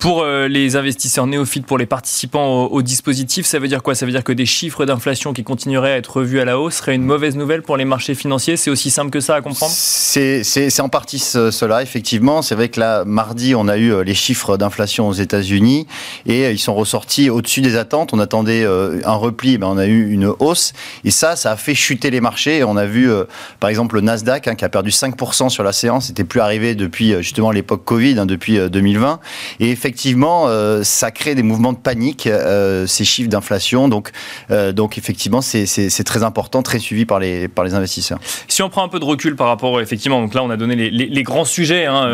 Pour 0.00 0.22
euh, 0.22 0.48
les 0.48 0.76
investisseurs 0.76 1.26
néophytes, 1.26 1.66
pour 1.66 1.76
les 1.76 1.84
participants 1.84 2.64
au, 2.64 2.80
dispositif, 2.80 3.44
ça 3.44 3.58
veut 3.58 3.68
dire 3.68 3.82
quoi? 3.82 3.94
Ça 3.94 4.06
veut 4.06 4.12
dire 4.12 4.24
que 4.24 4.32
des 4.32 4.46
chiffres 4.46 4.86
d'inflation 4.86 5.34
qui 5.34 5.44
continueraient 5.44 5.92
à 5.92 5.96
être 5.98 6.16
revus 6.16 6.40
à 6.40 6.46
la 6.46 6.58
hausse 6.58 6.76
seraient 6.76 6.94
une 6.94 7.04
mauvaise 7.04 7.36
nouvelle 7.36 7.60
pour 7.60 7.76
les 7.76 7.84
marchés 7.84 8.14
financiers? 8.14 8.56
C'est 8.56 8.70
aussi 8.70 8.90
simple 8.90 9.10
que 9.10 9.20
ça 9.20 9.34
à 9.34 9.42
comprendre? 9.42 9.70
C'est 9.70 10.80
en 10.80 10.88
partie 10.88 11.18
cela, 11.18 11.82
effectivement. 11.82 12.40
C'est 12.40 12.54
vrai 12.54 12.70
que 12.70 12.80
là, 12.80 13.04
mardi, 13.04 13.54
on 13.54 13.68
a 13.68 13.76
eu 13.76 13.92
euh, 13.92 14.02
les 14.02 14.14
chiffres 14.14 14.56
d'inflation 14.56 15.06
aux 15.06 15.12
États-Unis 15.12 15.86
et 16.24 16.46
euh, 16.46 16.52
ils 16.52 16.58
sont 16.58 16.74
ressortis 16.74 17.28
au-dessus 17.28 17.60
des 17.60 17.76
attentes. 17.76 18.14
On 18.14 18.20
attendait 18.20 18.64
un 18.64 19.14
repli, 19.14 19.58
mais 19.58 19.66
on 19.66 19.76
a 19.76 19.86
eu 19.86 20.10
une 20.10 20.32
hausse. 20.38 20.72
Et 21.04 21.10
ça, 21.10 21.36
ça 21.36 21.52
a 21.52 21.56
fait 21.56 21.74
chuter 21.74 22.10
les 22.10 22.22
marchés. 22.22 22.64
On 22.64 22.78
a 22.78 22.86
vu, 22.86 23.10
par 23.60 23.68
exemple, 23.68 23.96
le 23.96 24.00
Nasdaq 24.00 24.48
hein, 24.48 24.54
qui 24.54 24.64
a 24.64 24.70
perdu 24.70 24.88
5% 24.88 25.50
sur 25.50 25.62
la 25.62 25.74
séance. 25.74 26.06
C'était 26.06 26.24
plus 26.24 26.40
arrivé 26.40 26.74
depuis 26.74 27.12
justement 27.18 27.50
l'époque 27.50 27.84
Covid, 27.84 28.18
hein, 28.18 28.24
depuis 28.24 28.58
2020. 28.70 29.20
Et 29.60 29.70
effectivement, 29.70 29.89
effectivement, 29.90 30.44
euh, 30.46 30.84
ça 30.84 31.10
crée 31.10 31.34
des 31.34 31.42
mouvements 31.42 31.72
de 31.72 31.78
panique, 31.78 32.28
euh, 32.28 32.86
ces 32.86 33.04
chiffres 33.04 33.28
d'inflation. 33.28 33.88
Donc, 33.88 34.10
euh, 34.52 34.72
effectivement, 34.96 35.40
c'est 35.40 36.04
très 36.04 36.22
important, 36.22 36.62
très 36.62 36.78
suivi 36.78 37.04
par 37.06 37.18
les, 37.18 37.48
investisseurs. 37.74 38.20
Si 38.46 38.62
on 38.62 38.68
prend 38.68 38.84
un 38.84 38.88
peu 38.88 39.00
de 39.00 39.04
recul 39.04 39.34
par 39.34 39.48
rapport, 39.48 39.80
effectivement, 39.80 40.20
donc 40.20 40.32
là, 40.34 40.44
on 40.44 40.50
a 40.50 40.56
donné 40.56 40.76
les, 40.76 41.22
grands 41.24 41.44
sujets 41.44 41.86
hein, 41.86 42.08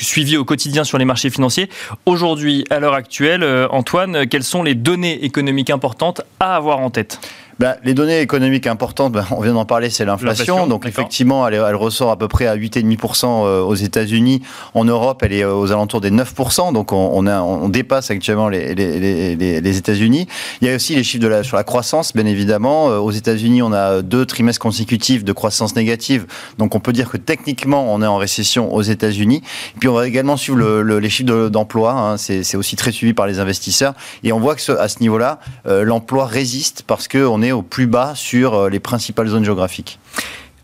suivis 0.00 0.36
au 0.36 0.44
quotidien 0.44 0.82
sur 0.82 0.98
les 0.98 1.04
marchés 1.04 1.30
financiers. 1.30 1.68
Aujourd'hui, 2.04 2.64
à 2.70 2.80
l'heure 2.80 2.94
actuelle, 2.94 3.44
Antoine, 3.70 4.26
quelles 4.26 4.44
sont 4.44 4.62
les 4.62 4.74
données 4.74 5.24
économiques 5.24 5.70
importantes 5.70 6.22
à 6.40 6.56
avoir 6.56 6.80
en 6.80 6.90
tête? 6.90 7.20
Bah, 7.58 7.76
les 7.84 7.94
données 7.94 8.20
économiques 8.20 8.66
importantes, 8.66 9.12
bah, 9.12 9.26
on 9.30 9.40
vient 9.40 9.54
d'en 9.54 9.64
parler, 9.64 9.90
c'est 9.90 10.04
l'inflation. 10.04 10.66
Donc 10.66 10.86
effectivement, 10.86 11.46
elle, 11.46 11.54
elle, 11.54 11.74
ressort 11.76 12.10
à 12.10 12.16
peu 12.16 12.28
près 12.28 12.46
à 12.46 12.56
8,5% 12.56 13.26
euh, 13.26 13.60
aux 13.60 13.74
États-Unis. 13.74 14.42
En 14.74 14.84
Europe, 14.84 15.22
elle 15.24 15.32
est 15.32 15.44
euh, 15.44 15.54
aux 15.54 15.70
alentours 15.70 16.00
des 16.00 16.10
9%. 16.10 16.72
Donc 16.72 16.92
on, 16.92 17.10
on, 17.12 17.26
a, 17.26 17.40
on 17.40 17.68
dépasse 17.68 18.10
actuellement 18.10 18.48
les, 18.48 18.74
les, 18.74 19.36
les, 19.36 19.60
les, 19.60 19.76
États-Unis. 19.76 20.26
Il 20.60 20.68
y 20.68 20.70
a 20.70 20.74
aussi 20.74 20.94
les 20.96 21.04
chiffres 21.04 21.22
de 21.22 21.28
la, 21.28 21.42
sur 21.44 21.56
la 21.56 21.64
croissance, 21.64 22.12
bien 22.12 22.26
évidemment. 22.26 22.90
Euh, 22.90 22.98
aux 22.98 23.12
États-Unis, 23.12 23.62
on 23.62 23.72
a 23.72 24.02
deux 24.02 24.26
trimestres 24.26 24.60
consécutifs 24.60 25.24
de 25.24 25.32
croissance 25.32 25.76
négative. 25.76 26.26
Donc 26.58 26.74
on 26.74 26.80
peut 26.80 26.92
dire 26.92 27.10
que 27.10 27.16
techniquement, 27.16 27.92
on 27.94 28.02
est 28.02 28.06
en 28.06 28.16
récession 28.16 28.74
aux 28.74 28.82
États-Unis. 28.82 29.42
Puis 29.78 29.88
on 29.88 29.94
va 29.94 30.08
également 30.08 30.36
suivre 30.36 30.58
le, 30.58 30.98
les 30.98 31.10
chiffres 31.10 31.48
d'emploi. 31.48 31.92
hein. 31.92 32.16
C'est 32.16 32.56
aussi 32.56 32.76
très 32.76 32.92
suivi 32.92 33.14
par 33.14 33.26
les 33.26 33.38
investisseurs. 33.38 33.94
Et 34.22 34.32
on 34.32 34.40
voit 34.40 34.54
que 34.54 34.60
ce, 34.60 34.72
à 34.72 34.88
ce 34.88 35.00
niveau-là, 35.00 35.38
l'emploi 35.64 36.26
résiste 36.26 36.84
parce 36.86 37.08
qu'on 37.08 37.42
au 37.52 37.62
plus 37.62 37.86
bas 37.86 38.14
sur 38.14 38.54
euh, 38.54 38.68
les 38.68 38.80
principales 38.80 39.28
zones 39.28 39.44
géographiques. 39.44 39.98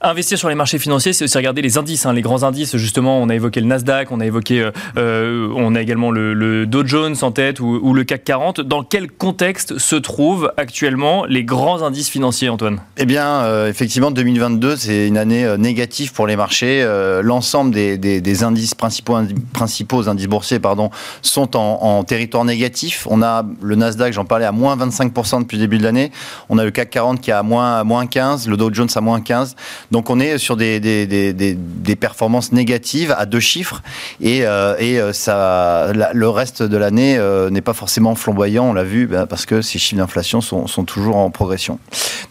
Investir 0.02 0.38
sur 0.38 0.48
les 0.48 0.54
marchés 0.54 0.78
financiers, 0.78 1.12
c'est 1.12 1.24
aussi 1.24 1.36
regarder 1.36 1.60
les 1.60 1.76
indices, 1.76 2.06
hein, 2.06 2.14
les 2.14 2.22
grands 2.22 2.42
indices. 2.42 2.74
Justement, 2.78 3.18
on 3.20 3.28
a 3.28 3.34
évoqué 3.34 3.60
le 3.60 3.66
Nasdaq, 3.66 4.10
on 4.10 4.20
a 4.20 4.24
évoqué, 4.24 4.62
euh, 4.62 4.70
euh, 4.96 5.52
on 5.54 5.74
a 5.74 5.82
également 5.82 6.10
le, 6.10 6.64
Dow 6.64 6.86
Jones 6.86 7.16
en 7.20 7.32
tête 7.32 7.60
ou, 7.60 7.92
le 7.92 8.04
CAC 8.04 8.24
40. 8.24 8.60
Dans 8.62 8.82
quel 8.82 9.10
contexte 9.10 9.76
se 9.76 9.96
trouvent 9.96 10.54
actuellement 10.56 11.26
les 11.26 11.44
grands 11.44 11.82
indices 11.82 12.08
financiers, 12.08 12.48
Antoine? 12.48 12.80
Eh 12.96 13.04
bien, 13.04 13.26
euh, 13.26 13.68
effectivement, 13.68 14.10
2022, 14.10 14.76
c'est 14.76 15.06
une 15.06 15.18
année 15.18 15.46
négative 15.58 16.14
pour 16.14 16.26
les 16.26 16.36
marchés. 16.36 16.82
L'ensemble 17.22 17.72
des, 17.72 18.42
indices 18.42 18.74
principaux, 18.74 19.18
principaux 19.52 20.08
indices 20.08 20.28
boursiers, 20.28 20.60
pardon, 20.60 20.88
sont 21.20 21.58
en, 21.58 22.02
territoire 22.04 22.46
négatif. 22.46 23.06
On 23.10 23.20
a 23.20 23.44
le 23.60 23.74
Nasdaq, 23.74 24.14
j'en 24.14 24.24
parlais, 24.24 24.46
à 24.46 24.52
moins 24.52 24.78
25% 24.78 25.42
depuis 25.42 25.58
le 25.58 25.64
début 25.64 25.76
de 25.76 25.82
l'année. 25.82 26.10
On 26.48 26.56
a 26.56 26.64
le 26.64 26.70
CAC 26.70 26.88
40 26.88 27.20
qui 27.20 27.30
est 27.30 27.42
moins, 27.42 27.74
à 27.74 27.84
moins 27.84 28.06
15, 28.06 28.48
le 28.48 28.56
Dow 28.56 28.72
Jones 28.72 28.88
à 28.94 29.02
moins 29.02 29.20
15. 29.20 29.56
Donc 29.90 30.08
on 30.08 30.20
est 30.20 30.38
sur 30.38 30.56
des, 30.56 30.78
des, 30.78 31.06
des, 31.06 31.96
performances 31.96 32.52
négatives 32.52 33.14
à 33.16 33.26
deux 33.26 33.40
chiffres 33.40 33.82
et, 34.20 34.46
euh, 34.46 34.76
et 34.78 35.00
euh, 35.00 35.12
ça, 35.12 35.92
le 35.92 36.28
reste 36.28 36.62
de 36.62 36.76
l'année 36.76 37.18
euh, 37.18 37.50
n'est 37.50 37.60
pas 37.60 37.74
forcément 37.74 38.14
flamboyant, 38.14 38.70
on 38.70 38.72
l'a 38.72 38.84
vu, 38.84 39.06
bah, 39.06 39.26
parce 39.26 39.46
que 39.46 39.60
ces 39.60 39.78
chiffres 39.78 40.00
d'inflation 40.00 40.40
sont, 40.40 40.66
sont, 40.66 40.84
toujours 40.84 41.16
en 41.16 41.30
progression. 41.30 41.78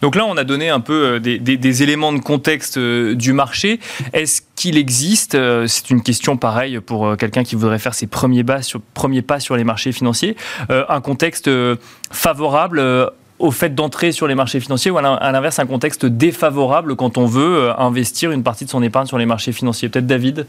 Donc 0.02 0.16
là, 0.16 0.26
on 0.26 0.38
a 0.38 0.44
donné 0.44 0.70
un 0.70 0.80
peu 0.80 1.20
des, 1.20 1.84
éléments 1.84 2.14
de 2.14 2.20
contexte 2.20 2.80
du 2.80 3.34
marché. 3.34 3.80
Est-ce 4.14 4.42
qu'il 4.56 4.78
existe, 4.78 5.38
c'est 5.68 5.90
une 5.90 6.02
question 6.02 6.38
pareille 6.38 6.80
pour 6.80 7.16
quelqu'un 7.18 7.44
qui 7.44 7.56
voudrait 7.56 7.80
faire 7.80 7.94
ses 7.94 8.08
premiers, 8.08 8.44
bas 8.44 8.62
sur, 8.62 8.82
premiers 8.94 9.22
pas 9.22 9.40
sur 9.40 9.56
les 9.56 9.64
marchés 9.64 9.92
financiers, 9.92 10.36
un 10.70 11.02
contexte 11.02 11.50
favorable 12.12 13.12
au 13.40 13.52
fait 13.52 13.74
d'entrer 13.74 14.12
sur 14.12 14.28
les 14.28 14.36
marchés 14.36 14.60
financiers 14.60 14.92
ou 14.92 14.98
à 14.98 15.32
l'inverse 15.32 15.60
un 15.60 15.66
contexte 15.66 16.06
défavorable 16.06 16.96
quand 16.96 17.18
on 17.18 17.26
veut 17.26 17.64
euh, 17.64 17.78
investir 17.78 18.32
une 18.32 18.44
partie 18.44 18.66
de 18.66 18.70
son 18.70 18.84
épargne 18.84 19.08
sur 19.08 19.18
les 19.18 19.26
marchés 19.26 19.54
financiers 19.54 19.90
Peut-être 19.90 20.08
David? 20.08 20.46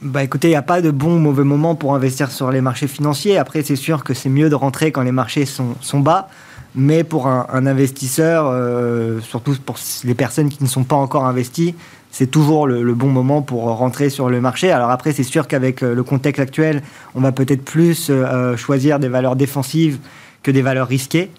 Bah 0.00 0.22
écoutez, 0.22 0.48
il 0.48 0.50
n'y 0.52 0.56
a 0.56 0.62
pas 0.62 0.82
de 0.82 0.90
bon 0.90 1.16
ou 1.16 1.18
mauvais 1.18 1.44
moment 1.44 1.74
pour 1.74 1.94
investir 1.94 2.30
sur 2.30 2.50
les 2.50 2.60
marchés 2.60 2.86
financiers. 2.86 3.38
Après, 3.38 3.62
c'est 3.62 3.76
sûr 3.76 4.04
que 4.04 4.12
c'est 4.12 4.28
mieux 4.28 4.50
de 4.50 4.54
rentrer 4.54 4.92
quand 4.92 5.02
les 5.02 5.12
marchés 5.12 5.46
sont, 5.46 6.00
bas. 6.00 6.28
Mais 6.74 7.04
pour 7.04 7.26
un, 7.26 7.66
investisseur, 7.66 8.46
euh, 8.48 9.20
surtout 9.20 9.56
pour 9.64 9.76
les 10.04 10.14
personnes 10.14 10.50
qui 10.50 10.62
ne 10.62 10.68
sont 10.68 10.84
pas 10.84 10.96
encore 10.96 11.24
investies, 11.24 11.74
c'est 12.10 12.26
toujours 12.26 12.66
le, 12.66 12.92
bon 12.92 13.06
moment 13.08 13.40
pour 13.40 13.62
rentrer 13.62 14.10
sur 14.10 14.28
le 14.28 14.42
marché. 14.42 14.70
Alors 14.70 14.90
après, 14.90 15.12
c'est 15.12 15.22
sûr 15.22 15.48
qu'avec 15.48 15.82
euh, 15.82 15.94
le 15.94 16.02
contexte 16.02 16.40
actuel, 16.40 16.82
on 17.14 17.20
va 17.20 17.32
peut-être 17.32 17.64
plus 17.64 18.12
choisir 18.56 18.98
des 18.98 19.08
valeurs 19.08 19.36
défensives 19.36 19.98
que 20.42 20.50
des 20.50 20.62
valeurs 20.62 20.88
risquées 20.88 21.30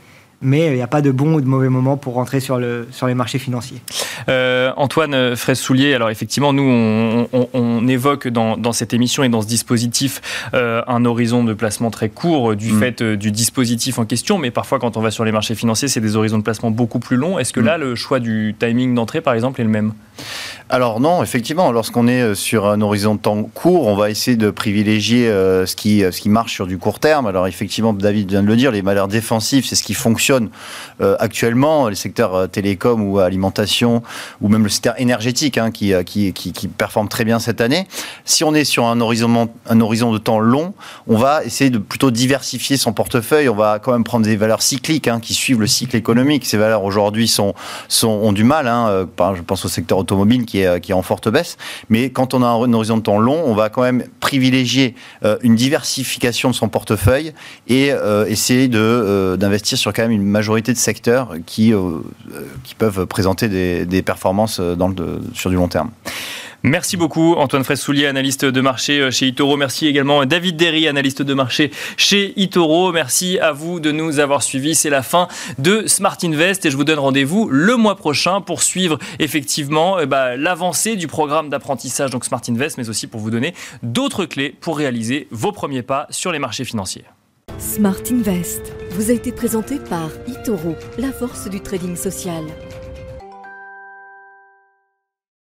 mais 0.42 0.68
il 0.68 0.74
n'y 0.74 0.82
a 0.82 0.88
pas 0.88 1.02
de 1.02 1.12
bon 1.12 1.34
ou 1.36 1.42
de 1.42 1.48
mauvais 1.48 1.70
moment 1.70 1.98
pour 1.98 2.14
rentrer 2.14 2.40
sur, 2.40 2.58
le, 2.58 2.88
sur 2.92 3.08
les 3.08 3.16
marchés 3.16 3.40
financiers. 3.40 3.82
Euh, 4.30 4.72
Antoine 4.78 5.36
Fraisse-Soulier, 5.36 5.94
alors 5.94 6.10
effectivement, 6.10 6.54
nous, 6.54 7.28
on, 7.54 7.88
évoque 7.88 8.28
dans, 8.28 8.58
dans, 8.58 8.74
cette 8.74 8.94
émission 8.94 9.24
et 9.24 9.30
dans 9.30 9.42
ce 9.42 9.48
dispositif 9.48 10.50
euh, 10.54 10.82
un 10.88 11.06
horizon 11.06 11.44
de 11.44 11.54
placement 11.54 11.92
très 11.92 12.10
court 12.10 12.56
du 12.56 12.72
mm. 12.72 12.80
fait 12.80 13.02
euh, 13.02 13.16
du 13.16 13.32
dispositif 13.32 14.00
en 14.00 14.06
question, 14.06 14.38
mais 14.38 14.52
parfois, 14.52 14.80
quand 14.80 14.98
on 14.98 15.02
va 15.02 15.12
sur 15.12 15.26
les 15.26 15.32
marchés 15.32 15.56
financiers, 15.56 15.88
c'est 15.88 16.02
des 16.02 16.16
horizons 16.16 16.38
de 16.38 16.44
placement 16.44 16.72
beaucoup 16.72 17.00
plus 17.00 17.18
longs. 17.18 17.40
Est-ce 17.40 17.54
que 17.54 17.60
mm. 17.60 17.66
là, 17.66 17.78
le 17.78 17.96
choix 17.96 18.20
du 18.20 18.56
timing 18.58 18.94
d'entrée, 18.96 19.22
par 19.22 19.34
exemple, 19.34 19.62
est 19.62 19.66
le 19.66 19.70
même? 19.70 19.94
Alors 20.70 21.00
non, 21.00 21.22
effectivement, 21.22 21.72
lorsqu'on 21.72 22.08
est 22.08 22.34
sur 22.34 22.66
un 22.66 22.82
horizon 22.82 23.16
de 23.16 23.20
temps 23.20 23.44
court, 23.44 23.86
on 23.88 23.96
va 23.96 24.10
essayer 24.10 24.36
de 24.36 24.50
privilégier 24.50 25.28
ce, 25.28 25.76
qui, 25.76 26.00
ce 26.00 26.20
qui 26.20 26.30
marche 26.30 26.54
sur 26.54 26.66
du 26.66 26.80
court 26.80 27.00
terme. 27.00 27.28
Alors 27.28 27.46
effectivement, 27.46 27.94
David 27.94 28.30
vient 28.30 28.42
de 28.42 28.48
le 28.48 28.56
dire, 28.56 28.72
les 28.72 28.82
valeurs 28.82 29.08
défensives, 29.08 29.66
c'est 29.66 29.76
ce 29.76 29.84
qui 29.84 29.94
fonctionne 29.94 30.50
euh, 31.02 31.16
actuellement, 31.20 31.90
les 31.90 31.96
secteurs 31.96 32.36
euh, 32.36 32.48
télécom 32.48 33.02
ou 33.02 33.20
alimentation, 33.20 34.02
ou 34.42 34.48
même 34.48 34.64
le 34.64 34.70
secteur 34.70 35.00
énergétique, 35.00 35.58
hein, 35.58 35.72
qui, 35.72 35.94
euh, 35.94 36.04
qui, 36.04 36.32
qui, 36.32 36.54
qui, 36.54 36.68
performe 36.68 37.10
très 37.10 37.26
bien 37.26 37.40
cette 37.40 37.60
année. 37.60 37.88
Si 38.24 38.44
on 38.44 38.54
est 38.54 38.64
sur 38.64 38.86
un 38.86 39.02
horizon, 39.02 39.50
un 39.68 39.82
horizon 39.82 40.14
de 40.14 40.18
temps 40.18 40.40
long, 40.40 40.74
on 41.08 41.18
va 41.18 41.44
essayer 41.44 41.70
de 41.70 41.78
plutôt 41.78 42.12
diversifier 42.12 42.78
son 42.78 42.94
portefeuille. 42.94 43.50
On 43.50 43.56
va 43.56 43.80
quand 43.80 43.92
même 43.92 44.04
prendre 44.06 44.26
des 44.26 44.38
valeurs 44.38 44.62
cycliques 44.62 45.08
hein, 45.08 45.20
qui 45.20 45.34
suivent 45.34 45.60
le 45.60 45.68
cycle 45.68 45.96
économique. 45.96 46.46
Ces 46.46 46.58
valeurs 46.58 46.84
aujourd'hui 46.84 47.28
sont, 47.28 47.54
sont, 47.90 48.08
ont 48.08 48.32
du 48.32 48.44
mal. 48.44 48.68
Hein, 48.68 49.08
je 49.36 49.42
pense 49.42 49.66
au 49.66 49.70
secteur 49.70 50.05
automobile 50.06 50.46
qui 50.46 50.62
est, 50.62 50.80
qui 50.80 50.92
est 50.92 50.96
en 50.96 51.02
forte 51.02 51.30
baisse. 51.30 51.58
Mais 51.90 52.10
quand 52.10 52.34
on 52.34 52.42
a 52.42 52.48
un 52.48 52.74
horizon 52.74 52.98
de 52.98 53.02
temps 53.04 53.20
long, 53.20 53.42
on 53.46 53.54
va 53.54 53.70
quand 53.70 53.82
même 53.82 54.06
privilégier 54.20 54.96
une 55.42 55.56
diversification 55.56 56.50
de 56.50 56.56
son 56.56 56.70
portefeuille 56.70 57.34
et 57.68 57.92
essayer 58.28 58.68
de, 58.68 59.36
d'investir 59.40 59.78
sur 59.78 59.94
quand 59.94 60.04
même 60.04 60.12
une 60.12 60.24
majorité 60.24 60.74
de 60.74 60.78
secteurs 60.78 61.36
qui, 61.46 61.74
euh, 61.74 62.00
peuvent 62.78 63.06
présenter 63.06 63.48
des, 63.86 64.02
performances 64.02 64.62
sur 65.34 65.50
du 65.50 65.56
long 65.56 65.68
terme. 65.68 65.92
Merci 66.68 66.98
beaucoup 66.98 67.36
Antoine 67.36 67.64
Fraissoulier, 67.64 68.08
analyste 68.08 68.44
de 68.44 68.60
marché 68.60 69.00
euh, 69.00 69.12
chez 69.12 69.28
Itoro. 69.28 69.56
Merci 69.56 69.86
également 69.86 70.26
David 70.26 70.56
Derry, 70.56 70.88
analyste 70.88 71.22
de 71.22 71.34
marché 71.36 71.70
chez 71.96 72.34
Itoro. 72.38 72.92
Merci 72.92 73.38
à 73.38 73.52
vous 73.52 73.80
de 73.80 73.92
nous 73.92 74.18
avoir 74.18 74.42
suivis. 74.42 74.74
C'est 74.74 74.90
la 74.90 75.04
fin 75.04 75.28
de 75.60 75.86
Smart 75.86 76.18
Invest 76.24 76.66
et 76.66 76.72
je 76.72 76.76
vous 76.76 76.84
donne 76.84 76.98
rendez-vous 76.98 77.50
le 77.52 77.76
mois 77.78 77.96
prochain 77.96 78.42
pour 78.42 78.64
suivre 78.64 78.98
effectivement 79.20 80.00
eh 80.00 80.08
ben, 80.08 80.38
l'avancée 80.38 80.96
du 80.96 81.06
programme 81.06 81.50
d'apprentissage 81.50 82.10
donc 82.10 82.26
Smart 82.26 82.42
Invest, 82.50 82.80
mais 82.80 82.90
aussi 82.90 83.06
pour 83.06 83.20
vous 83.20 83.30
donner 83.30 83.54
d'autres 83.84 84.26
clés 84.26 84.56
pour 84.60 84.80
réaliser 84.80 85.28
vos 85.30 85.52
premiers 85.52 85.84
pas 85.84 86.08
sur 86.10 86.32
les 86.32 86.40
marchés 86.40 86.66
financiers. 86.66 87.06
Smart 87.60 88.02
Invest 88.10 88.74
vous 88.90 89.12
a 89.12 89.14
été 89.14 89.32
présenté 89.32 89.78
par 89.78 90.10
Itoro, 90.28 90.76
la 90.98 91.12
force 91.12 91.48
du 91.48 91.60
trading 91.60 91.96
social. 91.96 92.44